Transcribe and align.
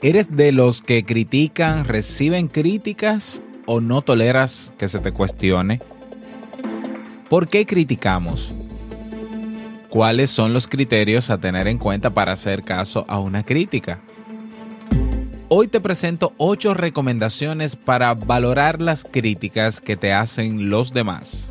¿Eres 0.00 0.36
de 0.36 0.52
los 0.52 0.80
que 0.80 1.04
critican, 1.04 1.84
reciben 1.84 2.48
críticas 2.48 3.42
o 3.66 3.80
no 3.80 4.02
toleras 4.02 4.72
que 4.78 4.86
se 4.88 5.00
te 5.00 5.12
cuestione? 5.12 5.80
¿Por 7.28 7.48
qué 7.48 7.66
criticamos? 7.66 8.52
¿Cuáles 9.90 10.30
son 10.30 10.52
los 10.52 10.68
criterios 10.68 11.30
a 11.30 11.38
tener 11.38 11.66
en 11.66 11.78
cuenta 11.78 12.10
para 12.10 12.32
hacer 12.32 12.62
caso 12.62 13.04
a 13.08 13.18
una 13.18 13.42
crítica? 13.42 14.00
Hoy 15.48 15.68
te 15.68 15.80
presento 15.80 16.32
8 16.36 16.74
recomendaciones 16.74 17.74
para 17.74 18.14
valorar 18.14 18.80
las 18.80 19.04
críticas 19.04 19.80
que 19.80 19.96
te 19.96 20.12
hacen 20.12 20.70
los 20.70 20.92
demás. 20.92 21.50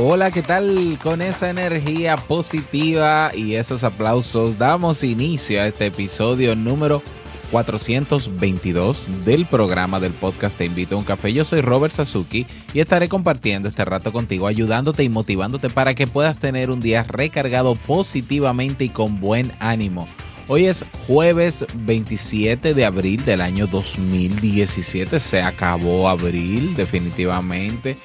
Hola, 0.00 0.30
¿qué 0.30 0.42
tal? 0.42 0.96
Con 1.02 1.22
esa 1.22 1.50
energía 1.50 2.16
positiva 2.16 3.32
y 3.34 3.56
esos 3.56 3.82
aplausos 3.82 4.56
damos 4.56 5.02
inicio 5.02 5.60
a 5.60 5.66
este 5.66 5.86
episodio 5.86 6.54
número 6.54 7.02
422 7.50 9.24
del 9.24 9.44
programa 9.46 9.98
del 9.98 10.12
podcast 10.12 10.56
Te 10.56 10.66
invito 10.66 10.94
a 10.94 10.98
un 10.98 11.04
café. 11.04 11.32
Yo 11.32 11.44
soy 11.44 11.62
Robert 11.62 11.92
Sasuki 11.92 12.46
y 12.72 12.78
estaré 12.78 13.08
compartiendo 13.08 13.66
este 13.66 13.84
rato 13.84 14.12
contigo, 14.12 14.46
ayudándote 14.46 15.02
y 15.02 15.08
motivándote 15.08 15.68
para 15.68 15.94
que 15.96 16.06
puedas 16.06 16.38
tener 16.38 16.70
un 16.70 16.78
día 16.78 17.02
recargado 17.02 17.74
positivamente 17.74 18.84
y 18.84 18.90
con 18.90 19.18
buen 19.18 19.52
ánimo. 19.58 20.06
Hoy 20.46 20.66
es 20.66 20.84
jueves 21.08 21.66
27 21.74 22.72
de 22.72 22.84
abril 22.84 23.24
del 23.24 23.40
año 23.40 23.66
2017. 23.66 25.18
Se 25.18 25.42
acabó 25.42 26.08
abril 26.08 26.74
definitivamente 26.76 27.96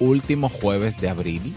último 0.00 0.48
jueves 0.48 0.98
de 1.00 1.08
abril. 1.08 1.54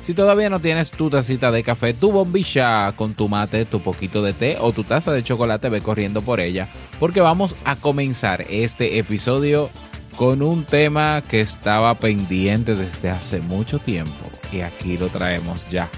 Si 0.00 0.14
todavía 0.14 0.50
no 0.50 0.60
tienes 0.60 0.90
tu 0.90 1.10
tacita 1.10 1.50
de 1.50 1.62
café, 1.62 1.94
tu 1.94 2.10
bombilla 2.10 2.92
con 2.96 3.14
tu 3.14 3.28
mate, 3.28 3.64
tu 3.64 3.80
poquito 3.80 4.22
de 4.22 4.32
té 4.32 4.56
o 4.60 4.72
tu 4.72 4.84
taza 4.84 5.12
de 5.12 5.22
chocolate, 5.22 5.68
ve 5.68 5.80
corriendo 5.80 6.22
por 6.22 6.40
ella, 6.40 6.68
porque 6.98 7.20
vamos 7.20 7.54
a 7.64 7.76
comenzar 7.76 8.44
este 8.50 8.98
episodio 8.98 9.70
con 10.16 10.42
un 10.42 10.64
tema 10.64 11.22
que 11.22 11.40
estaba 11.40 11.98
pendiente 11.98 12.74
desde 12.74 13.10
hace 13.10 13.40
mucho 13.40 13.78
tiempo 13.78 14.30
y 14.52 14.60
aquí 14.60 14.98
lo 14.98 15.08
traemos 15.08 15.68
ya. 15.70 15.88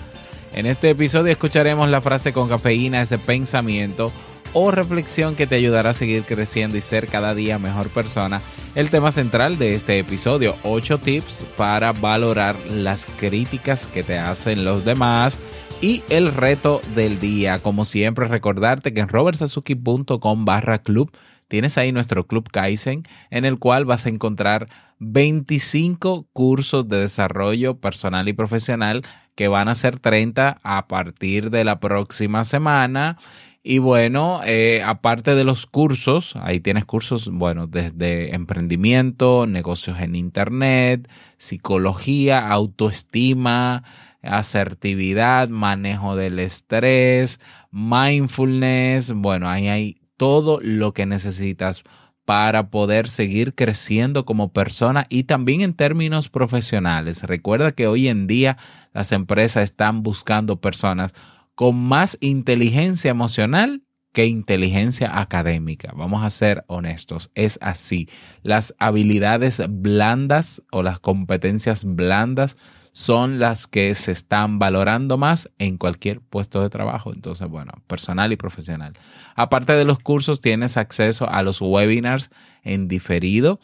En 0.53 0.67
este 0.67 0.91
episodio 0.91 1.33
escucharemos 1.33 1.89
la 1.89 2.01
frase 2.01 2.33
con 2.33 2.49
cafeína, 2.49 3.03
ese 3.03 3.19
pensamiento 3.19 4.13
o 4.55 4.71
reflexión 4.71 5.35
que 5.35 5.47
te 5.47 5.57
ayudará 5.57 5.91
a 5.91 5.95
seguir 5.95 6.23
creciendo 6.23 6.79
y 6.79 6.81
ser 6.81 7.07
cada 7.07 7.35
día 7.35 7.59
mejor 7.59 7.91
persona. 7.91 8.41
El 8.75 8.89
tema 8.89 9.13
central 9.13 9.59
de 9.59 9.75
este 9.75 9.99
episodio, 9.99 10.57
8 10.63 10.99
tips 10.99 11.45
para 11.57 11.93
valorar 11.93 12.57
las 12.71 13.05
críticas 13.05 13.87
que 13.87 14.03
te 14.03 14.19
hacen 14.19 14.65
los 14.65 14.85
demás 14.85 15.39
y 15.83 16.03
el 16.09 16.33
reto 16.33 16.81
del 16.95 17.19
día. 17.19 17.59
Como 17.59 17.85
siempre, 17.85 18.27
recordarte 18.27 18.95
que 18.95 19.01
en 19.01 19.09
robertsazuki.com 19.09 20.45
barra 20.45 20.79
club 20.79 21.11
tienes 21.49 21.77
ahí 21.77 21.93
nuestro 21.93 22.27
club 22.27 22.49
Kaizen 22.51 23.03
en 23.31 23.45
el 23.45 23.59
cual 23.59 23.85
vas 23.85 24.07
a 24.07 24.09
encontrar 24.09 24.69
25 25.01 26.29
cursos 26.33 26.89
de 26.89 27.01
desarrollo 27.01 27.81
personal 27.81 28.29
y 28.29 28.33
profesional 28.33 29.03
que 29.35 29.49
van 29.49 29.69
a 29.69 29.75
ser 29.75 29.99
30 29.99 30.61
a 30.63 30.87
partir 30.87 31.51
de 31.51 31.65
la 31.65 31.81
próxima 31.81 32.45
semana 32.45 33.19
y 33.67 33.79
bueno, 33.79 34.43
eh, 34.45 34.83
aparte 34.85 35.35
de 35.35 35.43
los 35.43 35.65
cursos, 35.65 36.35
ahí 36.37 36.61
tienes 36.61 36.85
cursos, 36.85 37.31
bueno, 37.31 37.67
desde 37.67 38.35
emprendimiento, 38.35 39.47
negocios 39.47 40.01
en 40.01 40.17
Internet, 40.17 41.09
psicología, 41.39 42.51
autoestima, 42.51 43.83
asertividad, 44.21 45.49
manejo 45.49 46.15
del 46.15 46.41
estrés, 46.41 47.41
mindfulness, 47.71 49.15
bueno, 49.15 49.49
ahí 49.49 49.69
hay 49.69 49.97
todo 50.19 50.61
lo 50.61 50.93
que 50.93 51.07
necesitas 51.07 51.85
para 52.27 52.69
poder 52.69 53.09
seguir 53.09 53.55
creciendo 53.55 54.27
como 54.27 54.53
persona 54.53 55.07
y 55.09 55.25
también 55.25 55.63
en 55.63 55.73
términos 55.73 56.29
profesionales. 56.29 57.23
Recuerda 57.23 57.73
que 57.73 57.87
hoy 57.87 58.09
en 58.09 58.27
día 58.27 58.59
las 58.93 59.13
empresas 59.13 59.65
están 59.65 60.03
buscando 60.03 60.61
personas 60.61 61.15
con 61.55 61.77
más 61.77 62.19
inteligencia 62.21 63.11
emocional 63.11 63.83
que 64.13 64.27
inteligencia 64.27 65.19
académica. 65.21 65.93
Vamos 65.97 66.25
a 66.25 66.31
ser 66.31 66.65
honestos, 66.69 67.31
es 67.35 67.59
así. 67.61 68.09
Las 68.43 68.75
habilidades 68.79 69.61
blandas 69.69 70.63
o 70.71 70.85
las 70.85 71.01
competencias 71.01 71.85
blandas 71.85 72.57
son 72.93 73.41
las 73.41 73.67
que 73.67 73.93
se 73.97 74.13
están 74.13 74.61
valorando 74.61 75.19
más 75.19 75.51
en 75.59 75.79
cualquier 75.79 76.21
puesto 76.21 76.63
de 76.63 76.71
trabajo. 76.71 77.13
Entonces, 77.13 77.49
bueno, 77.49 77.73
personal 77.89 78.33
y 78.33 78.37
profesional. 78.37 78.93
Aparte 79.35 79.73
de 79.73 79.85
los 79.85 79.99
cursos, 79.99 80.41
tienes 80.41 80.77
acceso 80.77 81.29
a 81.29 81.43
los 81.43 81.61
webinars 81.61 82.31
en 82.63 82.87
diferido. 82.87 83.59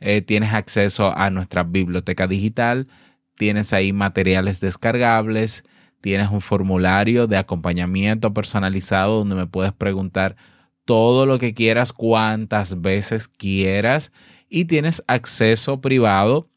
Eh, 0.00 0.20
tienes 0.20 0.52
acceso 0.52 1.16
a 1.16 1.30
nuestra 1.30 1.62
biblioteca 1.62 2.26
digital. 2.26 2.88
Tienes 3.36 3.72
ahí 3.72 3.94
materiales 3.94 4.60
descargables 4.60 5.64
Tienes 6.04 6.30
un 6.30 6.42
formulario 6.42 7.26
de 7.26 7.38
acompañamiento 7.38 8.34
personalizado 8.34 9.20
donde 9.20 9.36
me 9.36 9.46
puedes 9.46 9.72
preguntar 9.72 10.36
todo 10.84 11.24
lo 11.24 11.38
que 11.38 11.54
quieras, 11.54 11.94
cuantas 11.94 12.82
veces 12.82 13.26
quieras. 13.26 14.12
Y 14.50 14.66
tienes 14.66 15.02
acceso 15.06 15.80
privado 15.80 16.50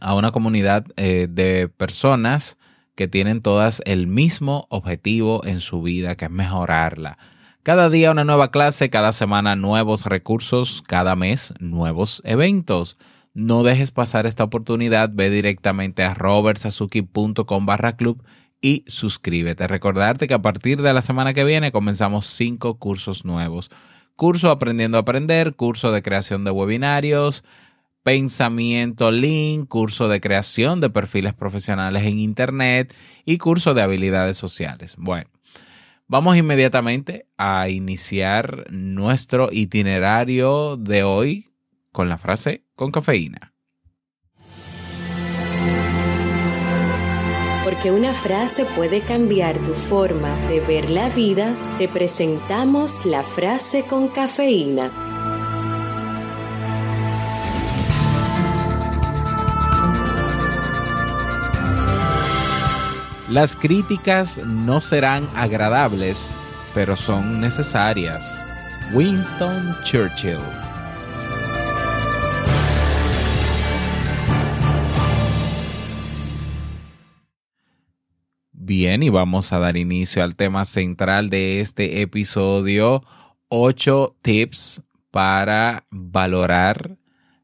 a 0.00 0.16
una 0.16 0.32
comunidad 0.32 0.86
eh, 0.96 1.28
de 1.30 1.68
personas 1.68 2.58
que 2.96 3.06
tienen 3.06 3.42
todas 3.42 3.80
el 3.84 4.08
mismo 4.08 4.66
objetivo 4.70 5.46
en 5.46 5.60
su 5.60 5.80
vida, 5.80 6.16
que 6.16 6.24
es 6.24 6.30
mejorarla. 6.32 7.16
Cada 7.62 7.88
día 7.90 8.10
una 8.10 8.24
nueva 8.24 8.50
clase, 8.50 8.90
cada 8.90 9.12
semana 9.12 9.54
nuevos 9.54 10.04
recursos, 10.04 10.82
cada 10.82 11.14
mes 11.14 11.54
nuevos 11.60 12.22
eventos. 12.24 12.96
No 13.34 13.62
dejes 13.62 13.92
pasar 13.92 14.26
esta 14.26 14.42
oportunidad, 14.42 15.10
ve 15.12 15.30
directamente 15.30 16.02
a 16.02 16.12
robertsazuki.com 16.12 17.66
barra 17.66 17.96
club 17.96 18.20
y 18.64 18.82
suscríbete. 18.86 19.66
Recordarte 19.66 20.26
que 20.26 20.32
a 20.32 20.40
partir 20.40 20.80
de 20.80 20.94
la 20.94 21.02
semana 21.02 21.34
que 21.34 21.44
viene 21.44 21.70
comenzamos 21.70 22.26
cinco 22.26 22.78
cursos 22.78 23.26
nuevos. 23.26 23.70
Curso 24.16 24.48
Aprendiendo 24.48 24.96
a 24.96 25.02
Aprender, 25.02 25.54
curso 25.54 25.92
de 25.92 26.00
creación 26.00 26.44
de 26.44 26.50
webinarios, 26.50 27.44
Pensamiento 28.02 29.10
Link, 29.10 29.68
curso 29.68 30.08
de 30.08 30.22
creación 30.22 30.80
de 30.80 30.88
perfiles 30.88 31.34
profesionales 31.34 32.04
en 32.04 32.18
Internet 32.18 32.94
y 33.26 33.36
curso 33.36 33.74
de 33.74 33.82
habilidades 33.82 34.38
sociales. 34.38 34.94
Bueno, 34.96 35.28
vamos 36.06 36.38
inmediatamente 36.38 37.26
a 37.36 37.68
iniciar 37.68 38.64
nuestro 38.70 39.50
itinerario 39.52 40.78
de 40.78 41.02
hoy 41.02 41.52
con 41.92 42.08
la 42.08 42.16
frase 42.16 42.64
con 42.76 42.92
cafeína. 42.92 43.53
Porque 47.64 47.90
una 47.90 48.12
frase 48.12 48.66
puede 48.66 49.00
cambiar 49.00 49.58
tu 49.58 49.74
forma 49.74 50.36
de 50.48 50.60
ver 50.60 50.90
la 50.90 51.08
vida, 51.08 51.56
te 51.78 51.88
presentamos 51.88 53.06
la 53.06 53.22
frase 53.22 53.84
con 53.84 54.08
cafeína. 54.08 54.92
Las 63.30 63.56
críticas 63.56 64.38
no 64.44 64.82
serán 64.82 65.26
agradables, 65.34 66.36
pero 66.74 66.94
son 66.94 67.40
necesarias. 67.40 68.38
Winston 68.92 69.74
Churchill. 69.82 70.63
Bien, 78.66 79.02
y 79.02 79.10
vamos 79.10 79.52
a 79.52 79.58
dar 79.58 79.76
inicio 79.76 80.24
al 80.24 80.36
tema 80.36 80.64
central 80.64 81.28
de 81.28 81.60
este 81.60 82.00
episodio. 82.00 83.02
Ocho 83.48 84.16
tips 84.22 84.82
para 85.10 85.84
valorar 85.90 86.96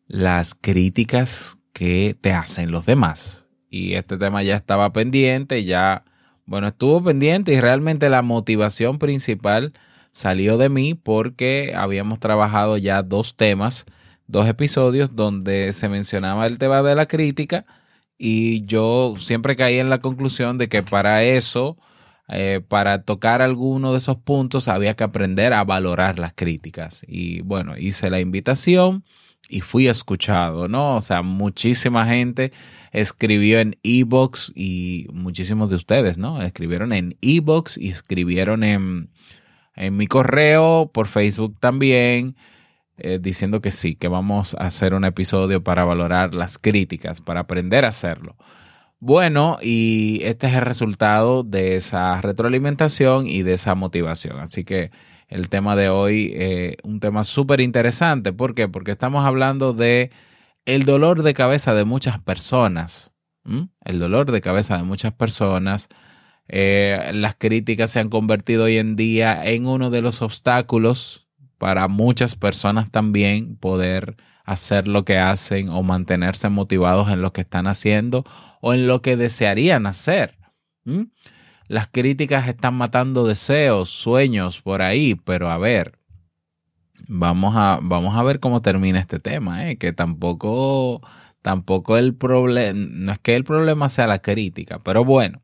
las 0.07 0.55
críticas 0.55 1.59
que 1.75 2.17
te 2.19 2.33
hacen 2.33 2.73
los 2.73 2.87
demás. 2.87 3.51
Y 3.69 3.97
este 3.97 4.17
tema 4.17 4.43
ya 4.43 4.57
estaba 4.57 4.95
pendiente, 4.95 5.65
ya, 5.65 6.05
bueno, 6.47 6.69
estuvo 6.69 7.05
pendiente 7.05 7.53
y 7.53 7.61
realmente 7.61 8.09
la 8.09 8.23
motivación 8.23 8.99
principal 8.99 9.75
salió 10.13 10.57
de 10.57 10.71
mí 10.71 10.95
porque 10.95 11.75
habíamos 11.77 12.19
trabajado 12.19 12.79
ya 12.79 13.03
dos 13.03 13.37
temas, 13.37 13.85
dos 14.27 14.47
episodios 14.47 15.15
donde 15.15 15.75
se 15.75 15.91
mencionaba 15.91 16.47
el 16.47 16.57
tema 16.57 16.83
de 16.83 16.95
la 16.95 17.05
crítica 17.05 17.67
y 18.23 18.67
yo 18.67 19.15
siempre 19.19 19.57
caí 19.57 19.79
en 19.79 19.89
la 19.89 20.03
conclusión 20.03 20.59
de 20.59 20.69
que 20.69 20.83
para 20.83 21.25
eso, 21.25 21.79
eh, 22.29 22.61
para 22.69 23.03
tocar 23.03 23.41
alguno 23.41 23.93
de 23.93 23.97
esos 23.97 24.19
puntos, 24.19 24.69
había 24.69 24.95
que 24.95 25.05
aprender 25.05 25.55
a 25.55 25.65
valorar 25.65 26.19
las 26.19 26.35
críticas. 26.35 27.03
Y 27.09 27.41
bueno, 27.41 27.79
hice 27.79 28.11
la 28.11 28.21
invitación 28.21 29.05
y 29.49 29.63
fui 29.63 29.89
escuchado, 29.89 30.69
¿no? 30.69 30.97
O 30.97 31.01
sea, 31.01 31.23
muchísima 31.23 32.05
gente 32.05 32.53
escribió 32.93 33.59
en 33.59 33.79
Ebox 33.83 34.53
y 34.55 35.07
muchísimos 35.15 35.71
de 35.71 35.77
ustedes, 35.77 36.19
¿no? 36.19 36.43
Escribieron 36.43 36.93
en 36.93 37.17
Ebox 37.23 37.79
y 37.79 37.89
escribieron 37.89 38.65
en, 38.65 39.09
en 39.77 39.97
mi 39.97 40.07
correo, 40.07 40.91
por 40.93 41.07
Facebook 41.07 41.57
también. 41.59 42.37
Eh, 43.03 43.19
diciendo 43.21 43.61
que 43.61 43.71
sí, 43.71 43.97
que 43.97 44.09
vamos 44.09 44.55
a 44.55 44.67
hacer 44.67 44.95
un 44.95 45.05
episodio 45.05 45.63
para 45.63 45.85
valorar 45.85 46.35
las 46.35 46.59
críticas, 46.59 47.21
para 47.21 47.41
aprender 47.41 47.85
a 47.85 47.89
hacerlo. 47.89 48.37
Bueno, 48.99 49.59
y 49.63 50.21
este 50.25 50.47
es 50.49 50.55
el 50.55 50.63
resultado 50.63 51.43
de 51.43 51.77
esa 51.77 52.21
retroalimentación 52.21 53.27
y 53.27 53.43
de 53.43 53.55
esa 53.55 53.75
motivación. 53.75 54.39
Así 54.41 54.65
que 54.65 54.91
el 55.29 55.49
tema 55.49 55.77
de 55.77 55.89
hoy, 55.89 56.33
es 56.35 56.41
eh, 56.43 56.77
un 56.83 57.01
tema 57.01 57.25
súper 57.25 57.61
interesante. 57.61 58.33
¿Por 58.33 58.55
qué? 58.55 58.69
Porque 58.69 58.91
estamos 58.93 59.25
hablando 59.25 59.73
de 59.73 60.11
el 60.67 60.85
dolor 60.85 61.23
de 61.23 61.35
cabeza 61.35 61.75
de 61.75 61.85
muchas 61.85 62.21
personas. 62.21 63.15
El 63.85 63.99
dolor 63.99 64.31
de 64.31 64.41
cabeza 64.43 64.77
de 64.77 64.83
muchas 64.85 65.13
personas. 65.15 65.89
Eh, 66.49 67.11
las 67.15 67.37
críticas 67.37 67.91
se 67.91 68.01
han 68.01 68.11
convertido 68.11 68.65
hoy 68.65 68.77
en 68.79 68.97
día 68.97 69.43
en 69.45 69.67
uno 69.67 69.91
de 69.91 70.03
los 70.03 70.21
obstáculos 70.21 71.20
para 71.61 71.89
muchas 71.89 72.37
personas 72.37 72.91
también 72.91 73.55
poder 73.55 74.17
hacer 74.47 74.89
lo 74.89 75.05
que 75.05 75.19
hacen 75.19 75.69
o 75.69 75.83
mantenerse 75.83 76.49
motivados 76.49 77.13
en 77.13 77.21
lo 77.21 77.35
que 77.35 77.43
están 77.43 77.67
haciendo 77.67 78.25
o 78.63 78.73
en 78.73 78.87
lo 78.87 79.03
que 79.03 79.19
desearían 79.19 79.87
hacer. 79.87 80.39
Las 81.69 81.87
críticas 81.87 82.49
están 82.49 82.77
matando 82.77 83.27
deseos, 83.27 83.91
sueños 83.91 84.63
por 84.63 84.81
ahí, 84.81 85.15
pero 85.17 85.51
a 85.51 85.59
ver, 85.59 85.99
vamos 87.07 87.55
a, 87.55 87.79
vamos 87.83 88.17
a 88.17 88.23
ver 88.23 88.41
cómo 88.41 88.63
termina 88.63 88.99
este 88.99 89.21
tema, 89.21 89.69
¿eh? 89.69 89.77
que 89.77 89.93
tampoco, 89.93 91.03
tampoco 91.43 91.99
el 91.99 92.15
problema, 92.15 92.73
no 92.91 93.13
es 93.13 93.19
que 93.19 93.37
el 93.37 93.45
problema 93.45 93.91
sea 93.91 94.07
la 94.07 94.21
crítica, 94.21 94.79
pero 94.79 95.05
bueno, 95.05 95.43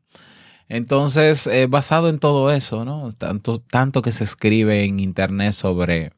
entonces, 0.69 1.47
eh, 1.47 1.67
basado 1.67 2.09
en 2.09 2.19
todo 2.19 2.51
eso, 2.51 2.83
¿no? 2.85 3.11
Tanto, 3.13 3.59
tanto 3.59 4.01
que 4.01 4.11
se 4.11 4.23
escribe 4.23 4.83
en 4.83 4.99
internet 4.99 5.53
sobre, 5.53 6.11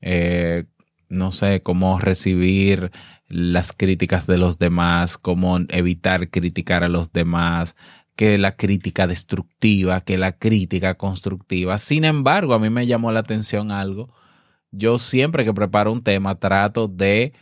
eh, 0.00 0.64
no 1.08 1.32
sé, 1.32 1.62
cómo 1.62 1.98
recibir 1.98 2.90
las 3.28 3.72
críticas 3.72 4.26
de 4.26 4.38
los 4.38 4.58
demás, 4.58 5.18
cómo 5.18 5.58
evitar 5.68 6.30
criticar 6.30 6.82
a 6.82 6.88
los 6.88 7.12
demás, 7.12 7.76
que 8.16 8.38
la 8.38 8.56
crítica 8.56 9.06
destructiva, 9.06 10.00
que 10.00 10.18
la 10.18 10.32
crítica 10.32 10.94
constructiva. 10.94 11.78
Sin 11.78 12.04
embargo, 12.04 12.54
a 12.54 12.58
mí 12.58 12.70
me 12.70 12.86
llamó 12.86 13.12
la 13.12 13.20
atención 13.20 13.70
algo. 13.70 14.08
Yo 14.72 14.98
siempre 14.98 15.44
que 15.44 15.54
preparo 15.54 15.92
un 15.92 16.02
tema 16.02 16.34
trato 16.36 16.88
de 16.88 17.32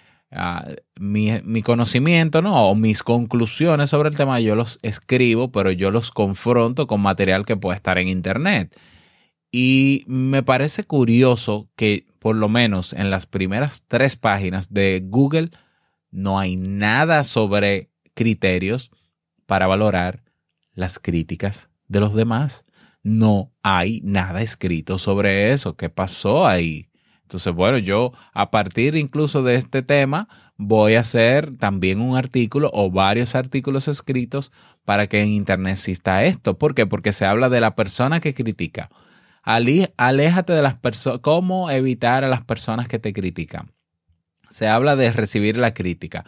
mi, 0.99 1.63
conocimiento, 1.63 2.43
¿no? 2.43 2.69
O 2.69 2.75
mis 2.75 3.03
conclusiones 3.03 3.91
sobre 3.91 4.09
el 4.09 4.17
tema, 4.17 4.41
yo 4.41 4.55
los 4.55 4.79
escribo, 4.83 5.51
pero 5.53 5.71
yo 5.71 5.91
los 5.91 6.11
confronto 6.11 6.87
con 6.87 7.01
material 7.01 7.45
que 7.45 7.57
puede 7.57 7.77
estar 7.77 7.99
en 7.99 8.09
Internet. 8.09 8.77
Y 9.51 10.05
me 10.07 10.43
parece 10.43 10.85
curioso 10.85 11.69
que 11.77 12.07
por 12.19 12.37
lo 12.37 12.49
menos 12.49 12.93
en 12.93 13.11
las 13.11 13.27
primeras 13.27 13.85
tres 13.87 14.17
páginas 14.17 14.73
de 14.73 15.03
Google 15.05 15.51
no 16.11 16.39
hay 16.39 16.57
nada 16.57 17.23
sobre 17.23 17.91
criterios 18.15 18.91
para 19.47 19.67
valorar 19.67 20.25
las 20.75 20.99
críticas 20.99 21.71
de 21.89 22.01
los 22.01 22.15
demás. 22.15 22.65
No 23.03 23.53
hay 23.63 24.01
nada 24.03 24.43
escrito 24.43 24.99
sobre 24.99 25.53
eso. 25.53 25.77
¿Qué 25.77 25.89
pasó 25.89 26.47
ahí? 26.47 26.89
Entonces, 27.27 27.53
bueno, 27.53 27.79
yo 27.79 28.13
a 28.33 28.53
partir 28.53 28.95
incluso 28.95 29.43
de 29.43 29.57
este 29.57 29.83
tema 29.83 30.29
voy 30.57 30.95
a 30.95 31.01
hacer 31.01 31.57
también 31.57 32.01
un 32.01 32.17
artículo 32.17 32.71
o 32.73 32.89
varios 32.89 33.35
artículos 33.35 33.89
escritos 33.89 34.53
para 34.85 35.09
que 35.09 35.23
en 35.23 35.31
Internet 35.31 35.73
exista 35.73 36.23
esto. 36.23 36.57
¿Por 36.57 36.77
qué? 36.77 36.87
Porque 36.87 37.11
se 37.11 37.27
habla 37.27 37.49
de 37.49 37.61
la 37.61 37.75
persona 37.75 38.21
que 38.21 38.33
critica. 38.33 38.91
Aléjate 39.43 40.53
de 40.53 40.63
las 40.63 40.79
personas, 40.79 41.19
cómo 41.21 41.69
evitar 41.69 42.23
a 42.23 42.29
las 42.29 42.45
personas 42.45 42.87
que 42.87 43.01
te 43.01 43.13
critican. 43.13 43.73
Se 44.49 44.69
habla 44.69 44.95
de 44.95 45.11
recibir 45.11 45.57
la 45.57 45.75
crítica. 45.75 46.25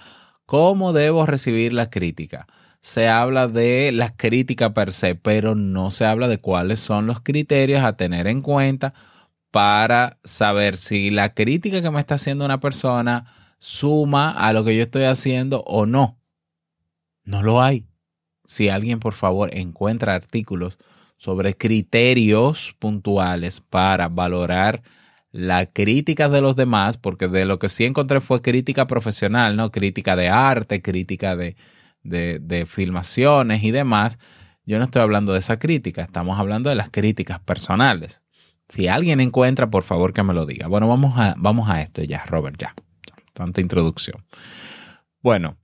¿Cómo 0.46 0.92
debo 0.92 1.26
recibir 1.26 1.72
la 1.72 1.90
crítica? 1.90 2.48
Se 2.80 3.08
habla 3.08 3.46
de 3.46 3.92
la 3.92 4.16
crítica 4.16 4.74
per 4.74 4.90
se, 4.90 5.14
pero 5.14 5.54
no 5.54 5.92
se 5.92 6.06
habla 6.06 6.26
de 6.26 6.40
cuáles 6.40 6.80
son 6.80 7.06
los 7.06 7.20
criterios 7.20 7.84
a 7.84 7.96
tener 7.96 8.26
en 8.26 8.40
cuenta 8.40 8.94
para 9.50 10.18
saber 10.24 10.76
si 10.76 11.10
la 11.10 11.34
crítica 11.34 11.82
que 11.82 11.90
me 11.90 12.00
está 12.00 12.16
haciendo 12.16 12.44
una 12.44 12.60
persona 12.60 13.32
suma 13.58 14.30
a 14.30 14.52
lo 14.52 14.64
que 14.64 14.76
yo 14.76 14.84
estoy 14.84 15.04
haciendo 15.04 15.62
o 15.62 15.86
no. 15.86 16.18
No 17.24 17.42
lo 17.42 17.60
hay. 17.60 17.86
Si 18.44 18.68
alguien, 18.68 19.00
por 19.00 19.12
favor, 19.12 19.50
encuentra 19.54 20.14
artículos 20.14 20.78
sobre 21.16 21.56
criterios 21.56 22.74
puntuales 22.78 23.60
para 23.60 24.08
valorar 24.08 24.82
la 25.30 25.66
crítica 25.66 26.28
de 26.28 26.40
los 26.40 26.56
demás, 26.56 26.96
porque 26.96 27.28
de 27.28 27.44
lo 27.44 27.58
que 27.58 27.68
sí 27.68 27.84
encontré 27.84 28.20
fue 28.20 28.40
crítica 28.40 28.86
profesional, 28.86 29.56
¿no? 29.56 29.70
Crítica 29.70 30.16
de 30.16 30.28
arte, 30.28 30.80
crítica 30.80 31.36
de, 31.36 31.56
de, 32.02 32.38
de 32.38 32.64
filmaciones 32.64 33.62
y 33.62 33.70
demás. 33.70 34.18
Yo 34.64 34.78
no 34.78 34.84
estoy 34.84 35.02
hablando 35.02 35.32
de 35.32 35.40
esa 35.40 35.58
crítica, 35.58 36.02
estamos 36.02 36.38
hablando 36.38 36.70
de 36.70 36.76
las 36.76 36.90
críticas 36.90 37.40
personales. 37.40 38.22
Si 38.68 38.88
alguien 38.88 39.20
encuentra, 39.20 39.70
por 39.70 39.82
favor 39.82 40.12
que 40.12 40.22
me 40.22 40.34
lo 40.34 40.46
diga. 40.46 40.68
Bueno, 40.68 40.88
vamos 40.88 41.18
a, 41.18 41.34
vamos 41.38 41.70
a 41.70 41.80
esto 41.80 42.02
ya, 42.02 42.24
Robert, 42.26 42.56
ya. 42.58 42.74
Tanta 43.32 43.60
introducción. 43.60 44.24
Bueno, 45.22 45.56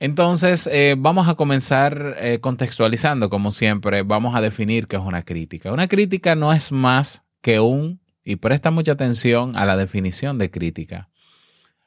entonces 0.00 0.68
eh, 0.72 0.94
vamos 0.96 1.28
a 1.28 1.34
comenzar 1.34 2.16
eh, 2.18 2.40
contextualizando, 2.40 3.30
como 3.30 3.50
siempre, 3.50 4.02
vamos 4.02 4.34
a 4.34 4.40
definir 4.40 4.86
qué 4.86 4.96
es 4.96 5.02
una 5.02 5.22
crítica. 5.22 5.72
Una 5.72 5.88
crítica 5.88 6.34
no 6.34 6.52
es 6.52 6.72
más 6.72 7.24
que 7.40 7.60
un, 7.60 8.00
y 8.24 8.36
presta 8.36 8.70
mucha 8.70 8.92
atención 8.92 9.56
a 9.56 9.64
la 9.64 9.76
definición 9.76 10.38
de 10.38 10.50
crítica, 10.50 11.08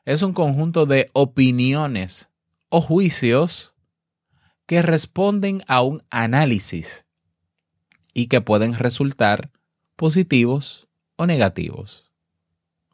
es 0.05 0.23
un 0.23 0.33
conjunto 0.33 0.85
de 0.85 1.09
opiniones 1.13 2.29
o 2.69 2.81
juicios 2.81 3.75
que 4.65 4.81
responden 4.81 5.63
a 5.67 5.81
un 5.81 6.03
análisis 6.09 7.05
y 8.13 8.27
que 8.27 8.41
pueden 8.41 8.73
resultar 8.73 9.51
positivos 10.01 10.88
o 11.15 11.27
negativos. 11.27 12.12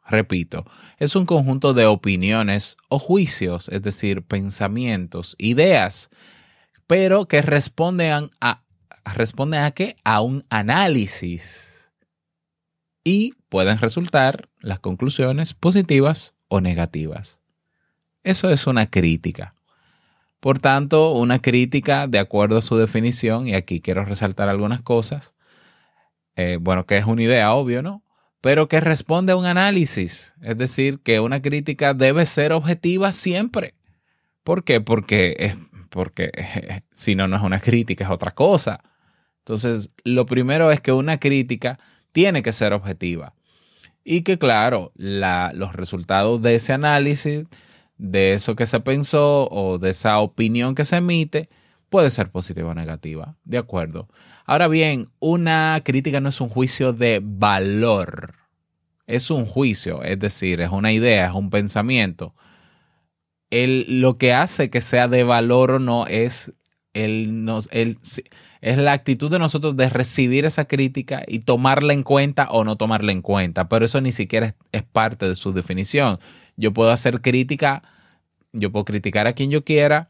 Repito, 0.06 0.66
es 0.98 1.16
un 1.16 1.24
conjunto 1.24 1.72
de 1.72 1.86
opiniones 1.86 2.76
o 2.90 2.98
juicios, 2.98 3.70
es 3.70 3.80
decir, 3.80 4.20
pensamientos, 4.20 5.34
ideas, 5.38 6.10
pero 6.86 7.26
que 7.26 7.40
responden 7.40 8.28
a, 8.42 8.62
responden 9.06 9.62
a 9.62 9.70
qué? 9.70 9.96
A 10.04 10.20
un 10.20 10.44
análisis. 10.50 11.90
Y 13.04 13.32
pueden 13.48 13.78
resultar 13.78 14.50
las 14.60 14.78
conclusiones 14.78 15.54
positivas 15.54 16.34
o 16.48 16.60
negativas. 16.60 17.40
Eso 18.22 18.50
es 18.50 18.66
una 18.66 18.90
crítica. 18.90 19.54
Por 20.40 20.58
tanto, 20.58 21.12
una 21.14 21.38
crítica, 21.38 22.06
de 22.06 22.18
acuerdo 22.18 22.58
a 22.58 22.62
su 22.62 22.76
definición, 22.76 23.48
y 23.48 23.54
aquí 23.54 23.80
quiero 23.80 24.04
resaltar 24.04 24.50
algunas 24.50 24.82
cosas, 24.82 25.34
eh, 26.38 26.56
bueno, 26.60 26.86
que 26.86 26.96
es 26.96 27.04
una 27.04 27.24
idea, 27.24 27.52
obvio, 27.52 27.82
¿no? 27.82 28.04
Pero 28.40 28.68
que 28.68 28.78
responde 28.78 29.32
a 29.32 29.36
un 29.36 29.44
análisis. 29.44 30.36
Es 30.40 30.56
decir, 30.56 31.00
que 31.00 31.18
una 31.18 31.42
crítica 31.42 31.94
debe 31.94 32.26
ser 32.26 32.52
objetiva 32.52 33.10
siempre. 33.10 33.74
¿Por 34.44 34.62
qué? 34.62 34.80
Porque, 34.80 35.56
porque 35.90 36.30
si 36.94 37.16
no, 37.16 37.26
no 37.26 37.34
es 37.34 37.42
una 37.42 37.58
crítica, 37.58 38.04
es 38.04 38.10
otra 38.10 38.30
cosa. 38.30 38.84
Entonces, 39.40 39.90
lo 40.04 40.26
primero 40.26 40.70
es 40.70 40.80
que 40.80 40.92
una 40.92 41.18
crítica 41.18 41.80
tiene 42.12 42.44
que 42.44 42.52
ser 42.52 42.72
objetiva. 42.72 43.34
Y 44.04 44.22
que 44.22 44.38
claro, 44.38 44.92
los 44.94 45.72
resultados 45.72 46.40
de 46.40 46.54
ese 46.54 46.72
análisis, 46.72 47.46
de 47.96 48.34
eso 48.34 48.54
que 48.54 48.66
se 48.66 48.78
pensó 48.78 49.48
o 49.50 49.78
de 49.78 49.90
esa 49.90 50.20
opinión 50.20 50.76
que 50.76 50.84
se 50.84 50.98
emite, 50.98 51.48
puede 51.88 52.10
ser 52.10 52.30
positiva 52.30 52.70
o 52.70 52.74
negativa. 52.74 53.34
De 53.44 53.58
acuerdo. 53.58 54.08
Ahora 54.48 54.66
bien, 54.66 55.10
una 55.20 55.78
crítica 55.84 56.20
no 56.20 56.30
es 56.30 56.40
un 56.40 56.48
juicio 56.48 56.94
de 56.94 57.20
valor. 57.22 58.32
Es 59.06 59.30
un 59.30 59.44
juicio, 59.44 60.02
es 60.02 60.18
decir, 60.18 60.62
es 60.62 60.70
una 60.70 60.90
idea, 60.90 61.26
es 61.26 61.34
un 61.34 61.50
pensamiento. 61.50 62.34
El, 63.50 64.00
lo 64.00 64.16
que 64.16 64.32
hace 64.32 64.70
que 64.70 64.80
sea 64.80 65.06
de 65.06 65.22
valor 65.22 65.72
o 65.72 65.78
no 65.78 66.06
es 66.06 66.50
el, 66.94 67.44
nos, 67.44 67.68
el, 67.72 67.98
es 68.62 68.78
la 68.78 68.92
actitud 68.92 69.30
de 69.30 69.38
nosotros 69.38 69.76
de 69.76 69.90
recibir 69.90 70.46
esa 70.46 70.64
crítica 70.64 71.24
y 71.28 71.40
tomarla 71.40 71.92
en 71.92 72.02
cuenta 72.02 72.48
o 72.50 72.64
no 72.64 72.76
tomarla 72.76 73.12
en 73.12 73.20
cuenta. 73.20 73.68
Pero 73.68 73.84
eso 73.84 74.00
ni 74.00 74.12
siquiera 74.12 74.54
es, 74.72 74.82
parte 74.82 75.28
de 75.28 75.34
su 75.34 75.52
definición. 75.52 76.20
Yo 76.56 76.72
puedo 76.72 76.90
hacer 76.90 77.20
crítica, 77.20 77.82
yo 78.54 78.72
puedo 78.72 78.86
criticar 78.86 79.26
a 79.26 79.34
quien 79.34 79.50
yo 79.50 79.62
quiera, 79.62 80.08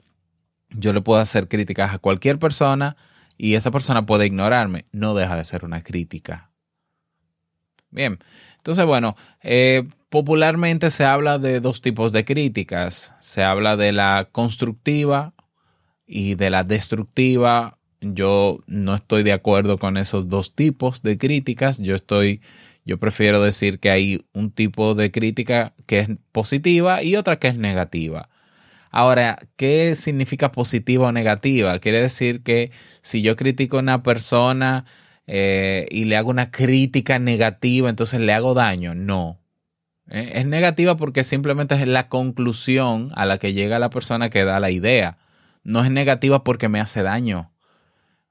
yo 0.70 0.92
le 0.92 1.00
puedo 1.00 1.20
hacer 1.20 1.48
críticas 1.48 1.92
a 1.92 1.98
cualquier 1.98 2.38
persona 2.38 2.96
y 3.38 3.54
esa 3.54 3.70
persona 3.70 4.04
puede 4.04 4.26
ignorarme. 4.26 4.84
No 4.92 5.14
deja 5.14 5.36
de 5.36 5.44
ser 5.44 5.64
una 5.64 5.82
crítica. 5.82 6.50
Bien, 7.90 8.18
entonces 8.58 8.84
bueno, 8.84 9.16
eh, 9.42 9.88
popularmente 10.10 10.90
se 10.90 11.06
habla 11.06 11.38
de 11.38 11.60
dos 11.60 11.80
tipos 11.80 12.12
de 12.12 12.26
críticas. 12.26 13.14
Se 13.20 13.42
habla 13.42 13.76
de 13.76 13.92
la 13.92 14.28
constructiva 14.30 15.32
y 16.04 16.34
de 16.34 16.50
la 16.50 16.64
destructiva 16.64 17.78
yo 18.00 18.60
no 18.66 18.94
estoy 18.94 19.22
de 19.22 19.32
acuerdo 19.32 19.78
con 19.78 19.96
esos 19.96 20.28
dos 20.28 20.54
tipos 20.54 21.02
de 21.02 21.18
críticas. 21.18 21.78
Yo 21.78 21.94
estoy, 21.94 22.40
yo 22.84 22.98
prefiero 22.98 23.42
decir 23.42 23.80
que 23.80 23.90
hay 23.90 24.24
un 24.32 24.50
tipo 24.50 24.94
de 24.94 25.10
crítica 25.10 25.74
que 25.86 26.00
es 26.00 26.08
positiva 26.32 27.02
y 27.02 27.16
otra 27.16 27.38
que 27.38 27.48
es 27.48 27.58
negativa. 27.58 28.28
Ahora, 28.90 29.38
¿qué 29.56 29.94
significa 29.94 30.52
positiva 30.52 31.08
o 31.08 31.12
negativa? 31.12 31.78
Quiere 31.78 32.00
decir 32.00 32.42
que 32.42 32.70
si 33.02 33.22
yo 33.22 33.36
critico 33.36 33.76
a 33.76 33.80
una 33.80 34.02
persona 34.02 34.84
eh, 35.26 35.86
y 35.90 36.04
le 36.04 36.16
hago 36.16 36.30
una 36.30 36.50
crítica 36.50 37.18
negativa, 37.18 37.90
entonces 37.90 38.20
le 38.20 38.32
hago 38.32 38.54
daño. 38.54 38.94
No. 38.94 39.40
Eh, 40.10 40.32
es 40.36 40.46
negativa 40.46 40.96
porque 40.96 41.24
simplemente 41.24 41.74
es 41.74 41.86
la 41.86 42.08
conclusión 42.08 43.12
a 43.14 43.26
la 43.26 43.38
que 43.38 43.52
llega 43.52 43.78
la 43.78 43.90
persona 43.90 44.30
que 44.30 44.44
da 44.44 44.60
la 44.60 44.70
idea. 44.70 45.18
No 45.64 45.84
es 45.84 45.90
negativa 45.90 46.44
porque 46.44 46.68
me 46.68 46.80
hace 46.80 47.02
daño. 47.02 47.52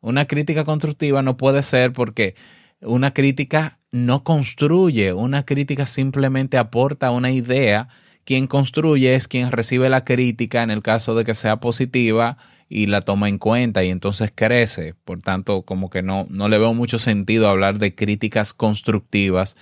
Una 0.01 0.25
crítica 0.25 0.65
constructiva 0.65 1.21
no 1.21 1.37
puede 1.37 1.63
ser 1.63 1.93
porque 1.93 2.35
una 2.81 3.13
crítica 3.13 3.79
no 3.91 4.23
construye, 4.23 5.13
una 5.13 5.43
crítica 5.43 5.85
simplemente 5.85 6.57
aporta 6.57 7.11
una 7.11 7.31
idea. 7.31 7.89
Quien 8.27 8.47
construye 8.47 9.15
es 9.15 9.29
quien 9.29 9.53
recibe 9.53 9.87
la 9.87 10.03
crítica 10.03 10.61
en 10.61 10.69
el 10.69 10.81
caso 10.81 11.15
de 11.15 11.23
que 11.23 11.33
sea 11.33 11.61
positiva 11.61 12.37
y 12.67 12.87
la 12.87 12.99
toma 12.99 13.29
en 13.29 13.37
cuenta 13.37 13.85
y 13.85 13.89
entonces 13.89 14.33
crece. 14.35 14.95
Por 15.05 15.21
tanto, 15.21 15.61
como 15.61 15.89
que 15.89 16.01
no, 16.01 16.27
no 16.29 16.49
le 16.49 16.57
veo 16.57 16.73
mucho 16.73 16.99
sentido 16.99 17.47
hablar 17.47 17.79
de 17.79 17.95
críticas 17.95 18.53
constructivas, 18.53 19.55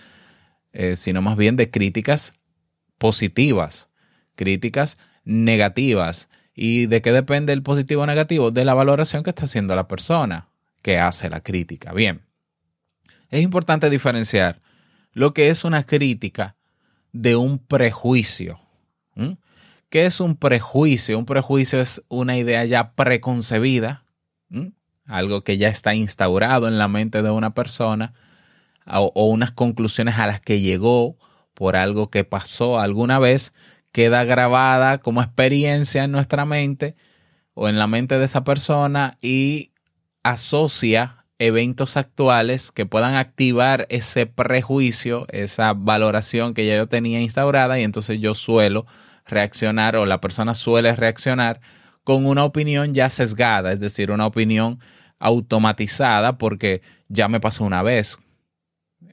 eh, 0.73 0.95
sino 0.95 1.21
más 1.21 1.37
bien 1.37 1.57
de 1.57 1.69
críticas 1.69 2.33
positivas, 2.97 3.91
críticas 4.35 4.97
negativas. 5.25 6.31
¿Y 6.55 6.87
de 6.87 7.03
qué 7.03 7.11
depende 7.11 7.53
el 7.53 7.61
positivo 7.61 8.01
o 8.01 8.07
negativo? 8.07 8.49
De 8.49 8.65
la 8.65 8.73
valoración 8.73 9.21
que 9.21 9.29
está 9.29 9.43
haciendo 9.43 9.75
la 9.75 9.87
persona 9.87 10.49
que 10.81 10.97
hace 10.97 11.29
la 11.29 11.41
crítica. 11.41 11.93
Bien, 11.93 12.23
es 13.29 13.43
importante 13.43 13.91
diferenciar 13.91 14.63
lo 15.13 15.35
que 15.35 15.49
es 15.49 15.65
una 15.65 15.83
crítica 15.83 16.54
de 17.15 17.37
un 17.37 17.59
prejuicio. 17.59 18.59
¿Qué 19.89 20.05
es 20.05 20.19
un 20.19 20.35
prejuicio? 20.35 21.17
Un 21.17 21.25
prejuicio 21.25 21.79
es 21.79 22.03
una 22.09 22.37
idea 22.37 22.65
ya 22.65 22.91
preconcebida, 22.91 24.03
algo 25.05 25.41
que 25.41 25.57
ya 25.57 25.69
está 25.69 25.95
instaurado 25.95 26.67
en 26.67 26.77
la 26.77 26.89
mente 26.89 27.21
de 27.21 27.29
una 27.29 27.53
persona 27.53 28.13
o, 28.85 29.13
o 29.15 29.29
unas 29.29 29.51
conclusiones 29.51 30.19
a 30.19 30.27
las 30.27 30.41
que 30.41 30.59
llegó 30.59 31.15
por 31.53 31.77
algo 31.77 32.09
que 32.09 32.25
pasó 32.25 32.79
alguna 32.79 33.17
vez 33.17 33.53
queda 33.93 34.25
grabada 34.25 34.97
como 34.97 35.21
experiencia 35.21 36.03
en 36.03 36.11
nuestra 36.11 36.43
mente 36.43 36.97
o 37.53 37.69
en 37.69 37.79
la 37.79 37.87
mente 37.87 38.19
de 38.19 38.25
esa 38.25 38.43
persona 38.43 39.17
y 39.21 39.71
asocia 40.21 41.24
eventos 41.39 41.97
actuales 41.97 42.71
que 42.71 42.85
puedan 42.85 43.15
activar 43.15 43.87
ese 43.89 44.25
prejuicio, 44.25 45.25
esa 45.29 45.73
valoración 45.73 46.53
que 46.53 46.65
ya 46.65 46.75
yo 46.75 46.87
tenía 46.87 47.21
instaurada 47.21 47.79
y 47.79 47.83
entonces 47.83 48.19
yo 48.21 48.33
suelo 48.33 48.85
reaccionar 49.25 49.95
o 49.95 50.05
la 50.05 50.21
persona 50.21 50.53
suele 50.53 50.95
reaccionar 50.95 51.59
con 52.03 52.25
una 52.25 52.43
opinión 52.43 52.93
ya 52.93 53.09
sesgada, 53.09 53.73
es 53.73 53.79
decir, 53.79 54.11
una 54.11 54.27
opinión 54.27 54.79
automatizada 55.19 56.37
porque 56.37 56.81
ya 57.09 57.27
me 57.27 57.39
pasó 57.39 57.63
una 57.63 57.81
vez 57.81 58.17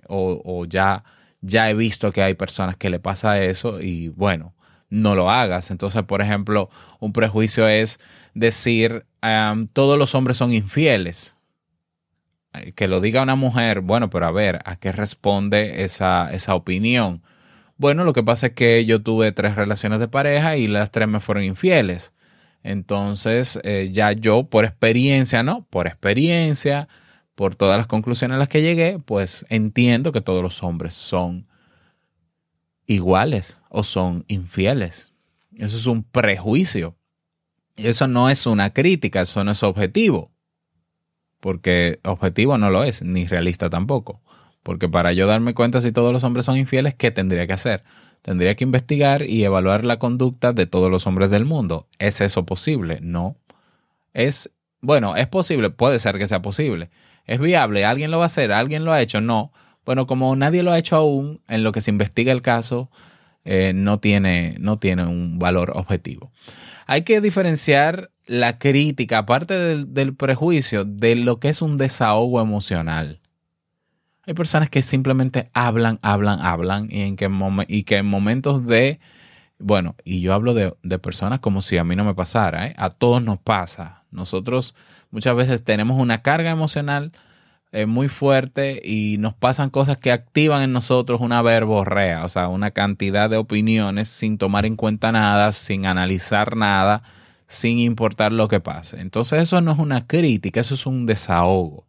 o, 0.09 0.67
ya, 0.67 1.05
ya 1.41 1.71
he 1.71 1.75
visto 1.75 2.13
que 2.13 2.23
hay 2.23 2.35
personas 2.35 2.77
que 2.77 2.91
le 2.91 2.99
pasa 2.99 3.41
eso 3.43 3.81
y 3.81 4.09
bueno, 4.09 4.55
no 4.91 5.15
lo 5.15 5.31
hagas. 5.31 5.71
Entonces, 5.71 6.03
por 6.03 6.21
ejemplo, 6.21 6.69
un 7.01 7.13
prejuicio 7.13 7.67
es 7.67 7.99
decir, 8.35 9.07
todos 9.73 9.99
los 9.99 10.15
hombres 10.15 10.37
son 10.37 10.53
infieles. 10.53 11.39
Que 12.75 12.89
lo 12.89 13.01
diga 13.01 13.23
una 13.23 13.35
mujer, 13.35 13.81
bueno, 13.81 14.11
pero 14.11 14.27
a 14.27 14.31
ver, 14.33 14.61
¿a 14.65 14.77
qué 14.77 14.93
responde 14.93 15.85
esa, 15.85 16.33
esa 16.33 16.55
opinión? 16.55 17.23
Bueno, 17.79 18.05
lo 18.05 18.13
que 18.13 18.23
pasa 18.23 18.49
es 18.49 18.53
que 18.53 18.85
yo 18.85 19.03
tuve 19.03 19.33
tres 19.33 19.57
relaciones 19.57 19.99
de 19.99 20.09
pareja 20.09 20.57
y 20.57 20.69
las 20.69 20.91
tres 20.91 21.09
me 21.09 21.21
fueron 21.21 21.45
infieles. 21.45 22.13
Entonces, 22.63 23.59
eh, 23.65 23.89
ya 23.93 24.13
yo, 24.13 24.45
por 24.45 24.65
experiencia, 24.65 25.43
¿no? 25.43 25.67
Por 25.71 25.87
experiencia, 25.87 26.89
por 27.35 27.57
todas 27.57 27.79
las 27.79 27.87
conclusiones 27.87 28.37
a 28.37 28.39
las 28.39 28.49
que 28.49 28.63
llegué, 28.63 28.99
pues 28.99 29.45
entiendo 29.49 30.13
que 30.13 30.21
todos 30.21 30.43
los 30.43 30.63
hombres 30.63 30.95
son 30.95 31.49
iguales 32.87 33.63
o 33.69 33.83
son 33.83 34.25
infieles. 34.29 35.13
Eso 35.57 35.77
es 35.77 35.87
un 35.87 36.05
prejuicio. 36.05 36.97
Eso 37.77 38.07
no 38.07 38.29
es 38.29 38.47
una 38.47 38.73
crítica, 38.73 39.23
eso 39.23 39.43
no 39.45 39.53
es 39.53 39.63
objetivo. 39.63 40.32
Porque 41.43 41.99
objetivo 42.05 42.57
no 42.57 42.71
lo 42.71 42.85
es, 42.85 43.03
ni 43.03 43.27
realista 43.27 43.69
tampoco. 43.69 44.21
Porque 44.63 44.89
para 44.89 45.13
yo 45.13 45.27
darme 45.27 45.55
cuenta 45.55 45.81
si 45.81 45.91
todos 45.91 46.13
los 46.13 46.23
hombres 46.23 46.45
son 46.45 46.57
infieles, 46.57 46.95
¿qué 46.95 47.11
tendría 47.11 47.49
que 47.49 47.53
hacer? 47.53 47.83
Tendría 48.23 48.55
que 48.55 48.63
investigar 48.63 49.23
y 49.23 49.43
evaluar 49.43 49.85
la 49.85 49.99
conducta 49.99 50.53
de 50.53 50.67
todos 50.67 50.89
los 50.89 51.05
hombres 51.09 51.31
del 51.31 51.45
mundo. 51.45 51.89
¿Es 51.99 52.21
eso 52.21 52.47
posible? 52.47 53.01
No. 53.03 53.35
Es, 54.15 54.53
bueno, 54.83 55.17
es 55.17 55.27
posible, 55.27 55.71
puede 55.71 55.99
ser 55.99 56.17
que 56.17 56.29
sea 56.29 56.43
posible. 56.43 56.91
¿Es 57.27 57.41
viable? 57.41 57.85
¿Alguien 57.85 58.13
lo 58.13 58.19
va 58.19 58.25
a 58.25 58.27
hacer? 58.27 58.53
¿Alguien 58.53 58.85
lo 58.85 58.93
ha 58.93 59.01
hecho? 59.01 59.21
No. 59.21 59.53
Bueno, 59.85 60.07
como 60.07 60.37
nadie 60.37 60.63
lo 60.63 60.71
ha 60.71 60.79
hecho 60.79 60.95
aún, 60.95 61.41
en 61.49 61.65
lo 61.65 61.73
que 61.73 61.81
se 61.81 61.91
investiga 61.91 62.31
el 62.31 62.41
caso, 62.41 62.89
eh, 63.45 63.73
no, 63.75 63.99
tiene, 63.99 64.57
no 64.61 64.79
tiene 64.79 65.05
un 65.05 65.39
valor 65.39 65.73
objetivo. 65.75 66.31
Hay 66.87 67.03
que 67.03 67.21
diferenciar 67.21 68.11
la 68.27 68.59
crítica, 68.59 69.19
aparte 69.19 69.85
del, 69.87 70.15
prejuicio, 70.15 70.85
de 70.85 71.17
lo 71.17 71.41
que 71.41 71.49
es 71.49 71.63
un 71.63 71.79
desahogo 71.79 72.41
emocional. 72.41 73.21
Hay 74.25 74.35
personas 74.35 74.71
que 74.71 74.83
simplemente 74.83 75.51
hablan, 75.53 75.99
hablan, 76.03 76.41
hablan 76.41 76.89
y, 76.91 77.01
en 77.03 77.17
que, 77.17 77.29
y 77.67 77.83
que 77.83 77.97
en 77.97 78.07
momentos 78.07 78.65
de, 78.65 79.01
bueno, 79.59 79.97
y 80.05 80.21
yo 80.21 80.33
hablo 80.33 80.55
de, 80.55 80.99
personas 81.01 81.41
como 81.41 81.61
si 81.63 81.77
a 81.77 81.85
mí 81.85 81.97
no 81.97 82.05
me 82.05 82.15
pasara, 82.15 82.69
¿eh? 82.69 82.75
a 82.77 82.91
todos 82.91 83.23
nos 83.23 83.39
pasa. 83.39 84.05
Nosotros 84.13 84.77
muchas 85.11 85.35
veces 85.35 85.65
tenemos 85.65 85.99
una 85.99 86.23
carga 86.23 86.51
emocional 86.51 87.13
es 87.73 87.89
muy 87.89 88.09
fuerte 88.09 88.83
y 88.85 89.17
nos 89.19 89.35
pasan 89.35 89.71
cosas 89.71 89.97
que 89.97 90.13
activan 90.13 90.63
en 90.63 90.73
nosotros 90.73 91.23
una 91.23 91.41
verborrea, 91.41 92.23
o 92.25 92.29
sea, 92.29 92.49
una 92.49 92.71
cantidad 92.71 93.31
de 93.31 93.39
opiniones 93.39 94.09
sin 94.09 94.37
tomar 94.37 94.67
en 94.67 94.77
cuenta 94.77 95.11
nada, 95.11 95.53
sin 95.53 95.87
analizar 95.87 96.55
nada, 96.55 97.03
sin 97.47 97.79
importar 97.79 98.31
lo 98.33 98.47
que 98.49 98.61
pase. 98.61 99.01
Entonces 99.01 99.41
eso 99.43 99.63
no 99.63 99.73
es 99.73 99.79
una 99.79 100.07
crítica, 100.07 100.61
eso 100.61 100.75
es 100.75 100.85
un 100.85 101.07
desahogo. 101.07 101.87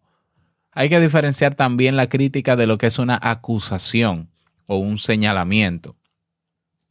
Hay 0.72 0.88
que 0.88 1.02
diferenciar 1.02 1.54
también 1.54 1.98
la 1.98 2.08
crítica 2.08 2.56
de 2.56 2.66
lo 2.66 2.78
que 2.78 2.88
es 2.88 2.98
una 2.98 3.20
acusación 3.22 4.30
o 4.68 4.78
un 4.78 4.98
señalamiento. 4.98 5.98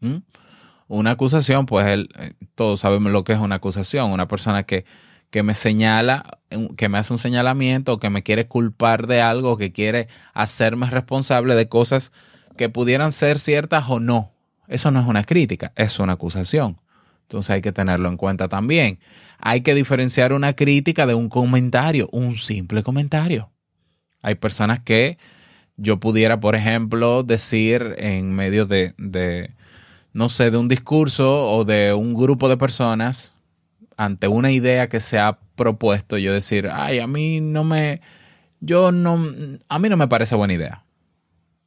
¿Mm? 0.01 0.17
Una 0.89 1.13
acusación, 1.13 1.65
pues 1.65 1.87
eh, 1.87 2.35
todos 2.55 2.81
sabemos 2.81 3.11
lo 3.11 3.25
que 3.25 3.33
es 3.33 3.39
una 3.39 3.55
acusación, 3.55 4.11
una 4.11 4.29
persona 4.29 4.65
que 4.65 4.85
que 5.33 5.43
me 5.43 5.55
señala, 5.55 6.39
que 6.77 6.91
me 6.91 6.99
hace 6.99 7.11
un 7.15 7.19
señalamiento, 7.19 7.99
que 7.99 8.11
me 8.11 8.23
quiere 8.23 8.47
culpar 8.47 9.07
de 9.07 9.23
algo, 9.23 9.57
que 9.57 9.73
quiere 9.73 10.07
hacerme 10.35 10.91
responsable 10.91 11.55
de 11.55 11.69
cosas 11.69 12.13
que 12.59 12.69
pudieran 12.69 13.13
ser 13.13 13.39
ciertas 13.39 13.87
o 13.89 13.99
no. 13.99 14.31
Eso 14.69 14.91
no 14.91 15.01
es 15.01 15.07
una 15.07 15.25
crítica, 15.25 15.73
es 15.75 15.99
una 15.99 16.13
acusación. 16.13 16.77
Entonces 17.23 17.49
hay 17.49 17.63
que 17.63 17.73
tenerlo 17.73 18.11
en 18.11 18.19
cuenta 18.19 18.49
también. 18.49 18.99
Hay 19.39 19.63
que 19.63 19.75
diferenciar 19.75 20.35
una 20.35 20.53
crítica 20.53 21.07
de 21.07 21.15
un 21.15 21.31
comentario, 21.31 22.11
un 22.13 22.37
simple 22.37 22.83
comentario. 22.83 23.51
Hay 24.21 24.35
personas 24.35 24.81
que 24.81 25.17
yo 25.79 25.99
pudiera, 25.99 26.41
por 26.41 26.57
ejemplo, 26.57 27.23
decir 27.23 27.95
en 27.97 28.35
medio 28.35 28.67
de, 28.67 28.93
de, 28.99 29.55
no 30.13 30.29
sé, 30.29 30.51
de 30.51 30.59
un 30.59 30.69
discurso 30.69 31.49
o 31.49 31.65
de 31.65 31.95
un 31.95 32.13
grupo 32.13 32.51
de 32.51 32.59
personas, 32.59 33.35
ante 34.05 34.29
una 34.29 34.51
idea 34.51 34.89
que 34.89 35.01
se 35.01 35.19
ha 35.19 35.39
propuesto, 35.55 36.19
yo 36.19 36.33
decir, 36.33 36.69
ay, 36.73 36.99
a 36.99 37.07
mí 37.07 37.41
no 37.41 37.65
me, 37.65 38.01
yo 38.61 38.93
no, 38.93 39.25
a 39.69 39.79
mí 39.79 39.89
no 39.89 39.97
me 39.97 40.09
parece 40.09 40.35
buena 40.35 40.55
idea. 40.55 40.85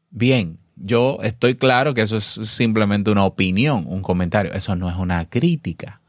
Bien, 0.09 0.59
yo 0.75 1.19
estoy 1.21 1.55
claro 1.55 1.93
que 1.93 2.01
eso 2.01 2.17
es 2.17 2.23
simplemente 2.25 3.11
una 3.11 3.23
opinión, 3.23 3.85
un 3.87 4.01
comentario, 4.01 4.53
eso 4.53 4.75
no 4.75 4.89
es 4.89 4.95
una 4.95 5.29
crítica. 5.29 6.01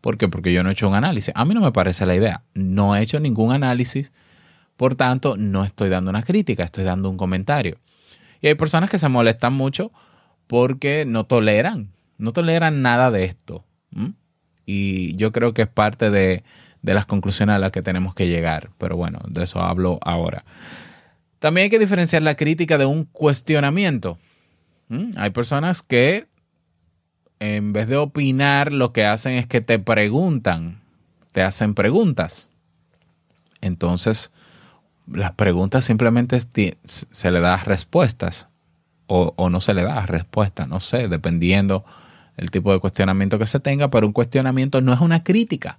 ¿Por 0.00 0.16
qué? 0.16 0.28
Porque 0.28 0.52
yo 0.52 0.62
no 0.62 0.70
he 0.70 0.72
hecho 0.72 0.88
un 0.88 0.94
análisis. 0.94 1.32
A 1.34 1.44
mí 1.44 1.54
no 1.54 1.60
me 1.60 1.72
parece 1.72 2.06
la 2.06 2.14
idea. 2.14 2.42
No 2.54 2.94
he 2.94 3.02
hecho 3.02 3.18
ningún 3.18 3.52
análisis, 3.52 4.12
por 4.76 4.94
tanto, 4.94 5.36
no 5.36 5.64
estoy 5.64 5.88
dando 5.88 6.10
una 6.10 6.22
crítica, 6.22 6.62
estoy 6.62 6.84
dando 6.84 7.10
un 7.10 7.16
comentario. 7.16 7.78
Y 8.40 8.46
hay 8.46 8.54
personas 8.54 8.90
que 8.90 8.98
se 8.98 9.08
molestan 9.08 9.52
mucho 9.52 9.90
porque 10.46 11.04
no 11.04 11.26
toleran, 11.26 11.90
no 12.16 12.32
toleran 12.32 12.80
nada 12.80 13.10
de 13.10 13.24
esto. 13.24 13.64
Y 14.70 15.16
yo 15.16 15.32
creo 15.32 15.54
que 15.54 15.62
es 15.62 15.68
parte 15.68 16.10
de, 16.10 16.44
de 16.82 16.92
las 16.92 17.06
conclusiones 17.06 17.56
a 17.56 17.58
las 17.58 17.72
que 17.72 17.80
tenemos 17.80 18.14
que 18.14 18.28
llegar. 18.28 18.68
Pero 18.76 18.98
bueno, 18.98 19.18
de 19.26 19.44
eso 19.44 19.62
hablo 19.62 19.98
ahora. 20.02 20.44
También 21.38 21.64
hay 21.64 21.70
que 21.70 21.78
diferenciar 21.78 22.20
la 22.20 22.34
crítica 22.34 22.76
de 22.76 22.84
un 22.84 23.04
cuestionamiento. 23.04 24.18
Hay 25.16 25.30
personas 25.30 25.82
que 25.82 26.26
en 27.40 27.72
vez 27.72 27.88
de 27.88 27.96
opinar, 27.96 28.70
lo 28.70 28.92
que 28.92 29.06
hacen 29.06 29.32
es 29.32 29.46
que 29.46 29.62
te 29.62 29.78
preguntan, 29.78 30.82
te 31.32 31.40
hacen 31.40 31.72
preguntas. 31.74 32.50
Entonces, 33.62 34.32
las 35.10 35.32
preguntas 35.32 35.86
simplemente 35.86 36.38
se 36.84 37.30
le 37.30 37.40
da 37.40 37.56
respuestas 37.56 38.48
o, 39.06 39.32
o 39.36 39.48
no 39.48 39.62
se 39.62 39.72
le 39.72 39.82
da 39.82 40.04
respuesta, 40.04 40.66
no 40.66 40.80
sé, 40.80 41.08
dependiendo 41.08 41.86
el 42.38 42.50
tipo 42.50 42.72
de 42.72 42.80
cuestionamiento 42.80 43.38
que 43.38 43.46
se 43.46 43.60
tenga, 43.60 43.90
pero 43.90 44.06
un 44.06 44.14
cuestionamiento 44.14 44.80
no 44.80 44.94
es 44.94 45.00
una 45.00 45.22
crítica 45.22 45.78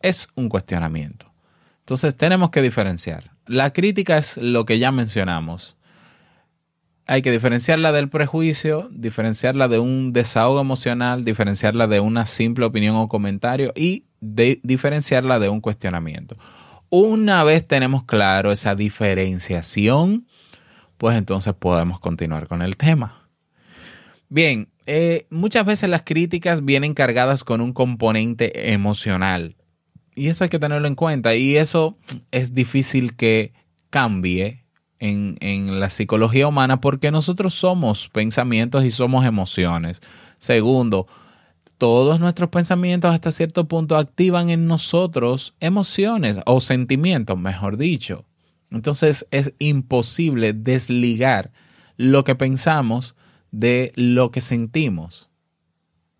es 0.00 0.28
un 0.34 0.48
cuestionamiento. 0.48 1.32
Entonces 1.80 2.16
tenemos 2.16 2.50
que 2.50 2.62
diferenciar. 2.62 3.32
La 3.46 3.72
crítica 3.72 4.18
es 4.18 4.36
lo 4.38 4.64
que 4.64 4.78
ya 4.78 4.92
mencionamos. 4.92 5.76
Hay 7.06 7.22
que 7.22 7.30
diferenciarla 7.30 7.92
del 7.92 8.08
prejuicio, 8.08 8.88
diferenciarla 8.90 9.68
de 9.68 9.78
un 9.78 10.12
desahogo 10.12 10.60
emocional, 10.60 11.24
diferenciarla 11.24 11.86
de 11.86 12.00
una 12.00 12.26
simple 12.26 12.64
opinión 12.64 12.96
o 12.96 13.08
comentario 13.08 13.72
y 13.76 14.06
diferenciarla 14.20 15.38
de 15.38 15.48
un 15.48 15.60
cuestionamiento. 15.60 16.36
Una 16.88 17.44
vez 17.44 17.66
tenemos 17.66 18.04
claro 18.04 18.50
esa 18.50 18.74
diferenciación, 18.74 20.26
pues 20.96 21.16
entonces 21.16 21.54
podemos 21.54 22.00
continuar 22.00 22.48
con 22.48 22.62
el 22.62 22.76
tema. 22.76 23.28
Bien, 24.28 24.68
eh, 24.86 25.26
muchas 25.30 25.66
veces 25.66 25.90
las 25.90 26.02
críticas 26.02 26.64
vienen 26.64 26.94
cargadas 26.94 27.44
con 27.44 27.60
un 27.60 27.72
componente 27.72 28.72
emocional. 28.72 29.56
Y 30.14 30.28
eso 30.28 30.44
hay 30.44 30.50
que 30.50 30.58
tenerlo 30.58 30.88
en 30.88 30.94
cuenta. 30.94 31.34
Y 31.34 31.56
eso 31.56 31.98
es 32.30 32.54
difícil 32.54 33.16
que 33.16 33.52
cambie 33.90 34.64
en, 34.98 35.36
en, 35.40 35.78
la 35.78 35.90
psicología 35.90 36.48
humana 36.48 36.80
porque 36.80 37.10
nosotros 37.10 37.54
somos 37.54 38.08
pensamientos 38.08 38.84
y 38.84 38.90
somos 38.90 39.26
emociones. 39.26 40.00
Segundo, 40.38 41.06
todos 41.76 42.20
nuestros 42.20 42.48
pensamientos 42.48 43.12
hasta 43.12 43.30
cierto 43.30 43.68
punto 43.68 43.96
activan 43.96 44.48
en 44.48 44.66
nosotros 44.66 45.54
emociones 45.60 46.38
o 46.46 46.60
sentimientos, 46.60 47.38
mejor 47.38 47.76
dicho. 47.76 48.24
Entonces 48.70 49.26
es 49.30 49.52
imposible 49.58 50.52
desligar 50.52 51.52
lo 51.96 52.24
que 52.24 52.34
pensamos 52.34 53.15
de 53.56 53.92
lo 53.96 54.30
que 54.30 54.42
sentimos. 54.42 55.30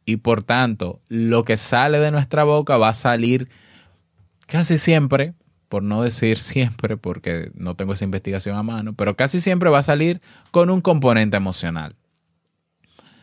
Y 0.06 0.18
por 0.18 0.42
tanto, 0.42 1.02
lo 1.08 1.44
que 1.44 1.58
sale 1.58 1.98
de 1.98 2.10
nuestra 2.10 2.44
boca 2.44 2.78
va 2.78 2.88
a 2.88 2.94
salir 2.94 3.50
casi 4.46 4.78
siempre, 4.78 5.34
por 5.68 5.82
no 5.82 6.02
decir 6.02 6.38
siempre, 6.40 6.96
porque 6.96 7.50
no 7.54 7.76
tengo 7.76 7.92
esa 7.92 8.04
investigación 8.04 8.56
a 8.56 8.62
mano, 8.62 8.94
pero 8.94 9.16
casi 9.16 9.40
siempre 9.40 9.68
va 9.68 9.80
a 9.80 9.82
salir 9.82 10.22
con 10.50 10.70
un 10.70 10.80
componente 10.80 11.36
emocional. 11.36 11.96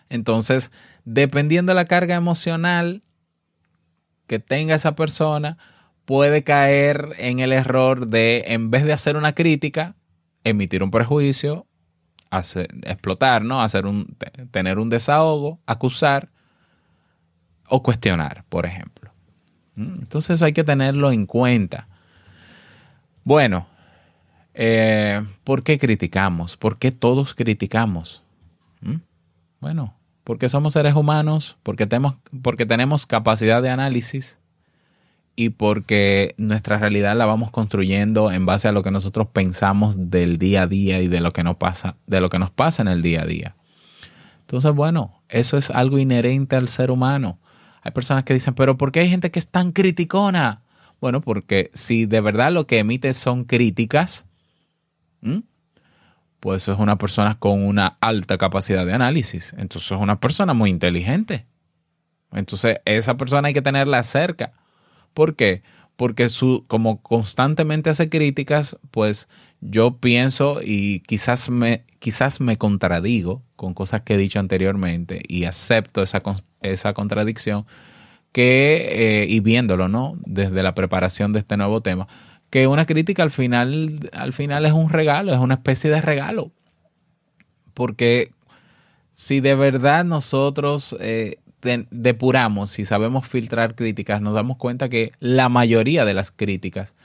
Entonces, 0.10 0.72
dependiendo 1.06 1.72
de 1.72 1.76
la 1.76 1.86
carga 1.86 2.16
emocional 2.16 3.02
que 4.28 4.38
tenga 4.38 4.76
esa 4.76 4.96
persona, 4.96 5.58
puede 6.06 6.44
caer 6.44 7.16
en 7.18 7.40
el 7.40 7.52
error 7.52 8.06
de, 8.08 8.44
en 8.48 8.70
vez 8.70 8.84
de 8.84 8.94
hacer 8.94 9.18
una 9.18 9.34
crítica, 9.34 9.96
emitir 10.44 10.84
un 10.84 10.92
prejuicio, 10.92 11.66
explotar, 12.40 13.44
¿no? 13.44 13.62
Hacer 13.62 13.86
un, 13.86 14.16
tener 14.52 14.80
un 14.80 14.90
desahogo, 14.90 15.60
acusar 15.66 16.30
o 17.68 17.84
cuestionar, 17.84 18.44
por 18.50 18.66
ejemplo. 18.66 19.12
Mm, 19.76 20.02
entonces 20.02 20.36
eso 20.36 20.46
hay 20.46 20.54
que 20.54 20.64
tenerlo 20.64 21.12
en 21.12 21.26
cuenta. 21.26 21.88
Bueno, 23.24 23.68
eh, 24.54 25.26
¿por 25.44 25.64
qué 25.64 25.80
criticamos? 25.80 26.58
¿Por 26.58 26.78
qué 26.78 26.92
todos 26.92 27.34
criticamos? 27.34 28.24
¿Mm? 28.82 28.98
Bueno, 29.60 29.96
porque 30.24 30.50
somos 30.50 30.74
seres 30.74 30.96
humanos, 30.96 31.58
porque 31.64 31.88
tenemos, 31.88 32.16
porque 32.42 32.66
tenemos 32.66 33.06
capacidad 33.06 33.62
de 33.62 33.70
análisis 33.70 34.40
y 35.36 35.50
porque 35.50 36.36
nuestra 36.38 36.78
realidad 36.78 37.16
la 37.16 37.26
vamos 37.26 37.52
construyendo 37.52 38.32
en 38.32 38.46
base 38.46 38.68
a 38.68 38.72
lo 38.72 38.84
que 38.84 38.92
nosotros 38.92 39.28
pensamos 39.34 39.96
del 39.98 40.38
día 40.38 40.64
a 40.64 40.68
día 40.68 41.02
y 41.02 41.08
de 41.08 41.22
lo 41.22 41.32
que 41.32 41.44
nos 41.44 41.58
pasa, 41.58 41.98
de 42.06 42.22
lo 42.22 42.30
que 42.30 42.40
nos 42.40 42.52
pasa 42.52 42.82
en 42.82 42.88
el 42.88 43.02
día 43.02 43.22
a 43.22 43.26
día. 43.26 43.56
Entonces, 44.42 44.74
bueno, 44.74 45.24
eso 45.30 45.58
es 45.58 45.72
algo 45.72 45.98
inherente 45.98 46.56
al 46.56 46.68
ser 46.68 46.92
humano. 46.92 47.40
Hay 47.82 47.92
personas 47.92 48.24
que 48.24 48.34
dicen, 48.34 48.54
pero 48.54 48.78
¿por 48.78 48.92
qué 48.92 49.02
hay 49.02 49.10
gente 49.10 49.32
que 49.32 49.40
es 49.40 49.48
tan 49.48 49.72
criticona? 49.72 50.62
Bueno, 51.02 51.22
porque 51.22 51.72
si 51.74 52.06
de 52.06 52.22
verdad 52.22 52.52
lo 52.52 52.68
que 52.68 52.80
emite 52.80 53.14
son 53.14 53.44
críticas, 53.46 54.26
pues 56.40 56.68
es 56.68 56.78
una 56.78 56.98
persona 56.98 57.40
con 57.40 57.66
una 57.66 57.98
alta 58.00 58.38
capacidad 58.38 58.86
de 58.86 58.94
análisis. 58.94 59.54
Entonces 59.58 59.92
es 59.92 59.98
una 59.98 60.20
persona 60.20 60.54
muy 60.54 60.70
inteligente. 60.70 61.46
Entonces 62.32 62.78
esa 62.86 63.18
persona 63.18 63.48
hay 63.48 63.54
que 63.54 63.62
tenerla 63.62 64.04
cerca. 64.04 64.54
¿Por 65.14 65.36
qué? 65.36 65.64
Porque 65.96 66.30
su, 66.30 66.66
como 66.68 67.02
constantemente 67.02 67.90
hace 67.90 68.10
críticas, 68.10 68.78
pues 68.92 69.30
yo 69.62 69.98
pienso 69.98 70.60
y 70.62 71.02
quizás 71.02 71.50
me, 71.50 71.86
quizás 72.00 72.42
me 72.42 72.58
contradigo 72.58 73.44
con 73.56 73.74
cosas 73.74 74.02
que 74.02 74.16
he 74.16 74.18
dicho 74.18 74.40
anteriormente 74.40 75.22
y 75.28 75.46
acepto 75.46 76.02
esa, 76.02 76.22
esa 76.62 76.94
contradicción 76.94 77.66
que, 78.32 79.22
eh, 79.22 79.26
y 79.30 79.40
viéndolo, 79.40 79.88
¿no? 79.88 80.18
Desde 80.26 80.64
la 80.64 80.74
preparación 80.74 81.32
de 81.32 81.40
este 81.40 81.56
nuevo 81.56 81.82
tema, 81.82 82.08
que 82.50 82.68
una 82.68 82.86
crítica 82.86 83.24
al 83.24 83.32
final, 83.32 84.10
al 84.12 84.34
final 84.34 84.66
es 84.66 84.74
un 84.74 84.90
regalo, 84.90 85.32
es 85.34 85.40
una 85.40 85.56
especie 85.56 85.90
de 85.90 86.02
regalo. 86.02 86.52
Porque 87.74 88.32
si 89.12 89.40
de 89.40 89.56
verdad 89.56 90.04
nosotros 90.04 90.96
eh, 91.00 91.38
depuramos 91.92 92.78
y 92.80 92.86
sabemos 92.86 93.28
filtrar 93.28 93.76
críticas, 93.76 94.22
nos 94.22 94.34
damos 94.34 94.58
cuenta 94.58 94.90
que 94.90 95.12
la 95.20 95.50
mayoría 95.50 96.06
de 96.06 96.14
las 96.14 96.32
críticas 96.32 96.96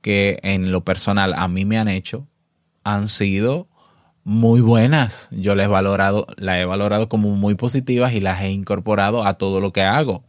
que 0.00 0.38
en 0.42 0.72
lo 0.72 0.84
personal 0.84 1.34
a 1.34 1.48
mí 1.48 1.64
me 1.64 1.78
han 1.78 1.88
hecho 1.88 2.26
han 2.84 3.08
sido 3.08 3.68
muy 4.24 4.60
buenas. 4.60 5.28
Yo 5.32 5.54
las 5.54 5.64
he 5.64 5.68
valorado, 5.68 6.26
las 6.36 6.58
he 6.58 6.64
valorado 6.64 7.08
como 7.08 7.30
muy 7.30 7.54
positivas 7.54 8.12
y 8.12 8.20
las 8.20 8.42
he 8.42 8.50
incorporado 8.50 9.24
a 9.24 9.34
todo 9.34 9.60
lo 9.60 9.72
que 9.72 9.82
hago. 9.82 10.22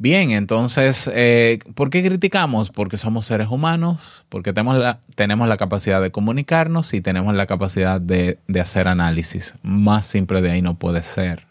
Bien, 0.00 0.30
entonces, 0.30 1.10
eh, 1.12 1.58
¿por 1.74 1.90
qué 1.90 2.04
criticamos? 2.04 2.70
Porque 2.70 2.96
somos 2.96 3.26
seres 3.26 3.48
humanos, 3.48 4.24
porque 4.28 4.52
tenemos 4.52 4.78
la, 4.78 5.00
tenemos 5.16 5.48
la 5.48 5.56
capacidad 5.56 6.00
de 6.00 6.12
comunicarnos 6.12 6.94
y 6.94 7.00
tenemos 7.00 7.34
la 7.34 7.46
capacidad 7.46 8.00
de, 8.00 8.38
de 8.46 8.60
hacer 8.60 8.86
análisis. 8.86 9.56
Más 9.62 10.06
simple 10.06 10.40
de 10.40 10.52
ahí 10.52 10.62
no 10.62 10.78
puede 10.78 11.02
ser. 11.02 11.47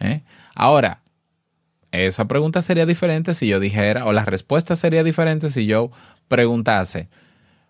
¿Eh? 0.00 0.22
Ahora, 0.54 1.02
esa 1.92 2.26
pregunta 2.26 2.62
sería 2.62 2.86
diferente 2.86 3.34
si 3.34 3.46
yo 3.46 3.60
dijera, 3.60 4.04
o 4.06 4.12
la 4.12 4.24
respuesta 4.24 4.74
sería 4.74 5.02
diferente 5.02 5.50
si 5.50 5.66
yo 5.66 5.90
preguntase, 6.28 7.08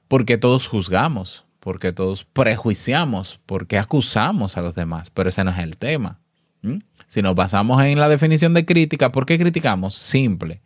¿por 0.09 0.25
qué 0.25 0.39
todos 0.39 0.67
juzgamos? 0.69 1.47
¿Por 1.61 1.79
qué 1.79 1.93
todos 1.93 2.25
prejuiciamos? 2.25 3.41
¿Por 3.45 3.67
qué 3.67 3.79
acusamos 3.79 4.57
a 4.57 4.62
los 4.62 4.75
demás? 4.75 5.11
Pero 5.11 5.29
ese 5.29 5.43
no 5.43 5.51
es 5.51 5.59
el 5.59 5.77
tema. 5.77 6.21
Si 7.07 7.23
nos 7.23 7.35
basamos 7.35 7.83
en 7.83 7.99
la 7.99 8.09
definición 8.09 8.55
de 8.55 8.65
crítica, 8.65 9.12
¿por 9.12 9.27
qué 9.27 9.39
criticamos? 9.39 9.95
Simple. 9.95 10.61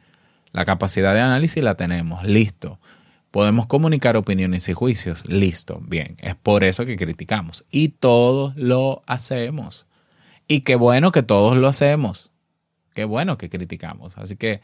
La 0.52 0.64
capacidad 0.64 1.14
de 1.14 1.20
análisis 1.20 1.62
la 1.62 1.74
tenemos, 1.74 2.24
listo. 2.24 2.78
Podemos 3.30 3.66
comunicar 3.66 4.16
opiniones 4.16 4.68
y 4.68 4.72
juicios, 4.72 5.28
listo, 5.28 5.80
bien. 5.86 6.16
Es 6.20 6.34
por 6.34 6.64
eso 6.64 6.84
que 6.84 6.96
criticamos. 6.96 7.64
Y 7.70 7.90
todos 7.90 8.56
lo 8.56 9.02
hacemos. 9.06 9.86
Y 10.50 10.62
qué 10.62 10.74
bueno 10.74 11.12
que 11.12 11.22
todos 11.22 11.56
lo 11.56 11.68
hacemos. 11.68 12.32
Qué 12.92 13.04
bueno 13.04 13.38
que 13.38 13.48
criticamos. 13.48 14.18
Así 14.18 14.34
que 14.34 14.60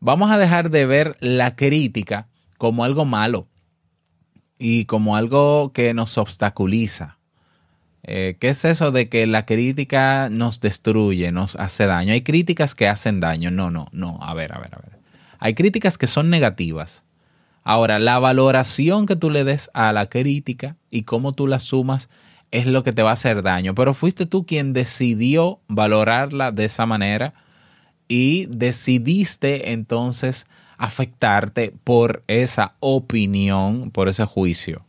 vamos 0.00 0.32
a 0.32 0.38
dejar 0.38 0.70
de 0.70 0.86
ver 0.86 1.16
la 1.20 1.54
crítica 1.54 2.26
como 2.58 2.82
algo 2.82 3.04
malo. 3.04 3.46
y 4.58 4.86
como 4.86 5.16
algo 5.16 5.72
que 5.72 5.94
nos 5.94 6.18
obstaculiza. 6.18 7.18
Eh, 8.02 8.36
¿Qué 8.40 8.48
es 8.48 8.64
eso 8.64 8.90
de 8.90 9.08
que 9.08 9.26
la 9.26 9.46
crítica 9.46 10.28
nos 10.30 10.60
destruye, 10.60 11.30
nos 11.30 11.54
hace 11.56 11.86
daño? 11.86 12.12
Hay 12.12 12.22
críticas 12.22 12.74
que 12.74 12.88
hacen 12.88 13.20
daño. 13.20 13.52
No, 13.52 13.70
no, 13.70 13.86
no. 13.92 14.18
A 14.20 14.34
ver, 14.34 14.52
a 14.52 14.58
ver, 14.58 14.74
a 14.74 14.78
ver. 14.78 14.98
Hay 15.38 15.54
críticas 15.54 15.96
que 15.96 16.08
son 16.08 16.28
negativas. 16.28 17.04
Ahora, 17.62 18.00
la 18.00 18.18
valoración 18.18 19.06
que 19.06 19.14
tú 19.14 19.30
le 19.30 19.44
des 19.44 19.70
a 19.74 19.92
la 19.92 20.06
crítica 20.08 20.76
y 20.90 21.02
cómo 21.02 21.32
tú 21.34 21.46
la 21.46 21.60
sumas 21.60 22.10
es 22.54 22.66
lo 22.66 22.84
que 22.84 22.92
te 22.92 23.02
va 23.02 23.10
a 23.10 23.14
hacer 23.14 23.42
daño. 23.42 23.74
Pero 23.74 23.94
fuiste 23.94 24.26
tú 24.26 24.46
quien 24.46 24.72
decidió 24.72 25.58
valorarla 25.66 26.52
de 26.52 26.66
esa 26.66 26.86
manera 26.86 27.34
y 28.06 28.46
decidiste 28.46 29.72
entonces 29.72 30.46
afectarte 30.78 31.74
por 31.82 32.22
esa 32.28 32.74
opinión, 32.78 33.90
por 33.90 34.08
ese 34.08 34.24
juicio. 34.24 34.84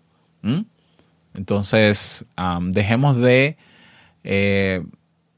Entonces, 1.33 2.25
dejemos 2.69 3.17
de 3.17 3.57
eh, 4.23 4.83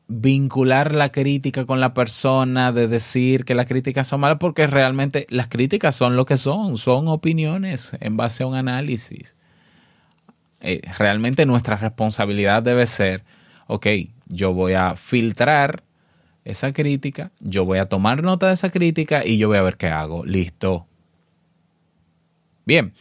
vincular 0.10 0.94
la 0.94 1.14
crítica 1.14 1.66
con 1.66 1.80
la 1.80 1.94
persona, 1.94 2.74
de 2.74 2.90
decir 2.90 3.46
que 3.46 3.56
las 3.56 3.68
críticas 3.68 4.08
son 4.08 4.20
malas, 4.20 4.38
porque 4.38 4.68
realmente 4.68 5.28
las 5.30 5.48
críticas 5.48 5.96
son 5.96 6.18
lo 6.18 6.26
que 6.26 6.36
son, 6.36 6.76
son 6.76 7.08
opiniones 7.08 7.96
en 8.02 8.18
base 8.18 8.44
a 8.44 8.48
un 8.48 8.56
análisis. 8.56 9.38
Eh, 10.60 10.82
realmente 10.98 11.46
nuestra 11.46 11.76
responsabilidad 11.78 12.64
debe 12.64 12.88
ser, 12.88 13.24
ok, 13.68 13.88
yo 14.28 14.54
voy 14.54 14.74
a 14.74 14.96
filtrar 14.96 15.84
esa 16.46 16.74
crítica, 16.74 17.32
yo 17.40 17.66
voy 17.66 17.78
a 17.78 17.86
tomar 17.86 18.24
nota 18.24 18.48
de 18.48 18.54
esa 18.54 18.70
crítica 18.70 19.26
y 19.26 19.38
yo 19.38 19.50
voy 19.50 19.58
a 19.58 19.62
ver 19.62 19.78
qué 19.78 19.88
hago. 19.88 20.26
Listo. 20.26 20.88
Bien. 22.66 22.94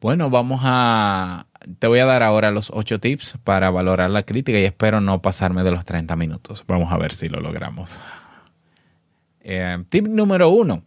Bueno, 0.00 0.30
vamos 0.30 0.60
a, 0.64 1.46
te 1.78 1.86
voy 1.86 2.00
a 2.00 2.06
dar 2.06 2.22
ahora 2.22 2.50
los 2.50 2.70
ocho 2.74 2.98
tips 2.98 3.38
para 3.44 3.70
valorar 3.70 4.10
la 4.10 4.24
crítica 4.24 4.58
y 4.58 4.64
espero 4.64 5.00
no 5.00 5.22
pasarme 5.22 5.62
de 5.62 5.70
los 5.70 5.84
30 5.84 6.16
minutos. 6.16 6.64
Vamos 6.66 6.92
a 6.92 6.96
ver 6.96 7.12
si 7.12 7.28
lo 7.28 7.40
logramos. 7.40 8.00
Eh, 9.40 9.84
tip 9.88 10.06
número 10.06 10.48
uno. 10.48 10.84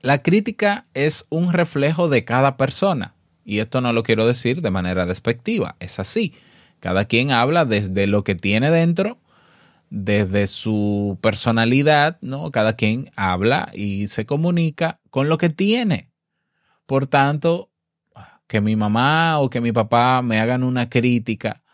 La 0.00 0.22
crítica 0.22 0.86
es 0.94 1.26
un 1.28 1.52
reflejo 1.52 2.08
de 2.08 2.24
cada 2.24 2.56
persona. 2.56 3.14
Y 3.50 3.58
esto 3.58 3.80
no 3.80 3.92
lo 3.92 4.04
quiero 4.04 4.28
decir 4.28 4.62
de 4.62 4.70
manera 4.70 5.06
despectiva, 5.06 5.74
es 5.80 5.98
así. 5.98 6.34
Cada 6.78 7.06
quien 7.06 7.32
habla 7.32 7.64
desde 7.64 8.06
lo 8.06 8.22
que 8.22 8.36
tiene 8.36 8.70
dentro, 8.70 9.18
desde 9.90 10.46
su 10.46 11.18
personalidad, 11.20 12.18
¿no? 12.20 12.52
Cada 12.52 12.76
quien 12.76 13.10
habla 13.16 13.72
y 13.74 14.06
se 14.06 14.24
comunica 14.24 15.00
con 15.10 15.28
lo 15.28 15.36
que 15.36 15.50
tiene. 15.50 16.12
Por 16.86 17.08
tanto, 17.08 17.72
que 18.46 18.60
mi 18.60 18.76
mamá 18.76 19.40
o 19.40 19.50
que 19.50 19.60
mi 19.60 19.72
papá 19.72 20.22
me 20.22 20.38
hagan 20.38 20.62
una 20.62 20.88
crítica 20.88 21.64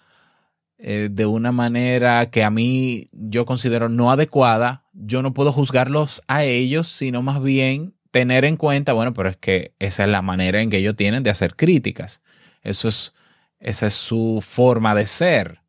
eh, 0.79 1.11
de 1.13 1.27
una 1.27 1.53
manera 1.53 2.31
que 2.31 2.43
a 2.43 2.49
mí 2.49 3.11
yo 3.13 3.45
considero 3.45 3.91
no 3.91 4.11
adecuada, 4.11 4.87
yo 4.95 5.21
no 5.21 5.35
puedo 5.35 5.53
juzgarlos 5.53 6.23
a 6.27 6.43
ellos, 6.43 6.89
sino 6.89 7.21
más 7.21 7.43
bien 7.43 7.96
tener 8.17 8.47
en 8.47 8.57
cuenta, 8.57 8.95
bueno, 8.95 9.13
pero 9.13 9.29
es 9.29 9.37
que 9.37 9.75
esa 9.79 10.05
es 10.05 10.09
la 10.09 10.23
manera 10.23 10.63
en 10.63 10.71
que 10.71 10.79
ellos 10.79 10.97
tienen 10.97 11.23
de 11.23 11.29
hacer 11.29 11.55
críticas. 11.55 12.23
Eso 12.63 12.89
es, 12.89 13.13
esa 13.59 13.89
es 13.89 13.93
su 13.93 14.43
forma 14.43 14.95
de 14.95 15.05
ser. 15.05 15.61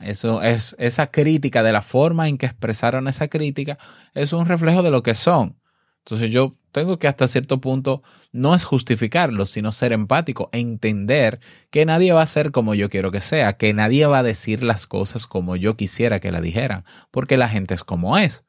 Eso 0.00 0.40
es 0.40 0.74
esa 0.78 1.08
crítica 1.08 1.62
de 1.62 1.72
la 1.72 1.82
forma 1.82 2.28
en 2.28 2.38
que 2.38 2.46
expresaron 2.46 3.08
esa 3.08 3.28
crítica 3.28 3.76
es 4.14 4.32
un 4.32 4.46
reflejo 4.46 4.82
de 4.82 4.90
lo 4.90 5.02
que 5.02 5.14
son. 5.14 5.60
Entonces 5.98 6.30
yo 6.30 6.56
tengo 6.72 6.98
que 6.98 7.08
hasta 7.08 7.26
cierto 7.26 7.60
punto 7.60 8.02
no 8.32 8.54
es 8.54 8.64
justificarlo, 8.64 9.44
sino 9.44 9.72
ser 9.72 9.92
empático, 9.92 10.48
entender 10.52 11.40
que 11.68 11.84
nadie 11.84 12.14
va 12.14 12.22
a 12.22 12.26
ser 12.26 12.52
como 12.52 12.74
yo 12.74 12.88
quiero 12.88 13.12
que 13.12 13.20
sea, 13.20 13.58
que 13.58 13.74
nadie 13.74 14.06
va 14.06 14.20
a 14.20 14.22
decir 14.22 14.62
las 14.62 14.86
cosas 14.86 15.26
como 15.26 15.56
yo 15.56 15.76
quisiera 15.76 16.20
que 16.20 16.32
la 16.32 16.40
dijeran, 16.40 16.86
porque 17.10 17.36
la 17.36 17.50
gente 17.50 17.74
es 17.74 17.84
como 17.84 18.16
es. 18.16 18.46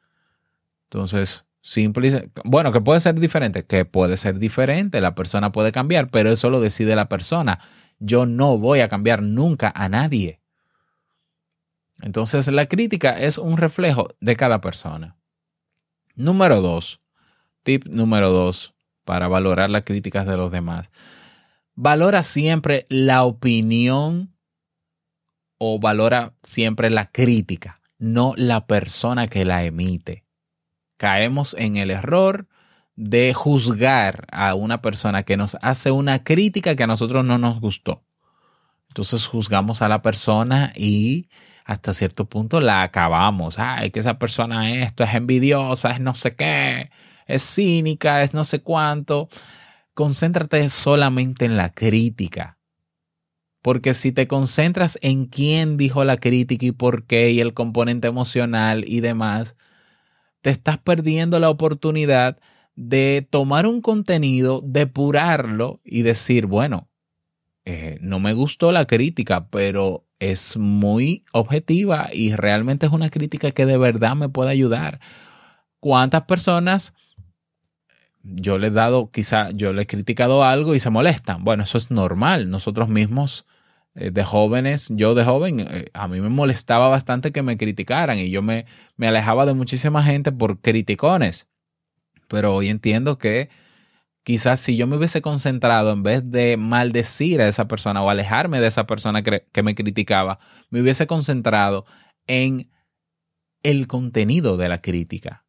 Entonces, 0.86 1.47
simple, 1.62 2.32
bueno, 2.44 2.72
que 2.72 2.82
puede 2.82 3.00
ser 3.00 3.20
diferente, 3.20 3.66
que 3.66 3.86
puede 3.86 4.18
ser 4.18 4.40
diferente, 4.40 5.02
la 5.02 5.16
persona 5.16 5.52
puede 5.52 5.72
cambiar, 5.72 6.10
pero 6.10 6.32
eso 6.32 6.50
lo 6.50 6.60
decide 6.60 6.96
la 6.96 7.10
persona. 7.10 7.60
Yo 8.00 8.26
no 8.26 8.58
voy 8.58 8.82
a 8.82 8.90
cambiar 8.90 9.24
nunca 9.24 9.72
a 9.76 9.90
nadie. 9.90 10.40
Entonces, 12.02 12.48
la 12.48 12.68
crítica 12.68 13.20
es 13.20 13.38
un 13.38 13.58
reflejo 13.58 14.10
de 14.20 14.36
cada 14.36 14.62
persona. 14.62 15.18
Número 16.16 16.62
dos, 16.62 17.02
Tip 17.64 17.86
número 17.88 18.32
dos 18.32 18.74
para 19.04 19.28
valorar 19.28 19.70
las 19.70 19.84
críticas 19.84 20.26
de 20.26 20.38
los 20.38 20.52
demás. 20.52 20.90
Valora 21.76 22.24
siempre 22.24 22.86
la 22.90 23.24
opinión 23.24 24.34
o 25.58 25.78
valora 25.80 26.34
siempre 26.44 26.90
la 26.90 27.12
crítica, 27.12 27.82
no 27.98 28.34
la 28.38 28.68
persona 28.68 29.28
que 29.28 29.44
la 29.44 29.66
emite. 29.66 30.27
Caemos 30.98 31.56
en 31.58 31.78
el 31.78 31.92
error 31.92 32.48
de 32.96 33.34
juzgar 33.34 34.28
a 34.32 34.56
una 34.56 34.82
persona 34.82 35.24
que 35.24 35.38
nos 35.38 35.56
hace 35.62 35.92
una 35.92 36.24
crítica 36.24 36.76
que 36.76 36.84
a 36.84 36.88
nosotros 36.88 37.24
no 37.24 37.38
nos 37.38 37.62
gustó. 37.62 38.04
Entonces 38.90 39.28
juzgamos 39.28 39.82
a 39.82 39.88
la 39.88 40.02
persona 40.02 40.74
y 40.76 41.30
hasta 41.66 41.94
cierto 41.94 42.26
punto 42.26 42.60
la 42.60 42.82
acabamos. 42.82 43.60
Ay, 43.60 43.92
que 43.92 44.00
esa 44.00 44.18
persona 44.18 44.82
esto 44.82 45.04
es 45.04 45.14
envidiosa, 45.14 45.92
es 45.92 46.00
no 46.00 46.16
sé 46.16 46.36
qué 46.36 46.90
es 47.28 47.44
cínica, 47.44 48.24
es 48.24 48.34
no 48.34 48.44
sé 48.44 48.62
cuánto. 48.62 49.30
Concéntrate 49.94 50.68
solamente 50.70 51.46
en 51.46 51.58
la 51.58 51.72
crítica. 51.72 52.58
Porque 53.62 53.94
si 53.94 54.12
te 54.12 54.28
concentras 54.28 54.98
en 55.02 55.26
quién 55.26 55.78
dijo 55.78 56.04
la 56.06 56.18
crítica 56.18 56.66
y 56.66 56.72
por 56.72 57.06
qué 57.06 57.32
y 57.32 57.42
el 57.42 57.54
componente 57.54 58.08
emocional 58.08 58.86
y 58.88 59.02
demás, 59.02 59.58
te 60.48 60.52
estás 60.52 60.78
perdiendo 60.78 61.42
la 61.42 61.50
oportunidad 61.50 62.40
de 62.78 63.28
tomar 63.30 63.68
un 63.68 63.82
contenido, 63.82 64.62
depurarlo 64.64 65.82
y 65.84 66.04
decir, 66.04 66.46
bueno, 66.46 66.88
eh, 67.66 67.98
no 68.00 68.20
me 68.20 68.32
gustó 68.32 68.72
la 68.72 68.88
crítica, 68.88 69.50
pero 69.50 70.06
es 70.20 70.56
muy 70.56 71.26
objetiva 71.34 72.08
y 72.14 72.34
realmente 72.34 72.86
es 72.86 72.94
una 72.94 73.10
crítica 73.10 73.52
que 73.52 73.66
de 73.66 73.78
verdad 73.78 74.16
me 74.16 74.30
puede 74.30 74.52
ayudar. 74.52 75.02
¿Cuántas 75.82 76.22
personas 76.22 76.94
yo 78.24 78.58
le 78.58 78.68
he 78.68 78.72
dado, 78.72 79.12
quizá 79.12 79.52
yo 79.52 79.74
le 79.74 79.82
he 79.82 79.86
criticado 79.86 80.46
algo 80.46 80.76
y 80.76 80.80
se 80.80 80.90
molestan. 80.90 81.44
Bueno, 81.44 81.64
eso 81.64 81.78
es 81.78 81.92
normal. 81.92 82.50
Nosotros 82.50 82.88
mismos 82.88 83.46
de 84.12 84.24
jóvenes, 84.24 84.90
yo 84.92 85.16
de 85.16 85.24
joven, 85.24 85.60
eh, 85.60 85.86
a 85.94 86.08
mí 86.08 86.22
me 86.22 86.30
molestaba 86.30 86.88
bastante 86.90 87.32
que 87.32 87.44
me 87.44 87.58
criticaran 87.58 88.20
y 88.20 88.30
yo 88.30 88.42
me, 88.42 88.66
me 88.96 89.08
alejaba 89.08 89.46
de 89.46 89.54
muchísima 89.54 90.04
gente 90.04 90.32
por 90.32 90.60
criticones. 90.60 91.48
Pero 92.28 92.56
hoy 92.56 92.70
entiendo 92.70 93.18
que 93.18 93.50
quizás 94.24 94.60
si 94.60 94.76
yo 94.78 94.88
me 94.88 94.98
hubiese 94.98 95.22
concentrado 95.22 95.92
en 95.92 96.04
vez 96.04 96.22
de 96.30 96.58
maldecir 96.58 97.42
a 97.42 97.48
esa 97.48 97.68
persona 97.68 98.02
o 98.04 98.10
alejarme 98.10 98.60
de 98.60 98.68
esa 98.68 98.86
persona 98.86 99.24
que 99.24 99.64
me 99.64 99.76
criticaba, 99.76 100.40
me 100.70 100.82
hubiese 100.82 101.08
concentrado 101.08 101.86
en 102.28 102.70
el 103.64 103.88
contenido 103.88 104.58
de 104.58 104.70
la 104.70 104.82
crítica 104.82 105.48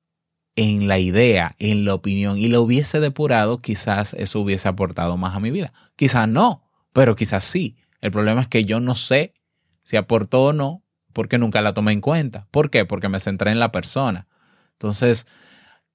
en 0.59 0.89
la 0.89 0.99
idea, 0.99 1.55
en 1.61 1.85
la 1.85 1.95
opinión 1.95 2.37
y 2.37 2.49
lo 2.49 2.61
hubiese 2.63 2.99
depurado, 2.99 3.59
quizás 3.59 4.13
eso 4.15 4.41
hubiese 4.41 4.69
aportado 4.69 5.17
más 5.17 5.37
a 5.37 5.41
mi 5.41 5.53
vida. 5.53 5.73
Quizás 5.95 6.27
no, 6.27 6.69
pero 6.93 7.15
quizás 7.15 7.45
sí. 7.45 7.77
El 8.01 8.11
problema 8.11 8.43
es 8.43 8.49
que 8.49 8.65
yo 8.65 8.81
no 8.81 8.95
sé 8.95 9.35
si 9.83 9.97
aportó 9.97 10.45
o 10.45 10.53
no 10.53 10.83
porque 11.13 11.39
nunca 11.39 11.63
la 11.63 11.75
tomé 11.75 11.93
en 11.93 12.01
cuenta. 12.01 12.47
¿Por 12.51 12.71
qué? 12.71 12.85
Porque 12.85 13.09
me 13.09 13.21
centré 13.21 13.51
en 13.51 13.59
la 13.59 13.73
persona. 13.73 14.29
Entonces, 14.73 15.27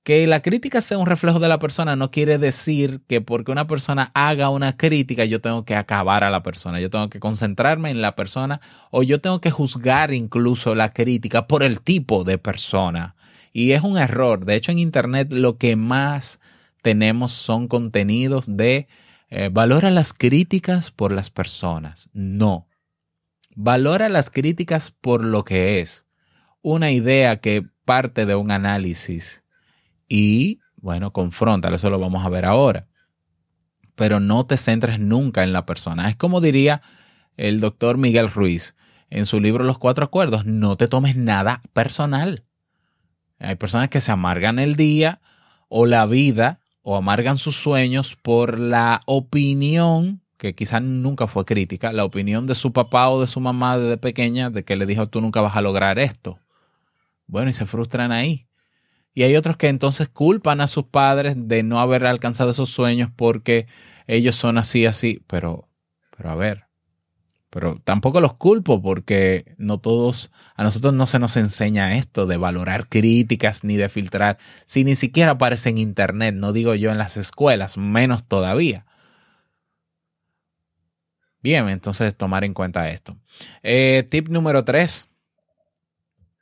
que 0.04 0.28
la 0.28 0.42
crítica 0.42 0.82
sea 0.82 0.98
un 0.98 1.06
reflejo 1.06 1.40
de 1.40 1.48
la 1.48 1.60
persona 1.60 1.96
no 1.96 2.12
quiere 2.12 2.38
decir 2.38 3.02
que 3.08 3.22
porque 3.22 3.52
una 3.52 3.68
persona 3.68 4.12
haga 4.14 4.50
una 4.50 4.76
crítica 4.76 5.24
yo 5.24 5.40
tengo 5.40 5.64
que 5.64 5.76
acabar 5.76 6.26
a 6.26 6.30
la 6.30 6.44
persona, 6.44 6.82
yo 6.82 6.90
tengo 6.90 7.10
que 7.10 7.22
concentrarme 7.22 7.90
en 7.90 8.02
la 8.02 8.16
persona 8.16 8.60
o 8.92 9.04
yo 9.04 9.22
tengo 9.22 9.40
que 9.40 9.52
juzgar 9.52 10.14
incluso 10.14 10.76
la 10.76 10.90
crítica 10.90 11.48
por 11.48 11.64
el 11.64 11.80
tipo 11.80 12.26
de 12.26 12.38
persona 12.38 13.16
y 13.54 13.72
es 13.72 13.84
un 13.84 13.98
error. 13.98 14.46
De 14.46 14.56
hecho, 14.56 14.72
en 14.72 14.80
Internet 14.80 15.32
lo 15.32 15.58
que 15.58 15.78
más 15.78 16.42
tenemos 16.82 17.32
son 17.32 17.70
contenidos 17.70 18.58
de 18.58 18.88
eh, 19.36 19.50
valora 19.52 19.90
las 19.90 20.14
críticas 20.14 20.92
por 20.92 21.12
las 21.12 21.32
personas. 21.32 22.08
No. 22.14 22.68
Valora 23.56 24.08
las 24.08 24.30
críticas 24.30 24.92
por 24.92 25.24
lo 25.24 25.44
que 25.44 25.80
es. 25.80 26.06
Una 26.62 26.92
idea 26.92 27.38
que 27.38 27.68
parte 27.84 28.28
de 28.28 28.36
un 28.36 28.52
análisis 28.52 29.44
y, 30.08 30.60
bueno, 30.76 31.14
confronta. 31.14 31.70
Eso 31.70 31.90
lo 31.90 31.98
vamos 31.98 32.24
a 32.24 32.30
ver 32.30 32.46
ahora. 32.46 32.88
Pero 33.96 34.20
no 34.20 34.46
te 34.46 34.56
centres 34.56 35.00
nunca 35.00 35.42
en 35.42 35.52
la 35.52 35.66
persona. 35.66 36.10
Es 36.10 36.16
como 36.16 36.40
diría 36.40 36.84
el 37.36 37.60
doctor 37.60 37.98
Miguel 37.98 38.30
Ruiz 38.30 38.76
en 39.10 39.26
su 39.26 39.40
libro 39.40 39.64
Los 39.64 39.80
Cuatro 39.80 40.06
Acuerdos. 40.06 40.46
No 40.46 40.78
te 40.78 40.88
tomes 40.88 41.16
nada 41.16 41.64
personal. 41.74 42.44
Hay 43.40 43.56
personas 43.56 43.90
que 43.90 44.00
se 44.00 44.12
amargan 44.12 44.60
el 44.60 44.76
día 44.76 45.22
o 45.70 45.88
la 45.88 46.06
vida 46.06 46.60
o 46.84 46.96
amargan 46.96 47.38
sus 47.38 47.56
sueños 47.56 48.16
por 48.22 48.60
la 48.60 49.02
opinión, 49.06 50.22
que 50.38 50.54
quizás 50.54 50.84
nunca 50.84 51.28
fue 51.28 51.46
crítica, 51.46 51.94
la 51.94 52.04
opinión 52.04 52.46
de 52.46 52.56
su 52.56 52.74
papá 52.74 53.10
o 53.10 53.22
de 53.22 53.28
su 53.28 53.40
mamá 53.40 53.78
desde 53.78 53.98
pequeña 53.98 54.50
de 54.50 54.64
que 54.64 54.76
le 54.76 54.86
dijo 54.86 55.08
tú 55.08 55.22
nunca 55.22 55.42
vas 55.42 55.56
a 55.56 55.62
lograr 55.62 55.98
esto. 55.98 56.40
Bueno, 57.26 57.50
y 57.50 57.54
se 57.54 57.66
frustran 57.66 58.12
ahí. 58.12 58.48
Y 59.14 59.24
hay 59.24 59.36
otros 59.36 59.58
que 59.58 59.70
entonces 59.70 60.10
culpan 60.10 60.60
a 60.60 60.68
sus 60.68 60.86
padres 60.86 61.36
de 61.38 61.64
no 61.64 61.80
haber 61.80 62.06
alcanzado 62.06 62.52
esos 62.52 62.70
sueños 62.70 63.10
porque 63.16 63.68
ellos 64.08 64.36
son 64.36 64.58
así, 64.58 64.86
así. 64.86 65.24
Pero, 65.28 65.70
pero 66.18 66.32
a 66.32 66.36
ver, 66.36 66.63
pero 67.54 67.76
tampoco 67.84 68.20
los 68.20 68.34
culpo 68.34 68.82
porque 68.82 69.54
no 69.58 69.78
todos, 69.78 70.32
a 70.56 70.64
nosotros 70.64 70.96
no 70.96 71.06
se 71.06 71.20
nos 71.20 71.38
enseña 71.38 71.96
esto 71.96 72.26
de 72.26 72.38
valorar 72.38 72.90
críticas 72.90 73.64
ni 73.64 73.78
de 73.78 73.90
filtrar. 73.90 74.40
Si 74.66 74.84
ni 74.84 74.96
siquiera 74.96 75.34
aparece 75.34 75.70
en 75.70 75.78
internet, 75.78 76.34
no 76.34 76.52
digo 76.52 76.74
yo 76.74 76.90
en 76.92 76.98
las 76.98 77.16
escuelas, 77.16 77.78
menos 77.78 78.24
todavía. 78.24 78.88
Bien, 81.44 81.70
entonces 81.70 82.16
tomar 82.18 82.44
en 82.44 82.56
cuenta 82.56 82.90
esto. 82.90 83.18
Eh, 83.62 84.08
tip 84.10 84.30
número 84.30 84.66
tres 84.66 85.10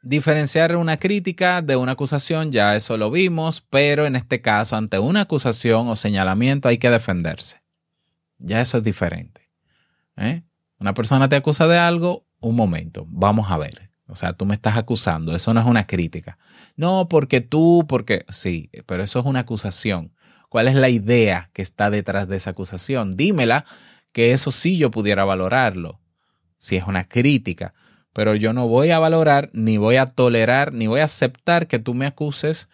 Diferenciar 0.03 0.75
una 0.77 0.97
crítica 0.97 1.61
de 1.61 1.75
una 1.75 1.91
acusación, 1.91 2.51
ya 2.51 2.75
eso 2.75 2.97
lo 2.97 3.11
vimos, 3.11 3.61
pero 3.69 4.07
en 4.07 4.15
este 4.15 4.41
caso, 4.41 4.75
ante 4.75 4.97
una 4.97 5.21
acusación 5.21 5.89
o 5.89 5.95
señalamiento 5.95 6.69
hay 6.69 6.79
que 6.79 6.89
defenderse. 6.89 7.61
Ya 8.39 8.61
eso 8.61 8.79
es 8.79 8.83
diferente. 8.83 9.51
¿eh? 10.17 10.41
Una 10.81 10.93
persona 10.93 11.29
te 11.29 11.37
acusa 11.37 11.67
de 11.67 11.77
algo, 11.77 12.25
un 12.41 12.57
momento, 12.57 13.05
vamos 13.07 13.49
a 13.49 13.57
ver. 13.57 13.91
O 14.07 14.15
sea, 14.15 14.33
tú 14.33 14.45
me 14.45 14.55
estás 14.55 14.75
acusando, 14.75 15.33
eso 15.33 15.53
no 15.53 15.61
es 15.61 15.65
una 15.65 15.87
crítica. 15.87 16.37
No, 16.75 17.07
porque 17.07 17.39
tú, 17.39 17.85
porque 17.87 18.25
sí, 18.27 18.69
pero 18.85 19.03
eso 19.03 19.19
es 19.19 19.25
una 19.25 19.39
acusación. 19.39 20.13
¿Cuál 20.49 20.67
es 20.67 20.75
la 20.75 20.89
idea 20.89 21.49
que 21.53 21.61
está 21.61 21.89
detrás 21.89 22.27
de 22.27 22.35
esa 22.35 22.49
acusación? 22.49 23.15
Dímela, 23.15 23.63
que 24.11 24.33
eso 24.33 24.51
sí 24.51 24.77
yo 24.77 24.91
pudiera 24.91 25.23
valorarlo, 25.23 26.01
si 26.57 26.75
es 26.75 26.83
una 26.85 27.05
crítica 27.05 27.73
pero 28.13 28.35
yo 28.35 28.53
no 28.53 28.67
voy 28.67 28.91
a 28.91 28.99
valorar, 28.99 29.49
ni 29.53 29.77
voy 29.77 29.95
a 29.95 30.05
tolerar, 30.05 30.73
ni 30.73 30.87
voy 30.87 30.99
a 30.99 31.05
aceptar 31.05 31.67
que 31.67 31.79
tú 31.79 31.93
me 31.93 32.05
acuses 32.05 32.69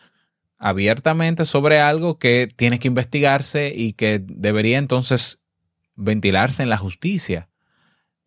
abiertamente 0.58 1.46
sobre 1.46 1.80
algo 1.80 2.17
que 2.17 2.48
tiene 2.56 2.80
que 2.80 2.88
investigarse 2.88 3.72
y 3.76 3.93
que 3.93 4.20
debería 4.24 4.80
entonces 4.80 5.39
ventilarse 5.96 6.63
en 6.63 6.70
la 6.70 6.78
justicia. 6.78 7.50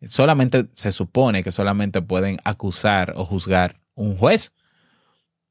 Solamente 0.07 0.69
se 0.73 0.91
supone 0.91 1.43
que 1.43 1.51
solamente 1.51 2.01
pueden 2.01 2.37
acusar 2.43 3.13
o 3.15 3.25
juzgar 3.25 3.79
un 3.93 4.17
juez. 4.17 4.53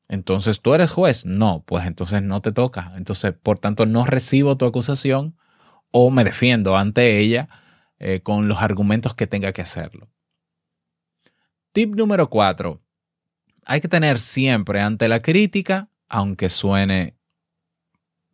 Entonces, 0.08 0.60
¿tú 0.60 0.74
eres 0.74 0.90
juez? 0.90 1.24
No, 1.24 1.62
pues 1.64 1.86
entonces 1.86 2.22
no 2.22 2.42
te 2.42 2.50
toca. 2.50 2.92
Entonces, 2.96 3.32
por 3.32 3.60
tanto, 3.60 3.86
no 3.86 4.04
recibo 4.04 4.56
tu 4.56 4.66
acusación 4.66 5.36
o 5.92 6.10
me 6.10 6.24
defiendo 6.24 6.76
ante 6.76 7.18
ella 7.18 7.48
eh, 7.98 8.20
con 8.20 8.48
los 8.48 8.58
argumentos 8.58 9.14
que 9.14 9.28
tenga 9.28 9.52
que 9.52 9.62
hacerlo. 9.62 10.10
Tip 11.72 11.94
número 11.94 12.28
cuatro. 12.28 12.82
Hay 13.64 13.80
que 13.80 13.88
tener 13.88 14.18
siempre 14.18 14.80
ante 14.80 15.06
la 15.06 15.22
crítica, 15.22 15.90
aunque 16.08 16.48
suene 16.48 17.16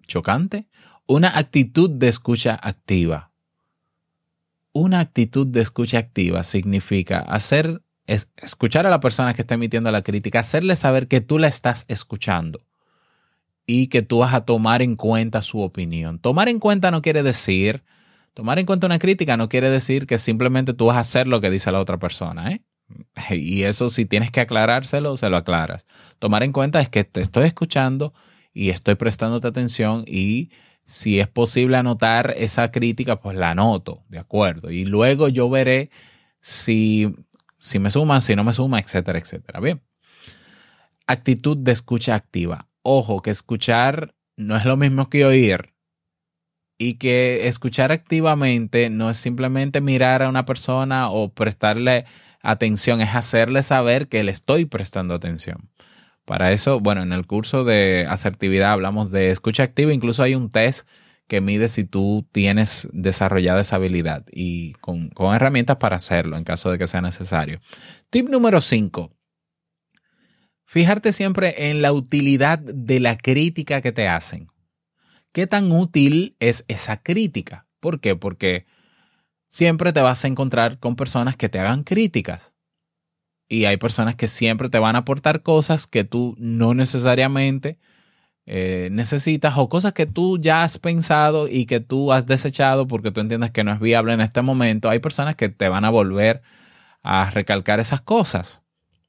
chocante, 0.06 0.68
una 1.06 1.36
actitud 1.36 1.90
de 1.90 2.08
escucha 2.08 2.58
activa. 2.62 3.25
Una 4.78 5.00
actitud 5.00 5.46
de 5.46 5.62
escucha 5.62 5.96
activa 5.96 6.44
significa 6.44 7.20
hacer, 7.20 7.80
es 8.06 8.30
escuchar 8.36 8.86
a 8.86 8.90
la 8.90 9.00
persona 9.00 9.32
que 9.32 9.40
está 9.40 9.54
emitiendo 9.54 9.90
la 9.90 10.02
crítica, 10.02 10.40
hacerle 10.40 10.76
saber 10.76 11.08
que 11.08 11.22
tú 11.22 11.38
la 11.38 11.48
estás 11.48 11.86
escuchando 11.88 12.58
y 13.66 13.86
que 13.86 14.02
tú 14.02 14.18
vas 14.18 14.34
a 14.34 14.44
tomar 14.44 14.82
en 14.82 14.96
cuenta 14.96 15.40
su 15.40 15.62
opinión. 15.62 16.18
Tomar 16.18 16.50
en 16.50 16.60
cuenta 16.60 16.90
no 16.90 17.00
quiere 17.00 17.22
decir, 17.22 17.84
tomar 18.34 18.58
en 18.58 18.66
cuenta 18.66 18.86
una 18.86 18.98
crítica 18.98 19.38
no 19.38 19.48
quiere 19.48 19.70
decir 19.70 20.06
que 20.06 20.18
simplemente 20.18 20.74
tú 20.74 20.84
vas 20.84 20.98
a 20.98 21.00
hacer 21.00 21.26
lo 21.26 21.40
que 21.40 21.48
dice 21.48 21.72
la 21.72 21.80
otra 21.80 21.96
persona, 21.96 22.52
¿eh? 22.52 22.62
Y 23.34 23.62
eso 23.62 23.88
si 23.88 24.04
tienes 24.04 24.30
que 24.30 24.42
aclarárselo, 24.42 25.16
se 25.16 25.30
lo 25.30 25.38
aclaras. 25.38 25.86
Tomar 26.18 26.42
en 26.42 26.52
cuenta 26.52 26.80
es 26.80 26.90
que 26.90 27.02
te 27.02 27.22
estoy 27.22 27.46
escuchando 27.46 28.12
y 28.52 28.68
estoy 28.68 28.96
prestándote 28.96 29.48
atención 29.48 30.04
y 30.06 30.50
si 30.86 31.18
es 31.18 31.28
posible 31.28 31.76
anotar 31.76 32.34
esa 32.38 32.70
crítica, 32.70 33.20
pues 33.20 33.36
la 33.36 33.50
anoto, 33.50 34.04
¿de 34.08 34.18
acuerdo? 34.18 34.70
Y 34.70 34.84
luego 34.84 35.28
yo 35.28 35.50
veré 35.50 35.90
si, 36.40 37.12
si 37.58 37.80
me 37.80 37.90
suma, 37.90 38.20
si 38.20 38.36
no 38.36 38.44
me 38.44 38.52
suma, 38.52 38.78
etcétera, 38.78 39.18
etcétera. 39.18 39.60
Bien. 39.60 39.82
Actitud 41.08 41.56
de 41.56 41.72
escucha 41.72 42.14
activa. 42.14 42.68
Ojo, 42.82 43.20
que 43.20 43.30
escuchar 43.30 44.14
no 44.36 44.56
es 44.56 44.64
lo 44.64 44.76
mismo 44.76 45.10
que 45.10 45.24
oír 45.24 45.74
y 46.78 46.94
que 46.94 47.48
escuchar 47.48 47.90
activamente 47.90 48.88
no 48.88 49.10
es 49.10 49.16
simplemente 49.16 49.80
mirar 49.80 50.22
a 50.22 50.28
una 50.28 50.44
persona 50.44 51.10
o 51.10 51.32
prestarle 51.32 52.04
atención, 52.42 53.00
es 53.00 53.12
hacerle 53.12 53.64
saber 53.64 54.08
que 54.08 54.22
le 54.22 54.30
estoy 54.30 54.66
prestando 54.66 55.14
atención. 55.14 55.70
Para 56.26 56.50
eso, 56.50 56.80
bueno, 56.80 57.02
en 57.02 57.12
el 57.12 57.24
curso 57.24 57.62
de 57.62 58.04
asertividad 58.10 58.72
hablamos 58.72 59.12
de 59.12 59.30
escucha 59.30 59.62
activa, 59.62 59.94
incluso 59.94 60.24
hay 60.24 60.34
un 60.34 60.50
test 60.50 60.86
que 61.28 61.40
mide 61.40 61.68
si 61.68 61.84
tú 61.84 62.26
tienes 62.32 62.88
desarrollada 62.92 63.60
esa 63.60 63.76
habilidad 63.76 64.26
y 64.32 64.72
con, 64.74 65.12
herramientas 65.32 65.76
para 65.76 65.96
hacerlo 65.96 66.36
en 66.36 66.42
caso 66.42 66.72
de 66.72 66.78
que 66.78 66.88
sea 66.88 67.00
necesario. 67.00 67.60
Tip 68.10 68.28
número 68.28 68.60
5. 68.60 69.12
Fijarte 70.64 71.12
siempre 71.12 71.70
en 71.70 71.80
la 71.80 71.92
utilidad 71.92 72.58
de 72.58 72.98
la 72.98 73.16
crítica 73.16 73.80
que 73.80 73.92
te 73.92 74.08
hacen. 74.08 74.48
¿Qué 75.30 75.46
tan 75.46 75.70
útil 75.70 76.34
es 76.40 76.64
esa 76.66 77.04
crítica? 77.04 77.68
¿Por 77.78 78.00
qué? 78.00 78.16
Porque 78.16 78.66
siempre 79.48 79.92
te 79.92 80.00
vas 80.00 80.24
a 80.24 80.28
encontrar 80.28 80.80
con 80.80 80.96
personas 80.96 81.36
que 81.36 81.48
te 81.48 81.60
hagan 81.60 81.84
críticas. 81.84 82.55
Y 83.48 83.64
hay 83.64 83.76
personas 83.76 84.16
que 84.16 84.28
siempre 84.28 84.68
te 84.68 84.78
van 84.78 84.96
a 84.96 85.00
aportar 85.00 85.42
cosas 85.42 85.86
que 85.86 86.04
tú 86.04 86.34
no 86.38 86.74
necesariamente 86.74 87.78
eh, 88.48 88.90
necesitas 88.92 89.54
o 89.58 89.68
cosas 89.68 89.92
que 89.92 90.06
tú 90.06 90.38
ya 90.38 90.62
has 90.62 90.78
pensado 90.78 91.48
y 91.48 91.66
que 91.66 91.80
tú 91.80 92.12
has 92.12 92.26
desechado 92.26 92.86
porque 92.86 93.10
tú 93.10 93.20
entiendes 93.20 93.50
que 93.50 93.64
no 93.64 93.72
es 93.72 93.80
viable 93.80 94.12
en 94.12 94.20
este 94.20 94.40
momento. 94.42 94.88
Hay 94.88 95.00
personas 95.00 95.34
que 95.34 95.48
te 95.48 95.68
van 95.68 95.84
a 95.84 95.90
volver 95.90 96.42
a 97.02 97.30
recalcar 97.30 97.80
esas 97.80 98.00
cosas. 98.00 98.62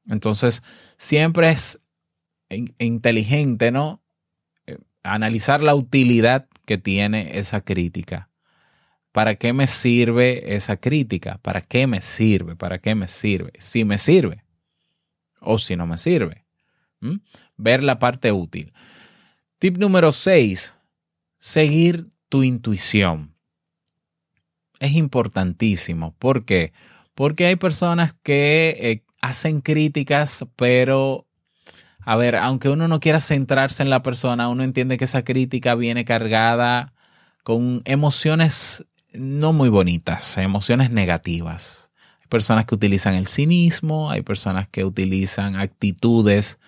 Entonces, 0.08 0.64
siempre 0.98 1.50
es 1.50 1.80
inteligente, 2.80 3.72
¿no? 3.72 4.02
Eh, 4.66 4.78
analizar 5.04 5.62
la 5.62 5.76
utilidad 5.76 6.48
que 6.66 6.78
tiene 6.78 7.38
esa 7.38 7.62
crítica. 7.62 8.27
¿Para 9.12 9.36
qué 9.36 9.54
me 9.54 9.68
sirve 9.68 10.56
esa 10.56 10.78
crítica? 10.78 11.40
¿Para 11.42 11.62
qué 11.62 11.88
me 11.88 12.02
sirve? 12.02 12.56
¿Para 12.56 12.80
qué 12.80 12.96
me 12.96 13.08
sirve? 13.08 13.54
Si 13.58 13.84
me 13.86 13.98
sirve 13.98 14.44
o 15.40 15.60
si 15.60 15.76
no 15.76 15.88
me 15.88 15.98
sirve. 15.98 16.46
Ver 17.56 17.84
la 17.84 18.00
parte 18.00 18.32
útil. 18.32 18.74
Tip 19.60 19.78
número 19.78 20.12
6. 20.12 20.78
Seguir 21.40 22.08
tu 22.30 22.44
intuición. 22.44 23.36
Es 24.80 24.92
importantísimo. 24.92 26.16
¿Por 26.18 26.46
qué? 26.46 26.74
Porque 27.16 27.48
hay 27.48 27.56
personas 27.56 28.14
que 28.22 28.78
eh, 28.80 29.04
hacen 29.22 29.62
críticas, 29.62 30.46
pero, 30.56 31.28
a 32.00 32.16
ver, 32.16 32.36
aunque 32.36 32.70
uno 32.70 32.88
no 32.88 33.00
quiera 33.00 33.20
centrarse 33.20 33.82
en 33.82 33.90
la 33.90 34.04
persona, 34.04 34.50
uno 34.50 34.64
entiende 34.64 34.98
que 34.98 35.06
esa 35.06 35.24
crítica 35.24 35.74
viene 35.74 36.06
cargada 36.06 36.94
con 37.44 37.82
emociones 37.86 38.86
no 39.20 39.54
muy 39.54 39.70
bonitas, 39.70 40.38
emociones 40.38 40.92
negativas. 40.92 41.92
Hay 42.22 42.28
personas 42.30 42.66
que 42.66 42.76
utilizan 42.76 43.16
el 43.16 43.28
cinismo, 43.28 44.12
hay 44.12 44.22
personas 44.22 44.68
que 44.68 44.86
utilizan 44.86 45.56
actitudes, 45.56 46.60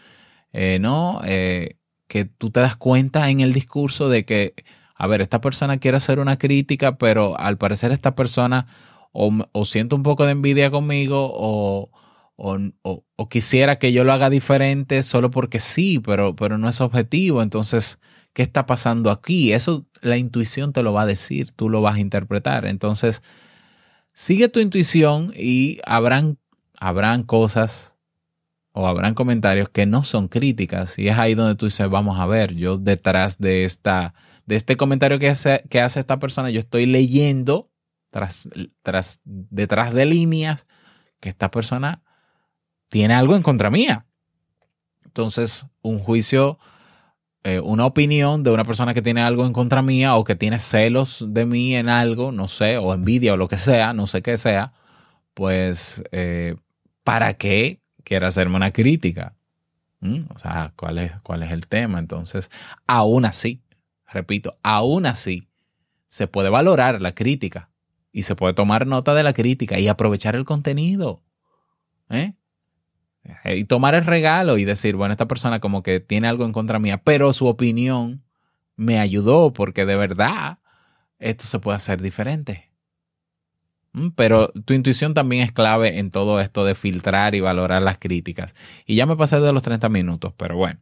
eh, 0.54 0.80
¿no? 0.80 1.22
Eh, 1.26 1.78
que 2.08 2.26
tú 2.26 2.50
te 2.50 2.60
das 2.60 2.76
cuenta 2.76 3.30
en 3.30 3.40
el 3.40 3.54
discurso 3.54 4.10
de 4.10 4.26
que, 4.26 4.54
a 4.96 5.08
ver, 5.08 5.22
esta 5.22 5.42
persona 5.42 5.78
quiere 5.78 5.98
hacer 5.98 6.20
una 6.20 6.38
crítica, 6.38 6.98
pero 6.98 7.40
al 7.40 7.58
parecer 7.58 7.92
esta 7.92 8.16
persona 8.16 8.68
o, 9.12 9.32
o 9.52 9.66
siente 9.66 9.96
un 9.96 10.04
poco 10.04 10.26
de 10.26 10.32
envidia 10.32 10.72
conmigo 10.72 11.30
o, 11.34 11.92
o, 12.40 13.30
quisiera 13.30 13.80
que 13.80 13.92
yo 13.92 14.04
lo 14.04 14.14
haga 14.14 14.30
diferente 14.30 15.04
solo 15.04 15.30
porque 15.30 15.60
sí, 15.60 16.00
pero, 16.00 16.36
pero 16.36 16.58
no 16.58 16.70
es 16.70 16.82
objetivo. 16.82 17.42
Entonces, 17.42 18.00
¿qué 18.34 18.42
está 18.42 18.66
pasando 18.66 19.12
aquí? 19.12 19.52
Eso 19.54 19.86
la 20.02 20.18
intuición 20.18 20.74
te 20.74 20.84
lo 20.84 20.94
va 20.94 21.04
a 21.04 21.06
decir, 21.06 21.52
tú 21.52 21.70
lo 21.70 21.82
vas 21.82 21.96
a 21.96 22.00
interpretar. 22.00 22.66
Entonces, 22.66 23.22
sigue 24.14 24.50
tu 24.50 24.60
intuición 24.60 25.34
y 25.36 25.80
habrán, 25.86 26.38
habrán 26.80 27.24
cosas 27.24 27.96
o 28.72 28.88
habrán 28.88 29.14
comentarios 29.14 29.70
que 29.70 29.86
no 29.86 30.04
son 30.04 30.28
críticas. 30.28 30.98
Y 31.00 31.08
es 31.08 31.18
ahí 31.18 31.36
donde 31.36 31.56
tú 31.56 31.66
dices, 31.66 31.90
vamos 31.90 32.20
a 32.20 32.26
ver, 32.26 32.56
yo 32.56 32.78
detrás 32.78 33.38
de, 33.40 33.66
esta, 33.66 34.14
de 34.46 34.56
este 34.56 34.78
comentario 34.78 35.20
que 35.20 35.30
hace, 35.30 35.64
que 35.70 35.82
hace 35.82 36.00
esta 36.00 36.20
persona, 36.20 36.50
yo 36.50 36.60
estoy 36.60 36.86
leyendo 36.86 37.70
tras, 38.10 38.50
tras, 38.82 39.22
detrás 39.24 39.94
de 39.94 40.06
líneas 40.06 40.68
que 41.20 41.30
esta 41.30 41.52
persona 41.52 42.04
tiene 42.90 43.14
algo 43.14 43.36
en 43.36 43.44
contra 43.44 43.70
mía. 43.70 44.06
Entonces, 45.06 45.68
un 45.82 46.00
juicio 46.00 46.60
eh, 47.44 47.60
una 47.60 47.86
opinión 47.86 48.44
de 48.44 48.52
una 48.52 48.66
persona 48.66 48.94
que 48.94 49.02
tiene 49.02 49.22
algo 49.22 49.46
en 49.46 49.54
contra 49.54 49.82
mía 49.82 50.16
o 50.16 50.24
que 50.24 50.36
tiene 50.36 50.60
celos 50.60 51.26
de 51.28 51.46
mí 51.46 51.76
en 51.76 51.88
algo, 51.88 52.32
no 52.32 52.48
sé, 52.48 52.78
o 52.78 52.94
envidia 52.94 53.34
o 53.34 53.38
lo 53.38 53.48
que 53.48 53.58
sea, 53.58 53.94
no 53.94 54.08
sé 54.08 54.22
qué 54.22 54.38
sea, 54.38 54.74
pues, 55.34 56.04
eh, 56.12 56.56
¿para 57.04 57.36
qué 57.36 57.82
quiere 58.04 58.26
hacerme 58.26 58.58
una 58.58 58.72
crítica? 58.72 59.36
¿Mm? 60.02 60.24
O 60.36 60.40
sea, 60.40 60.74
¿cuál 60.76 60.98
es, 60.98 61.14
¿cuál 61.24 61.44
es 61.44 61.52
el 61.52 61.68
tema? 61.68 62.00
Entonces, 62.00 62.52
aún 62.88 63.26
así, 63.26 63.62
repito, 64.12 64.58
aún 64.64 65.06
así, 65.06 65.48
se 66.10 66.28
puede 66.28 66.50
valorar 66.50 67.02
la 67.02 67.14
crítica 67.14 67.70
y 68.12 68.24
se 68.24 68.36
puede 68.36 68.54
tomar 68.54 68.88
nota 68.88 69.14
de 69.14 69.24
la 69.24 69.34
crítica 69.34 69.80
y 69.80 69.88
aprovechar 69.88 70.36
el 70.36 70.44
contenido. 70.44 71.22
¿eh? 72.10 72.34
Y 73.46 73.66
tomar 73.66 73.96
el 73.96 74.06
regalo 74.06 74.58
y 74.58 74.66
decir, 74.66 74.96
bueno, 74.96 75.12
esta 75.12 75.28
persona 75.28 75.60
como 75.60 75.84
que 75.84 76.00
tiene 76.00 76.28
algo 76.28 76.46
en 76.46 76.52
contra 76.52 76.80
mía, 76.80 77.02
pero 77.04 77.34
su 77.34 77.48
opinión 77.48 78.24
me 78.76 79.00
ayudó 79.00 79.54
porque 79.54 79.86
de 79.86 79.98
verdad 79.98 80.60
esto 81.20 81.46
se 81.46 81.60
puede 81.60 81.76
hacer 81.76 82.02
diferente. 82.02 82.72
¿Mm? 83.92 84.10
Pero 84.16 84.52
tu 84.66 84.74
intuición 84.74 85.14
también 85.14 85.44
es 85.44 85.52
clave 85.52 86.00
en 86.00 86.12
todo 86.12 86.40
esto 86.40 86.66
de 86.66 86.76
filtrar 86.76 87.36
y 87.36 87.42
valorar 87.42 87.82
las 87.82 87.98
críticas. 87.98 88.56
Y 88.86 88.96
ya 88.96 89.06
me 89.06 89.16
pasé 89.16 89.40
de 89.40 89.54
los 89.54 89.64
30 89.64 89.90
minutos, 89.90 90.34
pero 90.38 90.56
bueno. 90.56 90.80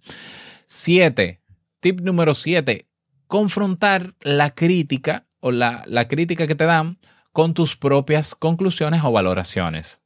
Siete. 0.65 1.41
Tip 1.80 2.02
número 2.02 2.34
siete. 2.34 2.88
Confrontar 3.28 4.15
la 4.21 4.52
crítica 4.52 5.26
o 5.39 5.52
la, 5.52 5.84
la 5.88 6.08
crítica 6.08 6.47
que 6.47 6.56
te 6.56 6.65
dan 6.65 7.00
con 7.32 7.54
tus 7.54 7.76
propias 7.78 8.36
conclusiones 8.36 9.02
o 9.04 9.12
valoraciones. 9.12 10.02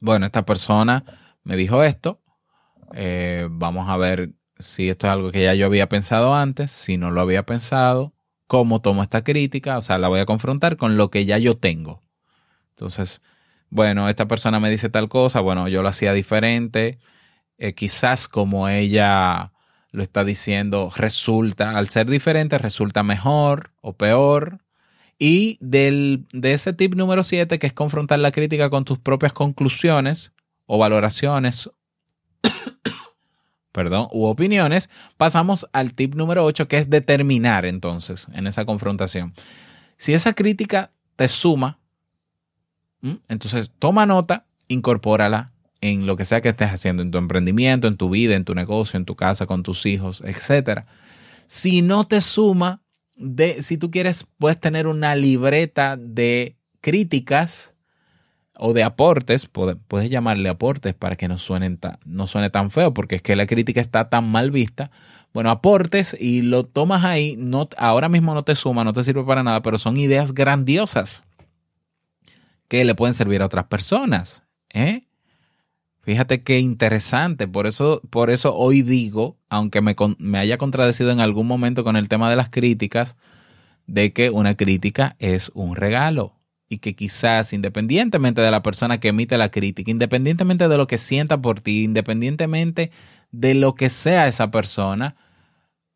Bueno, 0.00 0.26
esta 0.26 0.44
persona 0.44 1.04
me 1.44 1.56
dijo 1.56 1.82
esto. 1.82 2.20
Eh, 2.94 3.48
vamos 3.50 3.88
a 3.88 3.96
ver 3.96 4.32
si 4.58 4.88
esto 4.88 5.06
es 5.06 5.12
algo 5.12 5.30
que 5.30 5.44
ya 5.44 5.54
yo 5.54 5.66
había 5.66 5.88
pensado 5.88 6.34
antes, 6.34 6.70
si 6.70 6.96
no 6.96 7.10
lo 7.10 7.20
había 7.20 7.44
pensado, 7.44 8.14
cómo 8.46 8.80
tomo 8.80 9.02
esta 9.02 9.24
crítica, 9.24 9.76
o 9.78 9.80
sea, 9.80 9.98
la 9.98 10.08
voy 10.08 10.20
a 10.20 10.26
confrontar 10.26 10.76
con 10.76 10.96
lo 10.96 11.10
que 11.10 11.24
ya 11.24 11.38
yo 11.38 11.56
tengo. 11.56 12.02
Entonces, 12.70 13.22
bueno, 13.70 14.08
esta 14.08 14.28
persona 14.28 14.60
me 14.60 14.70
dice 14.70 14.90
tal 14.90 15.08
cosa, 15.08 15.40
bueno, 15.40 15.68
yo 15.68 15.82
lo 15.82 15.88
hacía 15.88 16.12
diferente, 16.12 16.98
eh, 17.58 17.74
quizás 17.74 18.28
como 18.28 18.68
ella 18.68 19.52
lo 19.90 20.02
está 20.02 20.24
diciendo, 20.24 20.90
resulta, 20.96 21.76
al 21.76 21.88
ser 21.88 22.08
diferente, 22.08 22.58
resulta 22.58 23.02
mejor 23.02 23.72
o 23.80 23.94
peor. 23.94 24.60
Y 25.18 25.58
del, 25.60 26.26
de 26.32 26.54
ese 26.54 26.72
tip 26.72 26.94
número 26.94 27.22
7, 27.22 27.58
que 27.58 27.66
es 27.66 27.72
confrontar 27.72 28.18
la 28.18 28.32
crítica 28.32 28.70
con 28.70 28.84
tus 28.84 28.98
propias 28.98 29.32
conclusiones 29.32 30.32
o 30.74 30.78
valoraciones, 30.78 31.68
perdón, 33.72 34.08
u 34.10 34.24
opiniones, 34.24 34.88
pasamos 35.18 35.68
al 35.74 35.92
tip 35.92 36.14
número 36.14 36.46
8, 36.46 36.66
que 36.66 36.78
es 36.78 36.88
determinar 36.88 37.66
entonces 37.66 38.26
en 38.32 38.46
esa 38.46 38.64
confrontación. 38.64 39.34
Si 39.98 40.14
esa 40.14 40.32
crítica 40.32 40.90
te 41.16 41.28
suma, 41.28 41.78
entonces 43.28 43.70
toma 43.78 44.06
nota, 44.06 44.46
incorpórala 44.66 45.52
en 45.82 46.06
lo 46.06 46.16
que 46.16 46.24
sea 46.24 46.40
que 46.40 46.48
estés 46.48 46.70
haciendo, 46.70 47.02
en 47.02 47.10
tu 47.10 47.18
emprendimiento, 47.18 47.86
en 47.86 47.98
tu 47.98 48.08
vida, 48.08 48.34
en 48.34 48.46
tu 48.46 48.54
negocio, 48.54 48.96
en 48.96 49.04
tu 49.04 49.14
casa, 49.14 49.44
con 49.44 49.62
tus 49.62 49.84
hijos, 49.84 50.22
etc. 50.24 50.86
Si 51.48 51.82
no 51.82 52.06
te 52.06 52.22
suma, 52.22 52.80
de, 53.14 53.60
si 53.60 53.76
tú 53.76 53.90
quieres, 53.90 54.26
puedes 54.38 54.58
tener 54.58 54.86
una 54.86 55.16
libreta 55.16 55.98
de 55.98 56.56
críticas 56.80 57.71
o 58.64 58.72
de 58.72 58.84
aportes, 58.84 59.50
puedes 59.88 60.08
llamarle 60.08 60.48
aportes 60.48 60.94
para 60.94 61.16
que 61.16 61.26
no, 61.26 61.34
no 62.04 62.26
suene 62.28 62.50
tan 62.50 62.70
feo, 62.70 62.94
porque 62.94 63.16
es 63.16 63.22
que 63.22 63.34
la 63.34 63.48
crítica 63.48 63.80
está 63.80 64.08
tan 64.08 64.30
mal 64.30 64.52
vista. 64.52 64.92
Bueno, 65.34 65.50
aportes 65.50 66.16
y 66.18 66.42
lo 66.42 66.62
tomas 66.62 67.02
ahí, 67.04 67.34
no, 67.36 67.68
ahora 67.76 68.08
mismo 68.08 68.34
no 68.34 68.44
te 68.44 68.54
suma, 68.54 68.84
no 68.84 68.92
te 68.92 69.02
sirve 69.02 69.24
para 69.24 69.42
nada, 69.42 69.62
pero 69.62 69.78
son 69.78 69.96
ideas 69.96 70.32
grandiosas 70.32 71.24
que 72.68 72.84
le 72.84 72.94
pueden 72.94 73.14
servir 73.14 73.42
a 73.42 73.46
otras 73.46 73.64
personas. 73.64 74.44
¿eh? 74.72 75.08
Fíjate 76.02 76.44
qué 76.44 76.60
interesante. 76.60 77.48
Por 77.48 77.66
eso, 77.66 78.00
por 78.10 78.30
eso 78.30 78.54
hoy 78.54 78.82
digo, 78.82 79.38
aunque 79.48 79.80
me, 79.80 79.96
me 80.18 80.38
haya 80.38 80.56
contradecido 80.56 81.10
en 81.10 81.18
algún 81.18 81.48
momento 81.48 81.82
con 81.82 81.96
el 81.96 82.08
tema 82.08 82.30
de 82.30 82.36
las 82.36 82.48
críticas, 82.48 83.16
de 83.88 84.12
que 84.12 84.30
una 84.30 84.54
crítica 84.56 85.16
es 85.18 85.50
un 85.52 85.74
regalo 85.74 86.36
y 86.72 86.78
que 86.78 86.94
quizás 86.94 87.52
independientemente 87.52 88.40
de 88.40 88.50
la 88.50 88.62
persona 88.62 88.98
que 88.98 89.08
emite 89.08 89.36
la 89.36 89.50
crítica, 89.50 89.90
independientemente 89.90 90.68
de 90.68 90.78
lo 90.78 90.86
que 90.86 90.96
sienta 90.96 91.36
por 91.42 91.60
ti, 91.60 91.84
independientemente 91.84 92.90
de 93.30 93.54
lo 93.54 93.74
que 93.74 93.90
sea 93.90 94.26
esa 94.26 94.50
persona, 94.50 95.14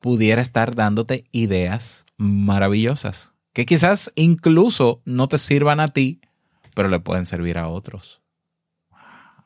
pudiera 0.01 0.43
estar 0.43 0.75
dándote 0.75 1.25
ideas 1.33 2.05
maravillosas, 2.19 3.33
que 3.55 3.65
quizás 3.65 4.13
incluso 4.17 5.01
no 5.07 5.29
te 5.29 5.39
sirvan 5.39 5.81
a 5.81 5.89
ti, 5.89 6.21
pero 6.75 6.91
le 6.91 7.01
pueden 7.01 7.25
servir 7.25 7.57
a 7.57 7.69
otros. 7.69 8.21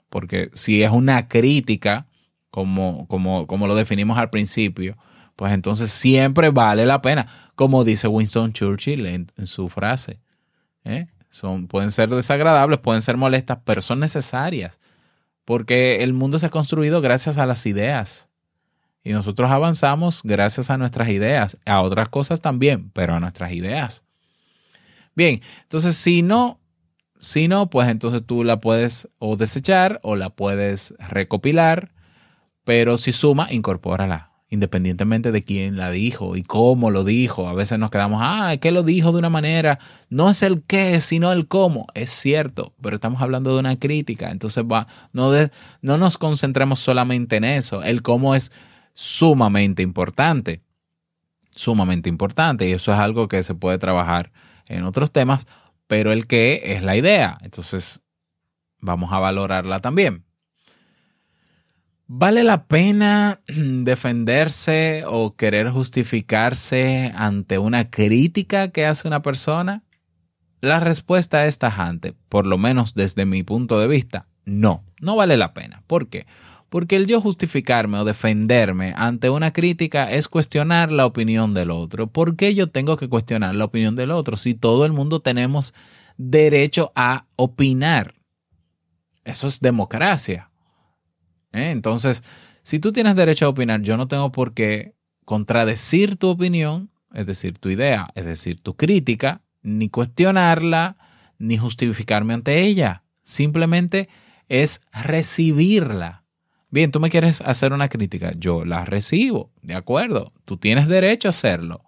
Porque 0.09 0.51
si 0.53 0.83
es 0.83 0.91
una 0.91 1.29
crítica, 1.29 2.09
como, 2.51 3.07
como, 3.07 3.47
como 3.47 3.69
lo 3.69 3.77
definimos 3.77 4.19
al 4.19 4.31
principio, 4.31 4.97
pues 5.37 5.53
entonces 5.53 5.93
siempre 5.93 6.51
vale 6.51 6.87
la 6.87 7.01
pena, 7.01 7.29
como 7.55 7.85
dice 7.85 8.09
Winston 8.09 8.53
Churchill 8.53 9.07
en, 9.07 9.29
su 9.45 9.69
frase. 9.69 10.19
¿eh? 10.83 11.07
Son, 11.31 11.69
pueden 11.69 11.91
ser 11.91 12.11
desagradables, 12.11 12.81
pueden 12.81 13.03
ser 13.03 13.17
molestas, 13.17 13.59
pero 13.65 13.81
son 13.81 14.01
necesarias. 14.01 14.81
Porque 15.45 16.03
el 16.03 16.13
mundo 16.13 16.39
se 16.39 16.47
ha 16.47 16.51
construido 16.51 17.01
gracias 17.01 17.39
a 17.39 17.47
las 17.47 17.65
ideas. 17.67 18.29
Y 19.03 19.13
nosotros 19.13 19.51
avanzamos 19.51 20.23
gracias 20.23 20.71
a 20.71 20.77
nuestras 20.77 21.09
ideas, 21.09 21.57
a 21.65 21.81
otras 21.81 22.09
cosas 22.09 22.41
también, 22.41 22.91
pero 22.91 23.15
a 23.15 23.21
nuestras 23.21 23.53
ideas. 23.53 24.05
Bien, 25.15 25.41
entonces 25.63 25.97
si 25.97 26.23
no 26.23 26.61
si 27.21 27.49
no, 27.49 27.69
pues 27.69 27.89
entonces 27.91 28.23
tú 28.25 28.45
la 28.45 28.61
puedes 28.61 29.09
o 29.19 29.37
desechar 29.37 30.01
o 30.03 30.17
la 30.17 30.31
puedes 30.31 30.95
recopilar, 30.99 31.93
pero 32.65 32.97
si 32.97 33.13
suma, 33.13 33.47
incorpórala, 33.51 34.30
independientemente 34.51 35.33
de 35.33 35.43
quién 35.43 35.77
la 35.77 35.91
dijo 35.91 36.37
y 36.37 36.43
cómo 36.43 36.91
lo 36.91 37.05
dijo. 37.05 37.49
A 37.49 37.55
veces 37.55 37.79
nos 37.79 37.91
quedamos, 37.91 38.21
ah, 38.23 38.57
que 38.61 38.73
lo 38.73 38.83
dijo 38.83 39.13
de 39.13 39.19
una 39.19 39.31
manera, 39.31 39.79
no 40.09 40.29
es 40.29 40.43
el 40.43 40.63
qué, 40.63 41.01
sino 41.01 41.33
el 41.33 41.49
cómo. 41.49 41.87
Es 41.95 42.11
cierto, 42.11 42.75
pero 42.83 42.97
estamos 42.97 43.23
hablando 43.23 43.55
de 43.55 43.61
una 43.61 43.79
crítica, 43.79 44.31
entonces 44.31 44.65
va, 44.65 44.87
no, 45.13 45.31
no 45.83 45.99
nos 45.99 46.19
concentremos 46.19 46.81
solamente 46.81 47.37
en 47.37 47.45
eso. 47.45 47.83
El 47.83 48.03
cómo 48.03 48.35
es 48.35 48.53
sumamente 48.93 49.83
importante, 49.83 50.63
sumamente 51.55 52.09
importante, 52.09 52.69
y 52.69 52.73
eso 52.73 52.93
es 52.93 52.99
algo 52.99 53.29
que 53.29 53.43
se 53.43 53.55
puede 53.55 53.79
trabajar 53.79 54.33
en 54.67 54.85
otros 54.85 55.11
temas 55.11 55.47
pero 55.91 56.13
el 56.13 56.29
qué 56.29 56.63
es 56.77 56.85
la 56.85 56.95
idea. 56.97 57.37
Entonces, 57.43 58.01
vamos 58.79 59.13
a 59.13 59.19
valorarla 59.19 59.81
también. 59.81 60.25
¿Vale 62.13 62.43
la 62.43 62.67
pena 62.67 63.41
defenderse 63.47 65.05
o 65.07 65.37
querer 65.37 65.71
justificarse 65.71 67.13
ante 67.15 67.57
una 67.59 67.89
crítica 67.89 68.73
que 68.73 68.85
hace 68.85 69.07
una 69.07 69.23
persona? 69.23 69.85
La 70.61 70.81
respuesta 70.81 71.47
es 71.47 71.59
tajante, 71.59 72.17
por 72.29 72.49
lo 72.49 72.59
menos 72.59 72.95
desde 72.95 73.27
mi 73.27 73.45
punto 73.45 73.79
de 73.79 73.87
vista, 73.87 74.27
no, 74.45 74.83
no 75.01 75.15
vale 75.15 75.37
la 75.37 75.55
pena. 75.55 75.85
¿Por 75.87 76.09
qué? 76.09 76.27
Porque 76.69 76.97
el 76.97 77.07
yo 77.07 77.21
justificarme 77.21 77.99
o 77.99 78.05
defenderme 78.05 78.93
ante 78.97 79.31
una 79.31 79.53
crítica 79.53 80.11
es 80.11 80.27
cuestionar 80.27 80.91
la 80.91 81.07
opinión 81.07 81.55
del 81.55 81.71
otro. 81.71 82.09
¿Por 82.09 82.35
qué 82.35 82.57
yo 82.57 82.67
tengo 82.67 82.97
que 82.97 83.09
cuestionar 83.09 83.55
la 83.55 83.67
opinión 83.67 83.95
del 83.95 84.11
otro 84.11 84.37
si 84.37 84.55
todo 84.55 84.85
el 84.85 84.93
mundo 84.93 85.21
tenemos 85.21 85.75
derecho 86.17 86.91
a 86.97 87.27
opinar? 87.37 88.15
Eso 89.23 89.47
es 89.47 89.61
democracia. 89.61 90.50
¿Eh? 91.53 91.71
Entonces, 91.71 92.25
si 92.63 92.79
tú 92.79 92.93
tienes 92.93 93.17
derecho 93.17 93.47
a 93.47 93.51
opinar, 93.51 93.83
yo 93.83 93.97
no 93.97 94.09
tengo 94.09 94.33
por 94.33 94.55
qué 94.55 94.95
contradecir 95.25 96.17
tu 96.17 96.29
opinión, 96.29 96.91
es 97.13 97.27
decir, 97.27 97.59
tu 97.59 97.69
idea, 97.71 98.09
es 98.15 98.25
decir, 98.25 98.63
tu 98.63 98.77
crítica, 98.77 99.43
ni 99.63 99.89
cuestionarla, 99.89 100.97
ni 101.39 101.57
justificarme 101.57 102.35
ante 102.35 102.63
ella. 102.63 103.03
Simplemente 103.23 104.09
es 104.49 104.81
recibirla 104.93 106.21
Bien, 106.73 106.93
tú 106.93 107.01
me 107.01 107.11
quieres 107.11 107.41
hacer 107.41 107.73
una 107.73 107.89
crítica, 107.89 108.33
yo 108.37 108.65
la 108.65 108.85
recibo, 108.85 109.51
de 109.61 109.75
acuerdo, 109.75 110.33
tú 110.45 110.57
tienes 110.57 110.87
derecho 110.87 111.27
a 111.27 111.31
hacerlo. 111.31 111.83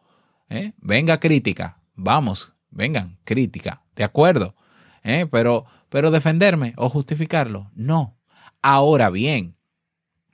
¿eh? 0.48 0.72
Venga 0.78 1.20
crítica, 1.20 1.78
vamos, 1.94 2.52
vengan, 2.70 3.16
crítica, 3.22 3.84
de 3.94 4.02
acuerdo. 4.02 4.56
¿eh? 5.04 5.26
Pero, 5.30 5.66
pero 5.88 6.10
defenderme 6.10 6.74
o 6.76 6.88
justificarlo, 6.88 7.70
no. 7.76 8.18
Ahora 8.62 9.10
bien, 9.10 9.56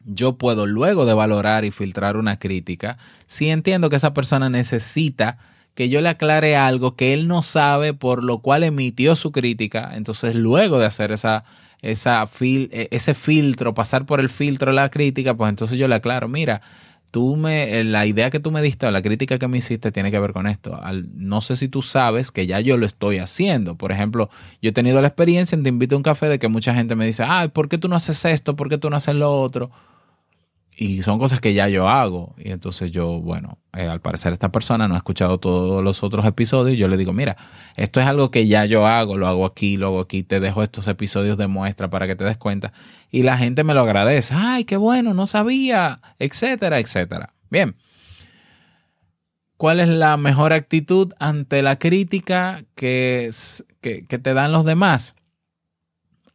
yo 0.05 0.37
puedo 0.39 0.66
luego 0.66 1.07
de 1.07 1.14
valorar 1.14 1.64
y 1.64 1.70
filtrar 1.70 2.16
una 2.16 2.39
crítica, 2.39 2.99
si 3.26 3.51
entiendo 3.51 3.91
que 3.91 3.97
esa 3.97 4.14
persona 4.14 4.49
necesita 4.49 5.39
que 5.74 5.89
yo 5.89 6.01
le 6.01 6.09
aclare 6.09 6.57
algo 6.57 6.97
que 6.97 7.12
él 7.12 7.29
no 7.29 7.43
sabe, 7.43 7.95
por 7.95 8.24
lo 8.24 8.41
cual 8.41 8.64
emitió 8.64 9.14
su 9.14 9.33
crítica, 9.33 9.93
entonces 9.95 10.35
luego 10.35 10.79
de 10.79 10.87
hacer 10.87 11.12
esa, 11.12 11.45
esa 11.83 12.29
e, 12.41 12.89
ese 12.91 13.14
filtro, 13.14 13.74
pasar 13.74 14.05
por 14.05 14.20
el 14.20 14.29
filtro 14.29 14.72
la 14.72 14.91
crítica, 14.91 15.35
pues 15.35 15.51
entonces 15.51 15.79
yo 15.79 15.87
le 15.87 15.95
aclaro, 15.95 16.29
mira, 16.29 16.62
tú 17.11 17.37
me, 17.37 17.85
la 17.85 18.07
idea 18.07 18.31
que 18.31 18.41
tú 18.41 18.51
me 18.51 18.63
diste 18.63 18.87
o 18.87 18.91
la 18.91 19.03
crítica 19.03 19.39
que 19.39 19.49
me 19.49 19.59
hiciste 19.59 19.93
tiene 19.93 20.11
que 20.11 20.19
ver 20.19 20.33
con 20.33 20.47
esto. 20.47 20.81
no 21.15 21.41
sé 21.41 21.57
si 21.57 21.69
tú 21.69 21.83
sabes 21.83 22.31
que 22.31 22.47
ya 22.47 22.61
yo 22.61 22.77
lo 22.77 22.87
estoy 22.87 23.19
haciendo. 23.19 23.77
Por 23.77 23.93
ejemplo, 23.93 24.31
yo 24.63 24.71
he 24.71 24.73
tenido 24.73 25.01
la 25.01 25.09
experiencia 25.09 25.57
en 25.57 25.63
Te 25.63 25.69
invito 25.69 25.95
a 25.95 25.99
un 25.99 26.03
café 26.03 26.29
de 26.29 26.39
que 26.39 26.49
mucha 26.49 26.75
gente 26.75 26.95
me 26.95 27.07
dice, 27.07 27.25
ay, 27.27 27.49
¿por 27.49 27.69
qué 27.69 27.79
tú 27.79 27.89
no 27.89 27.97
haces 27.97 28.25
esto? 28.25 28.57
¿Por 28.57 28.69
qué 28.69 28.79
tú 28.79 28.91
no 28.91 28.97
haces 28.97 29.15
lo 29.15 29.41
otro? 29.41 29.71
Y 30.81 31.03
son 31.03 31.18
cosas 31.18 31.41
que 31.41 31.55
ya 31.55 31.66
yo 31.66 31.89
hago. 31.89 32.37
Y 32.39 32.53
entonces 32.53 32.93
yo, 32.93 33.20
bueno, 33.20 33.59
eh, 33.76 33.89
al 33.89 34.01
parecer 34.01 34.33
esta 34.33 34.53
persona 34.53 34.87
no 34.87 34.95
ha 34.95 34.99
escuchado 34.99 35.39
todos 35.39 35.83
los 35.83 36.05
otros 36.05 36.24
episodios. 36.24 36.79
Yo 36.79 36.87
le 36.87 36.97
digo, 36.97 37.12
mira, 37.12 37.37
esto 37.74 38.01
es 38.01 38.07
algo 38.07 38.31
que 38.31 38.47
ya 38.47 38.64
yo 38.64 38.87
hago, 38.87 39.16
lo 39.16 39.26
hago 39.26 39.45
aquí, 39.45 39.76
lo 39.76 39.89
hago 39.89 40.01
aquí, 40.01 40.22
te 40.22 40.39
dejo 40.39 40.62
estos 40.62 40.87
episodios 40.87 41.37
de 41.37 41.49
muestra 41.49 41.91
para 41.91 42.07
que 42.07 42.14
te 42.14 42.22
des 42.22 42.37
cuenta. 42.37 42.72
Y 43.11 43.24
la 43.24 43.37
gente 43.37 43.64
me 43.64 43.74
lo 43.74 43.81
agradece. 43.81 44.35
Ay, 44.37 44.64
qué 44.64 44.76
bueno, 44.76 45.14
no 45.14 45.26
sabía, 45.26 46.01
etcétera, 46.20 46.79
etcétera. 46.79 47.35
Bien. 47.51 47.74
¿Cuál 49.57 49.81
es 49.81 49.89
la 49.89 50.16
mejor 50.16 50.53
actitud 50.53 51.12
ante 51.18 51.61
la 51.62 51.81
crítica 51.81 52.64
que, 52.76 53.31
que, 53.81 54.07
que 54.07 54.18
te 54.20 54.33
dan 54.33 54.53
los 54.53 54.64
demás? 54.64 55.16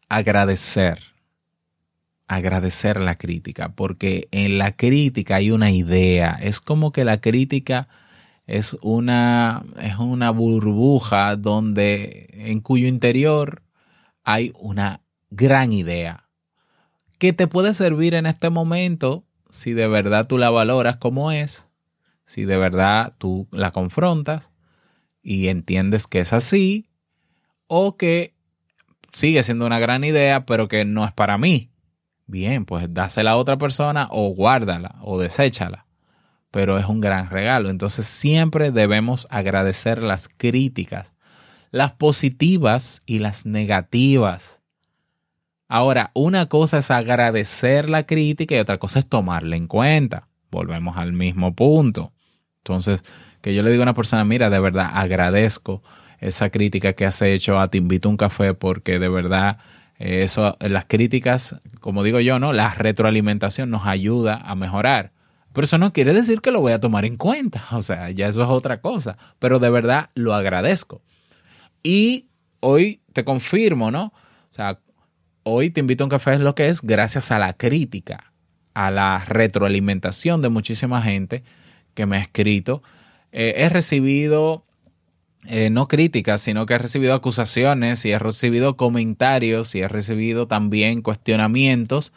Agradecer 0.10 1.12
agradecer 2.28 3.00
la 3.00 3.16
crítica, 3.16 3.70
porque 3.76 4.28
en 4.32 4.58
la 4.58 4.76
crítica 4.76 5.36
hay 5.36 5.52
una 5.52 5.72
idea. 5.72 6.38
Es 6.42 6.60
como 6.60 6.92
que 6.92 7.06
la 7.06 7.20
crítica 7.22 7.88
es 8.48 8.76
una, 8.82 9.64
es 9.82 9.98
una 9.98 10.32
burbuja 10.32 11.36
donde, 11.36 12.30
en 12.34 12.60
cuyo 12.60 12.88
interior 12.88 13.62
hay 14.24 14.54
una 14.58 15.02
gran 15.30 15.74
idea 15.74 16.30
que 17.18 17.34
te 17.34 17.48
puede 17.48 17.74
servir 17.74 18.14
en 18.16 18.26
este 18.26 18.50
momento 18.50 19.26
si 19.50 19.74
de 19.74 19.88
verdad 19.88 20.28
tú 20.28 20.38
la 20.38 20.50
valoras 20.50 20.98
como 20.98 21.32
es, 21.32 21.70
si 22.26 22.44
de 22.44 22.58
verdad 22.58 23.14
tú 23.18 23.48
la 23.52 23.72
confrontas 23.72 24.52
y 25.22 25.48
entiendes 25.48 26.08
que 26.08 26.20
es 26.20 26.34
así, 26.34 26.90
o 27.68 27.96
que 27.98 28.34
sigue 29.12 29.44
siendo 29.44 29.66
una 29.66 29.80
gran 29.80 30.04
idea, 30.04 30.46
pero 30.46 30.68
que 30.68 30.86
no 30.86 31.06
es 31.06 31.14
para 31.14 31.38
mí 31.38 31.73
bien, 32.26 32.66
pues 32.66 32.94
dásela 32.94 33.32
a 33.32 33.36
otra 33.38 33.58
persona 33.58 34.08
o 34.12 34.30
guárdala 34.30 34.96
o 35.02 35.20
deséchala. 35.20 35.86
Pero 36.52 36.78
es 36.78 36.86
un 36.86 37.02
gran 37.02 37.30
regalo. 37.30 37.70
Entonces 37.70 38.06
siempre 38.06 38.72
debemos 38.72 39.28
agradecer 39.30 40.04
las 40.04 40.30
críticas, 40.30 41.14
las 41.72 41.94
positivas 41.94 43.02
y 43.06 43.20
las 43.20 43.46
negativas. 43.46 44.62
Ahora, 45.68 46.12
una 46.14 46.48
cosa 46.48 46.78
es 46.78 46.92
agradecer 46.92 47.90
la 47.90 48.06
crítica 48.06 48.56
y 48.56 48.60
otra 48.60 48.78
cosa 48.78 49.00
es 49.00 49.08
tomarla 49.08 49.56
en 49.56 49.68
cuenta. 49.68 50.28
Volvemos 50.52 50.98
al 50.98 51.14
mismo 51.14 51.56
punto. 51.56 52.14
Entonces, 52.58 53.04
que 53.42 53.56
yo 53.56 53.64
le 53.64 53.72
digo 53.72 53.82
a 53.82 53.86
una 53.86 53.96
persona, 53.96 54.24
mira, 54.24 54.50
de 54.52 54.60
verdad 54.60 54.92
agradezco 54.94 55.82
esa 56.20 56.50
crítica 56.50 56.94
que 56.94 57.06
has 57.06 57.22
hecho 57.22 57.60
a 57.60 57.68
Te 57.68 57.78
invito 57.78 58.08
a 58.08 58.12
un 58.12 58.18
café 58.18 58.54
porque 58.54 59.00
de 59.00 59.10
verdad 59.10 59.58
eso, 60.00 60.58
las 60.60 60.86
críticas, 60.86 61.56
como 61.80 62.04
digo 62.04 62.20
yo, 62.20 62.39
¿no? 62.39 62.54
La 62.54 62.72
retroalimentación 62.72 63.70
nos 63.70 63.86
ayuda 63.86 64.36
a 64.36 64.56
mejorar. 64.56 65.12
Pero 65.54 65.66
eso 65.66 65.78
no 65.78 65.94
quiere 65.94 66.14
decir 66.14 66.41
que 66.41 66.52
lo 66.52 66.62
voy 66.62 66.74
a 66.74 66.80
tomar 66.80 67.06
en 67.06 67.18
cuenta. 67.18 67.64
O 67.72 67.82
sea, 67.82 68.10
ya 68.10 68.28
eso 68.28 68.44
es 68.44 68.50
otra 68.50 68.82
cosa. 68.82 69.18
Pero 69.39 69.60
de 69.60 69.70
verdad 69.70 70.10
lo 70.16 70.34
agradezco. 70.34 71.02
Y 71.84 72.28
hoy 72.60 73.02
te 73.14 73.24
confirmo, 73.24 73.91
¿no? 73.91 74.06
O 74.06 74.54
sea, 74.54 74.80
hoy 75.44 75.70
te 75.70 75.80
invito 75.80 76.04
a 76.04 76.06
un 76.06 76.10
café 76.10 76.34
es 76.34 76.39
lo 76.39 76.56
que 76.56 76.68
es 76.68 76.82
gracias 76.82 77.32
a 77.32 77.39
la 77.39 77.54
crítica, 77.54 78.32
a 78.74 78.89
la 78.89 79.24
retroalimentación 79.26 80.41
de 80.41 80.50
muchísima 80.50 81.02
gente 81.02 81.44
que 81.94 82.06
me 82.06 82.18
ha 82.18 82.22
escrito. 82.22 82.82
Eh, 83.32 83.56
he 83.58 83.70
recibido 83.70 84.66
eh, 85.46 85.70
no 85.70 85.89
críticas, 85.89 86.39
sino 86.41 86.66
que 86.66 86.76
he 86.76 86.78
recibido 86.78 87.14
acusaciones 87.14 88.06
y 88.06 88.12
he 88.12 88.20
recibido 88.20 88.78
comentarios 88.78 89.76
y 89.76 89.82
he 89.82 89.88
recibido 89.89 90.48
también 90.48 91.02
cuestionamientos 91.02 92.14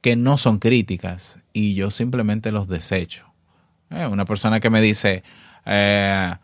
que 0.00 0.16
no 0.16 0.38
son 0.38 0.58
críticas 0.58 1.40
y 1.52 1.74
yo 1.74 1.90
simplemente 1.90 2.50
los 2.50 2.68
desecho. 2.68 3.26
Eh, 3.90 4.06
una 4.06 4.24
persona 4.24 4.58
que 4.58 4.70
me 4.70 4.80
dice, 4.80 5.22
eh, 5.66 6.34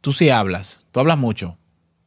tú 0.00 0.12
sí 0.12 0.30
hablas, 0.30 0.84
tú 0.90 0.98
hablas 0.98 1.18
mucho. 1.18 1.56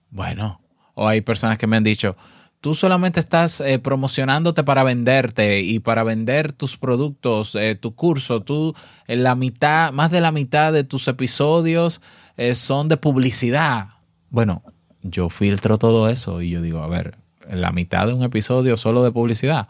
Bueno, 0.09 0.59
o 0.93 1.07
hay 1.07 1.21
personas 1.21 1.57
que 1.57 1.67
me 1.67 1.77
han 1.77 1.83
dicho, 1.83 2.17
tú 2.59 2.75
solamente 2.75 3.21
estás 3.21 3.63
promocionándote 3.81 4.65
para 4.65 4.83
venderte 4.83 5.61
y 5.61 5.79
para 5.79 6.03
vender 6.03 6.51
tus 6.51 6.75
productos, 6.75 7.55
tu 7.79 7.95
curso, 7.95 8.41
tú 8.41 8.75
en 9.07 9.23
la 9.23 9.35
mitad, 9.35 9.93
más 9.93 10.11
de 10.11 10.19
la 10.19 10.33
mitad 10.33 10.73
de 10.73 10.83
tus 10.83 11.07
episodios 11.07 12.01
eh, 12.39 12.55
son 12.55 12.87
de 12.87 12.95
publicidad. 12.95 13.89
Bueno, 14.29 14.63
yo 15.01 15.29
filtro 15.29 15.77
todo 15.77 16.07
eso 16.07 16.41
y 16.41 16.49
yo 16.49 16.61
digo, 16.61 16.81
a 16.81 16.87
ver, 16.87 17.17
la 17.51 17.73
mitad 17.73 18.07
de 18.07 18.13
un 18.13 18.23
episodio 18.23 18.77
solo 18.77 19.03
de 19.03 19.11
publicidad, 19.11 19.67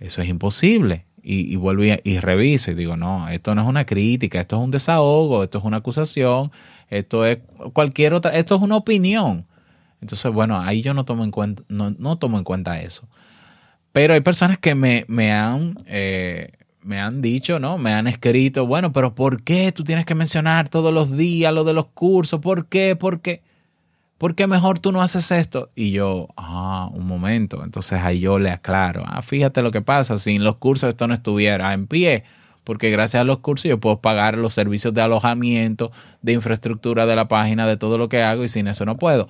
eso 0.00 0.20
es 0.20 0.28
imposible. 0.28 1.06
Y, 1.22 1.54
vuelvo 1.56 1.84
y, 1.84 2.18
reviso 2.18 2.70
y 2.70 2.74
digo, 2.74 2.96
no, 2.96 3.28
esto 3.28 3.54
no 3.54 3.62
es 3.62 3.68
una 3.68 3.84
crítica, 3.84 4.40
esto 4.40 4.56
es 4.56 4.62
un 4.62 4.70
desahogo, 4.70 5.44
esto 5.44 5.58
es 5.58 5.64
una 5.64 5.76
acusación, 5.76 6.50
esto 6.88 7.26
es 7.26 7.38
cualquier 7.74 8.14
otra, 8.14 8.32
esto 8.32 8.56
es 8.56 8.62
una 8.62 8.76
opinión. 8.76 9.46
Entonces, 10.00 10.32
bueno, 10.32 10.58
ahí 10.58 10.82
yo 10.82 10.94
no 10.94 11.04
tomo 11.04 11.22
en 11.22 11.30
cuenta, 11.30 11.62
no, 11.68 12.16
tomo 12.16 12.38
en 12.38 12.44
cuenta 12.44 12.80
eso. 12.80 13.06
Pero 13.92 14.14
hay 14.14 14.20
personas 14.20 14.58
que 14.58 14.74
me, 14.74 15.04
me 15.08 15.30
han 15.32 15.76
eh, 15.86 16.52
me 16.82 17.00
han 17.00 17.22
dicho, 17.22 17.58
¿no? 17.58 17.78
Me 17.78 17.92
han 17.92 18.06
escrito, 18.06 18.66
bueno, 18.66 18.92
pero 18.92 19.14
¿por 19.14 19.42
qué 19.42 19.72
tú 19.72 19.84
tienes 19.84 20.06
que 20.06 20.14
mencionar 20.14 20.68
todos 20.68 20.92
los 20.92 21.16
días 21.16 21.52
lo 21.52 21.64
de 21.64 21.74
los 21.74 21.86
cursos? 21.86 22.40
¿Por 22.40 22.66
qué? 22.66 22.96
¿Por 22.96 23.20
qué? 23.20 23.42
¿Por 24.18 24.34
qué 24.34 24.46
mejor 24.46 24.78
tú 24.78 24.92
no 24.92 25.02
haces 25.02 25.30
esto? 25.30 25.70
Y 25.74 25.92
yo, 25.92 26.28
ah, 26.36 26.90
un 26.92 27.06
momento. 27.06 27.64
Entonces 27.64 28.00
ahí 28.02 28.20
yo 28.20 28.38
le 28.38 28.50
aclaro, 28.50 29.02
ah, 29.06 29.22
fíjate 29.22 29.62
lo 29.62 29.70
que 29.70 29.80
pasa, 29.80 30.18
sin 30.18 30.44
los 30.44 30.56
cursos 30.56 30.90
esto 30.90 31.06
no 31.06 31.14
estuviera 31.14 31.72
en 31.72 31.86
pie, 31.86 32.24
porque 32.64 32.90
gracias 32.90 33.22
a 33.22 33.24
los 33.24 33.38
cursos 33.38 33.68
yo 33.68 33.80
puedo 33.80 34.00
pagar 34.00 34.36
los 34.36 34.52
servicios 34.52 34.92
de 34.92 35.00
alojamiento, 35.00 35.90
de 36.22 36.34
infraestructura 36.34 37.06
de 37.06 37.16
la 37.16 37.28
página, 37.28 37.66
de 37.66 37.78
todo 37.78 37.96
lo 37.96 38.08
que 38.08 38.22
hago 38.22 38.44
y 38.44 38.48
sin 38.48 38.68
eso 38.68 38.84
no 38.84 38.98
puedo. 38.98 39.28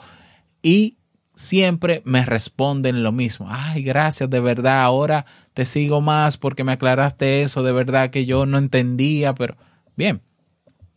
Y 0.63 0.97
siempre 1.41 2.03
me 2.05 2.25
responden 2.27 3.03
lo 3.03 3.13
mismo. 3.13 3.47
Ay, 3.49 3.83
gracias, 3.83 4.29
de 4.29 4.41
verdad, 4.41 4.83
ahora 4.83 5.25
te 5.55 5.65
sigo 5.65 6.03
más 6.03 6.37
porque 6.37 6.65
me 6.65 6.73
aclaraste 6.73 7.43
eso, 7.43 7.63
de 7.63 7.73
verdad 7.73 8.11
que 8.11 8.27
yo 8.27 8.45
no 8.45 8.59
entendía, 8.59 9.35
pero 9.35 9.57
bien. 9.97 10.21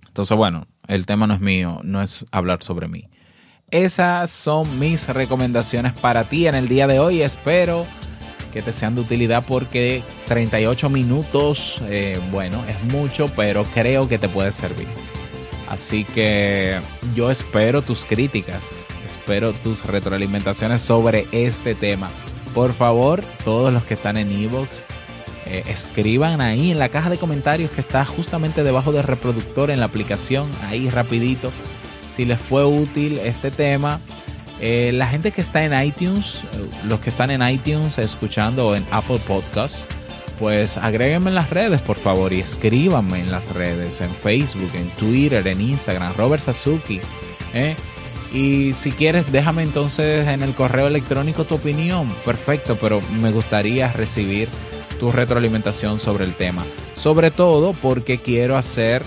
Entonces, 0.06 0.36
bueno, 0.36 0.68
el 0.88 1.06
tema 1.06 1.28
no 1.28 1.34
es 1.34 1.40
mío, 1.40 1.80
no 1.84 2.02
es 2.02 2.26
hablar 2.32 2.62
sobre 2.62 2.90
mí. 2.90 3.08
Esas 3.72 4.30
son 4.30 4.80
mis 4.80 5.08
recomendaciones 5.08 5.94
para 5.94 6.26
ti 6.26 6.46
en 6.46 6.56
el 6.56 6.68
día 6.68 6.88
de 6.88 7.00
hoy. 7.00 7.22
Espero 7.22 7.86
que 8.52 8.62
te 8.62 8.74
sean 8.74 8.96
de 8.96 9.02
utilidad 9.02 9.44
porque 9.48 10.04
38 10.26 10.90
minutos, 10.90 11.82
eh, 11.88 12.20
bueno, 12.32 12.64
es 12.68 12.84
mucho, 12.94 13.26
pero 13.36 13.64
creo 13.64 14.10
que 14.10 14.20
te 14.20 14.28
puede 14.28 14.52
servir. 14.52 14.88
Así 15.70 16.04
que 16.04 16.80
yo 17.16 17.32
espero 17.32 17.82
tus 17.82 18.06
críticas 18.06 18.93
espero 19.24 19.54
tus 19.54 19.86
retroalimentaciones 19.86 20.82
sobre 20.82 21.28
este 21.32 21.76
tema. 21.76 22.10
Por 22.54 22.74
favor, 22.74 23.24
todos 23.46 23.72
los 23.72 23.82
que 23.84 23.94
están 23.94 24.18
en 24.18 24.30
Evox, 24.30 24.82
eh, 25.46 25.64
escriban 25.70 26.42
ahí 26.42 26.72
en 26.72 26.78
la 26.78 26.90
caja 26.90 27.10
de 27.10 27.18
comentarios 27.18 27.72
que 27.72 27.80
está 27.80 28.04
justamente 28.04 28.66
debajo 28.66 28.92
del 28.92 29.04
reproductor 29.04 29.72
en 29.72 29.80
la 29.80 29.86
aplicación, 29.86 30.50
ahí 30.68 30.90
rapidito, 30.90 31.54
si 32.06 32.26
les 32.26 32.38
fue 32.38 32.66
útil 32.66 33.18
este 33.20 33.50
tema. 33.50 34.02
Eh, 34.60 34.92
la 34.94 35.08
gente 35.08 35.32
que 35.32 35.40
está 35.40 35.64
en 35.64 35.74
iTunes, 35.82 36.42
eh, 36.56 36.70
los 36.84 37.00
que 37.00 37.10
están 37.10 37.32
en 37.32 37.48
iTunes 37.48 38.00
escuchando 38.00 38.76
en 38.76 38.86
Apple 38.92 39.22
Podcasts, 39.26 39.86
pues 40.38 40.78
agréguenme 40.78 41.30
en 41.30 41.36
las 41.36 41.50
redes, 41.50 41.82
por 41.82 41.96
favor, 41.96 42.34
y 42.34 42.42
escríbanme 42.42 43.20
en 43.20 43.32
las 43.32 43.54
redes, 43.54 44.02
en 44.02 44.14
Facebook, 44.16 44.72
en 44.74 44.90
Twitter, 44.98 45.48
en 45.48 45.62
Instagram, 45.62 46.14
Robert 46.18 46.44
Sasuki. 46.44 47.00
Y 48.34 48.74
si 48.74 48.92
quieres, 48.92 49.32
déjame 49.32 49.62
entonces 49.62 50.28
en 50.28 50.42
el 50.42 50.56
correo 50.56 50.88
electrónico 50.88 51.46
tu 51.46 51.56
opinión. 51.56 52.10
Perfecto, 52.26 52.76
pero 52.82 53.00
me 53.22 53.32
gustaría 53.32 53.92
recibir 53.94 54.50
tu 55.00 55.12
retroalimentación 55.12 56.00
sobre 56.00 56.26
el 56.26 56.34
tema. 56.34 56.64
Sobre 56.96 57.30
todo 57.30 57.74
porque 57.74 58.18
quiero 58.18 58.58
hacer 58.58 59.04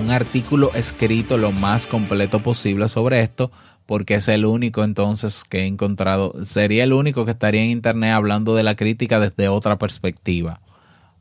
un 0.00 0.10
artículo 0.10 0.70
escrito 0.74 1.36
lo 1.36 1.52
más 1.52 1.86
completo 1.86 2.42
posible 2.42 2.88
sobre 2.88 3.20
esto, 3.20 3.52
porque 3.84 4.14
es 4.14 4.28
el 4.28 4.46
único 4.46 4.82
entonces 4.82 5.44
que 5.44 5.60
he 5.60 5.66
encontrado, 5.66 6.34
sería 6.44 6.84
el 6.84 6.94
único 6.94 7.26
que 7.26 7.32
estaría 7.32 7.62
en 7.62 7.70
internet 7.70 8.14
hablando 8.14 8.54
de 8.54 8.62
la 8.62 8.74
crítica 8.74 9.20
desde 9.20 9.48
otra 9.48 9.76
perspectiva. 9.76 10.60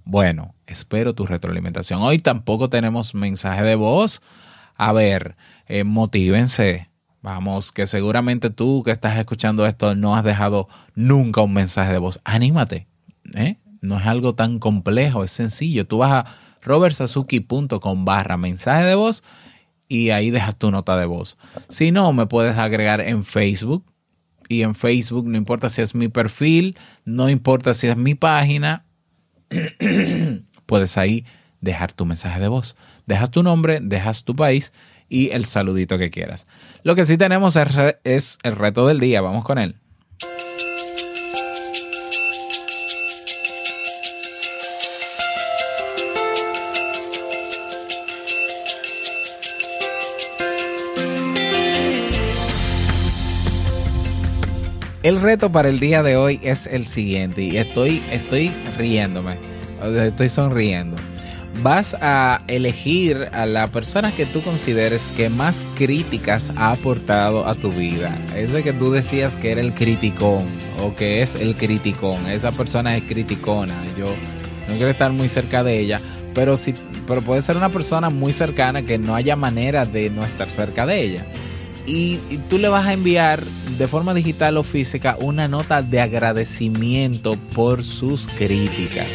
Bueno, 0.06 0.56
espero 0.68 1.14
tu 1.14 1.26
retroalimentación. 1.26 2.02
Hoy 2.02 2.20
tampoco 2.20 2.70
tenemos 2.70 3.14
mensaje 3.14 3.64
de 3.64 3.76
voz. 3.76 4.22
A 4.76 4.92
ver, 4.94 5.36
eh, 5.68 5.84
motívense 5.84 6.93
Vamos, 7.24 7.72
que 7.72 7.86
seguramente 7.86 8.50
tú 8.50 8.84
que 8.84 8.92
estás 8.92 9.18
escuchando 9.18 9.66
esto 9.66 9.96
no 9.96 10.14
has 10.14 10.26
dejado 10.26 10.68
nunca 10.94 11.42
un 11.42 11.54
mensaje 11.54 11.94
de 11.94 11.98
voz. 11.98 12.20
Anímate, 12.26 12.86
¿eh? 13.34 13.56
No 13.80 13.98
es 13.98 14.06
algo 14.06 14.36
tan 14.36 14.60
complejo, 14.60 15.24
es 15.24 15.32
sencillo. 15.32 15.88
Tú 15.88 16.00
vas 16.00 16.12
a 16.12 16.26
robertsazuki.com 16.62 18.04
barra 18.04 18.36
mensaje 18.36 18.84
de 18.84 18.96
voz 18.96 19.24
y 19.88 20.10
ahí 20.10 20.32
dejas 20.32 20.58
tu 20.58 20.70
nota 20.70 20.98
de 20.98 21.06
voz. 21.06 21.38
Si 21.70 21.92
no, 21.92 22.12
me 22.12 22.26
puedes 22.26 22.58
agregar 22.58 23.00
en 23.00 23.24
Facebook 23.24 23.86
y 24.50 24.64
en 24.64 24.76
Facebook 24.76 25.26
no 25.26 25.38
importa 25.38 25.70
si 25.70 25.82
es 25.82 25.96
mi 25.96 26.10
perfil, 26.10 26.78
no 27.06 27.30
importa 27.30 27.74
si 27.74 27.88
es 27.88 27.96
mi 27.96 28.16
página, 28.16 28.86
puedes 30.66 30.98
ahí 30.98 31.26
dejar 31.64 31.94
tu 31.94 32.06
mensaje 32.06 32.40
de 32.40 32.50
voz. 32.50 32.76
Dejas 33.08 33.32
tu 33.32 33.42
nombre, 33.42 33.80
dejas 33.82 34.26
tu 34.26 34.36
país 34.36 34.74
y 35.10 35.30
el 35.32 35.46
saludito 35.46 35.98
que 35.98 36.10
quieras. 36.10 36.46
Lo 36.84 36.96
que 36.96 37.06
sí 37.06 37.18
tenemos 37.18 37.58
es 38.04 38.38
el 38.44 38.56
reto 38.56 38.86
del 38.86 39.00
día, 39.00 39.22
vamos 39.22 39.44
con 39.44 39.58
él. 39.58 39.76
El 55.02 55.20
reto 55.22 55.52
para 55.52 55.68
el 55.68 55.82
día 55.82 56.02
de 56.02 56.16
hoy 56.16 56.40
es 56.44 56.66
el 56.66 56.88
siguiente 56.88 57.42
y 57.42 57.58
estoy, 57.58 58.02
estoy 58.10 58.50
riéndome, 58.78 59.38
estoy 59.82 60.30
sonriendo. 60.30 60.96
Vas 61.62 61.96
a 62.02 62.42
elegir 62.48 63.30
a 63.32 63.46
la 63.46 63.68
persona 63.68 64.12
que 64.12 64.26
tú 64.26 64.42
consideres 64.42 65.08
que 65.16 65.30
más 65.30 65.66
críticas 65.76 66.52
ha 66.56 66.72
aportado 66.72 67.48
a 67.48 67.56
tu 67.56 67.72
vida. 67.72 68.18
Ese 68.36 68.64
que 68.64 68.74
tú 68.74 68.92
decías 68.92 69.38
que 69.38 69.52
era 69.52 69.62
el 69.62 69.74
criticón 69.74 70.50
o 70.82 70.96
que 70.96 71.22
es 71.22 71.36
el 71.36 71.56
criticón. 71.56 72.26
Esa 72.26 72.52
persona 72.52 72.98
es 72.98 73.04
criticona. 73.04 73.76
Yo 73.98 74.08
no 74.68 74.76
quiero 74.76 74.90
estar 74.90 75.12
muy 75.12 75.30
cerca 75.30 75.64
de 75.64 75.80
ella, 75.80 76.02
pero, 76.34 76.58
sí, 76.58 76.74
pero 77.06 77.22
puede 77.22 77.42
ser 77.42 77.56
una 77.56 77.70
persona 77.70 78.10
muy 78.10 78.34
cercana 78.34 78.82
que 78.82 78.98
no 78.98 79.16
haya 79.16 79.36
manera 79.36 79.86
de 79.86 80.10
no 80.10 80.26
estar 80.26 80.50
cerca 80.50 80.86
de 80.86 81.02
ella 81.02 81.26
y, 81.86 82.18
tú 82.50 82.58
le 82.58 82.68
vas 82.68 82.86
a 82.86 82.94
enviar 82.94 83.44
de 83.78 83.88
forma 83.88 84.14
digital 84.14 84.58
o 84.58 84.64
física 84.64 85.18
una 85.20 85.48
nota 85.48 85.82
de 85.82 86.02
agradecimiento 86.02 87.36
por 87.54 87.84
sus 87.84 88.28
críticas. 88.28 89.10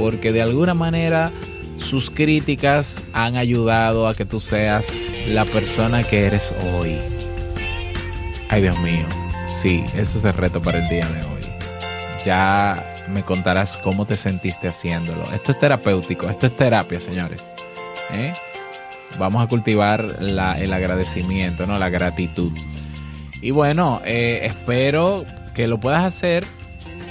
Porque 0.00 0.32
de 0.32 0.40
alguna 0.40 0.72
manera 0.72 1.30
sus 1.76 2.10
críticas 2.10 3.04
han 3.12 3.36
ayudado 3.36 4.08
a 4.08 4.14
que 4.14 4.24
tú 4.24 4.40
seas 4.40 4.96
la 5.28 5.44
persona 5.44 6.04
que 6.04 6.24
eres 6.24 6.54
hoy. 6.74 6.98
Ay 8.48 8.62
Dios 8.62 8.78
mío, 8.80 9.04
sí, 9.46 9.84
ese 9.94 10.16
es 10.16 10.24
el 10.24 10.32
reto 10.32 10.62
para 10.62 10.78
el 10.78 10.88
día 10.88 11.06
de 11.06 11.20
hoy. 11.20 11.42
Ya 12.24 12.96
me 13.12 13.22
contarás 13.22 13.76
cómo 13.76 14.06
te 14.06 14.16
sentiste 14.16 14.68
haciéndolo. 14.68 15.22
Esto 15.34 15.52
es 15.52 15.58
terapéutico, 15.58 16.30
esto 16.30 16.46
es 16.46 16.56
terapia, 16.56 16.98
señores. 16.98 17.50
¿Eh? 18.14 18.32
vamos 19.18 19.42
a 19.42 19.48
cultivar 19.48 20.16
el 20.20 20.72
agradecimiento, 20.72 21.66
¿no? 21.66 21.78
La 21.78 21.90
gratitud. 21.90 22.52
Y 23.42 23.50
bueno, 23.50 24.00
eh, 24.04 24.40
espero 24.44 25.24
que 25.54 25.66
lo 25.66 25.78
puedas 25.78 26.04
hacer 26.04 26.46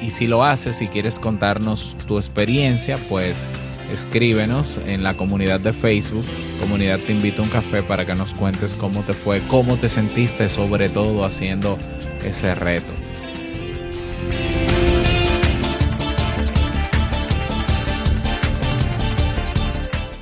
y 0.02 0.12
si 0.12 0.28
lo 0.28 0.44
haces, 0.44 0.78
si 0.78 0.88
quieres 0.88 1.20
contarnos 1.20 1.96
tu 2.08 2.18
experiencia, 2.18 2.98
pues 3.10 3.50
escríbenos 3.92 4.80
en 4.86 5.04
la 5.04 5.16
comunidad 5.16 5.60
de 5.60 5.74
Facebook, 5.74 6.26
comunidad 6.60 7.00
te 7.00 7.12
invito 7.12 7.42
a 7.42 7.46
un 7.46 7.52
café 7.52 7.82
para 7.82 8.06
que 8.06 8.16
nos 8.16 8.34
cuentes 8.34 8.76
cómo 8.76 9.04
te 9.04 9.14
fue, 9.14 9.42
cómo 9.48 9.78
te 9.78 9.90
sentiste 9.90 10.48
sobre 10.48 10.90
todo 10.90 11.26
haciendo 11.26 11.78
ese 12.24 12.54
reto. 12.56 12.99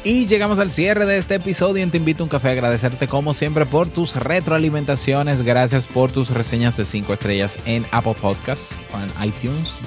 Y 0.10 0.26
llegamos 0.26 0.58
al 0.60 0.72
cierre 0.72 1.05
de 1.05 1.18
este 1.18 1.36
episodio 1.36 1.84
en 1.84 1.91
Te 1.91 1.97
Invito 1.97 2.24
a 2.24 2.28
un 2.28 2.30
Café. 2.30 2.51
Agradecerte 2.51 3.10
como 3.10 3.34
siempre 3.34 3.66
por 3.66 3.89
tus 3.89 4.16
retroalimentaciones. 4.16 5.41
Gracias 5.41 5.86
por 5.86 6.14
tus 6.14 6.30
reseñas 6.30 6.78
de 6.78 6.86
5 6.86 7.12
estrellas 7.12 7.60
en 7.66 7.86
Apple 7.91 8.16
Podcasts 8.22 8.80
o 8.93 8.99
en 9.01 9.28
iTunes. 9.28 9.80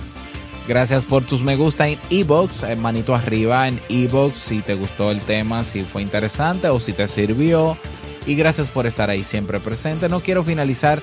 Gracias 0.68 1.06
por 1.06 1.24
tus 1.24 1.40
me 1.40 1.56
gusta 1.56 1.88
en 1.88 1.98
Ebox, 2.10 2.64
en 2.64 2.82
manito 2.82 3.14
arriba 3.14 3.66
en 3.66 3.80
Ebox 3.88 4.36
si 4.36 4.60
te 4.60 4.74
gustó 4.74 5.10
el 5.10 5.22
tema, 5.22 5.64
si 5.64 5.84
fue 5.84 6.02
interesante 6.02 6.68
o 6.68 6.80
si 6.80 6.92
te 6.92 7.08
sirvió. 7.08 7.78
Y 8.26 8.34
gracias 8.34 8.68
por 8.68 8.86
estar 8.86 9.08
ahí 9.08 9.24
siempre 9.24 9.58
presente. 9.58 10.10
No 10.10 10.20
quiero 10.20 10.44
finalizar 10.44 11.00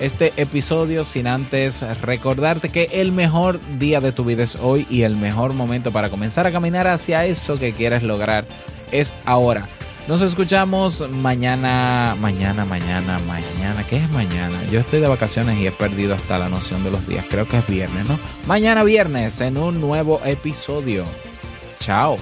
este 0.00 0.32
episodio 0.36 1.04
sin 1.04 1.26
antes 1.26 1.82
recordarte 2.02 2.68
que 2.68 2.88
el 2.92 3.12
mejor 3.12 3.60
día 3.78 4.00
de 4.00 4.12
tu 4.12 4.24
vida 4.24 4.42
es 4.42 4.56
hoy 4.56 4.86
y 4.90 5.02
el 5.02 5.16
mejor 5.16 5.54
momento 5.54 5.90
para 5.90 6.10
comenzar 6.10 6.46
a 6.46 6.52
caminar 6.52 6.86
hacia 6.86 7.24
eso 7.24 7.58
que 7.58 7.72
quieres 7.72 8.02
lograr 8.02 8.44
es 8.92 9.14
ahora. 9.24 9.68
Nos 10.08 10.22
escuchamos 10.22 11.02
mañana, 11.10 12.16
mañana, 12.20 12.64
mañana, 12.64 13.18
mañana. 13.26 13.82
¿Qué 13.90 13.96
es 13.96 14.10
mañana? 14.10 14.56
Yo 14.70 14.78
estoy 14.78 15.00
de 15.00 15.08
vacaciones 15.08 15.58
y 15.58 15.66
he 15.66 15.72
perdido 15.72 16.14
hasta 16.14 16.38
la 16.38 16.48
noción 16.48 16.84
de 16.84 16.92
los 16.92 17.04
días. 17.08 17.24
Creo 17.28 17.48
que 17.48 17.58
es 17.58 17.66
viernes, 17.66 18.08
¿no? 18.08 18.20
Mañana 18.46 18.84
viernes 18.84 19.40
en 19.40 19.58
un 19.58 19.80
nuevo 19.80 20.20
episodio. 20.24 21.04
Chao. 21.80 22.18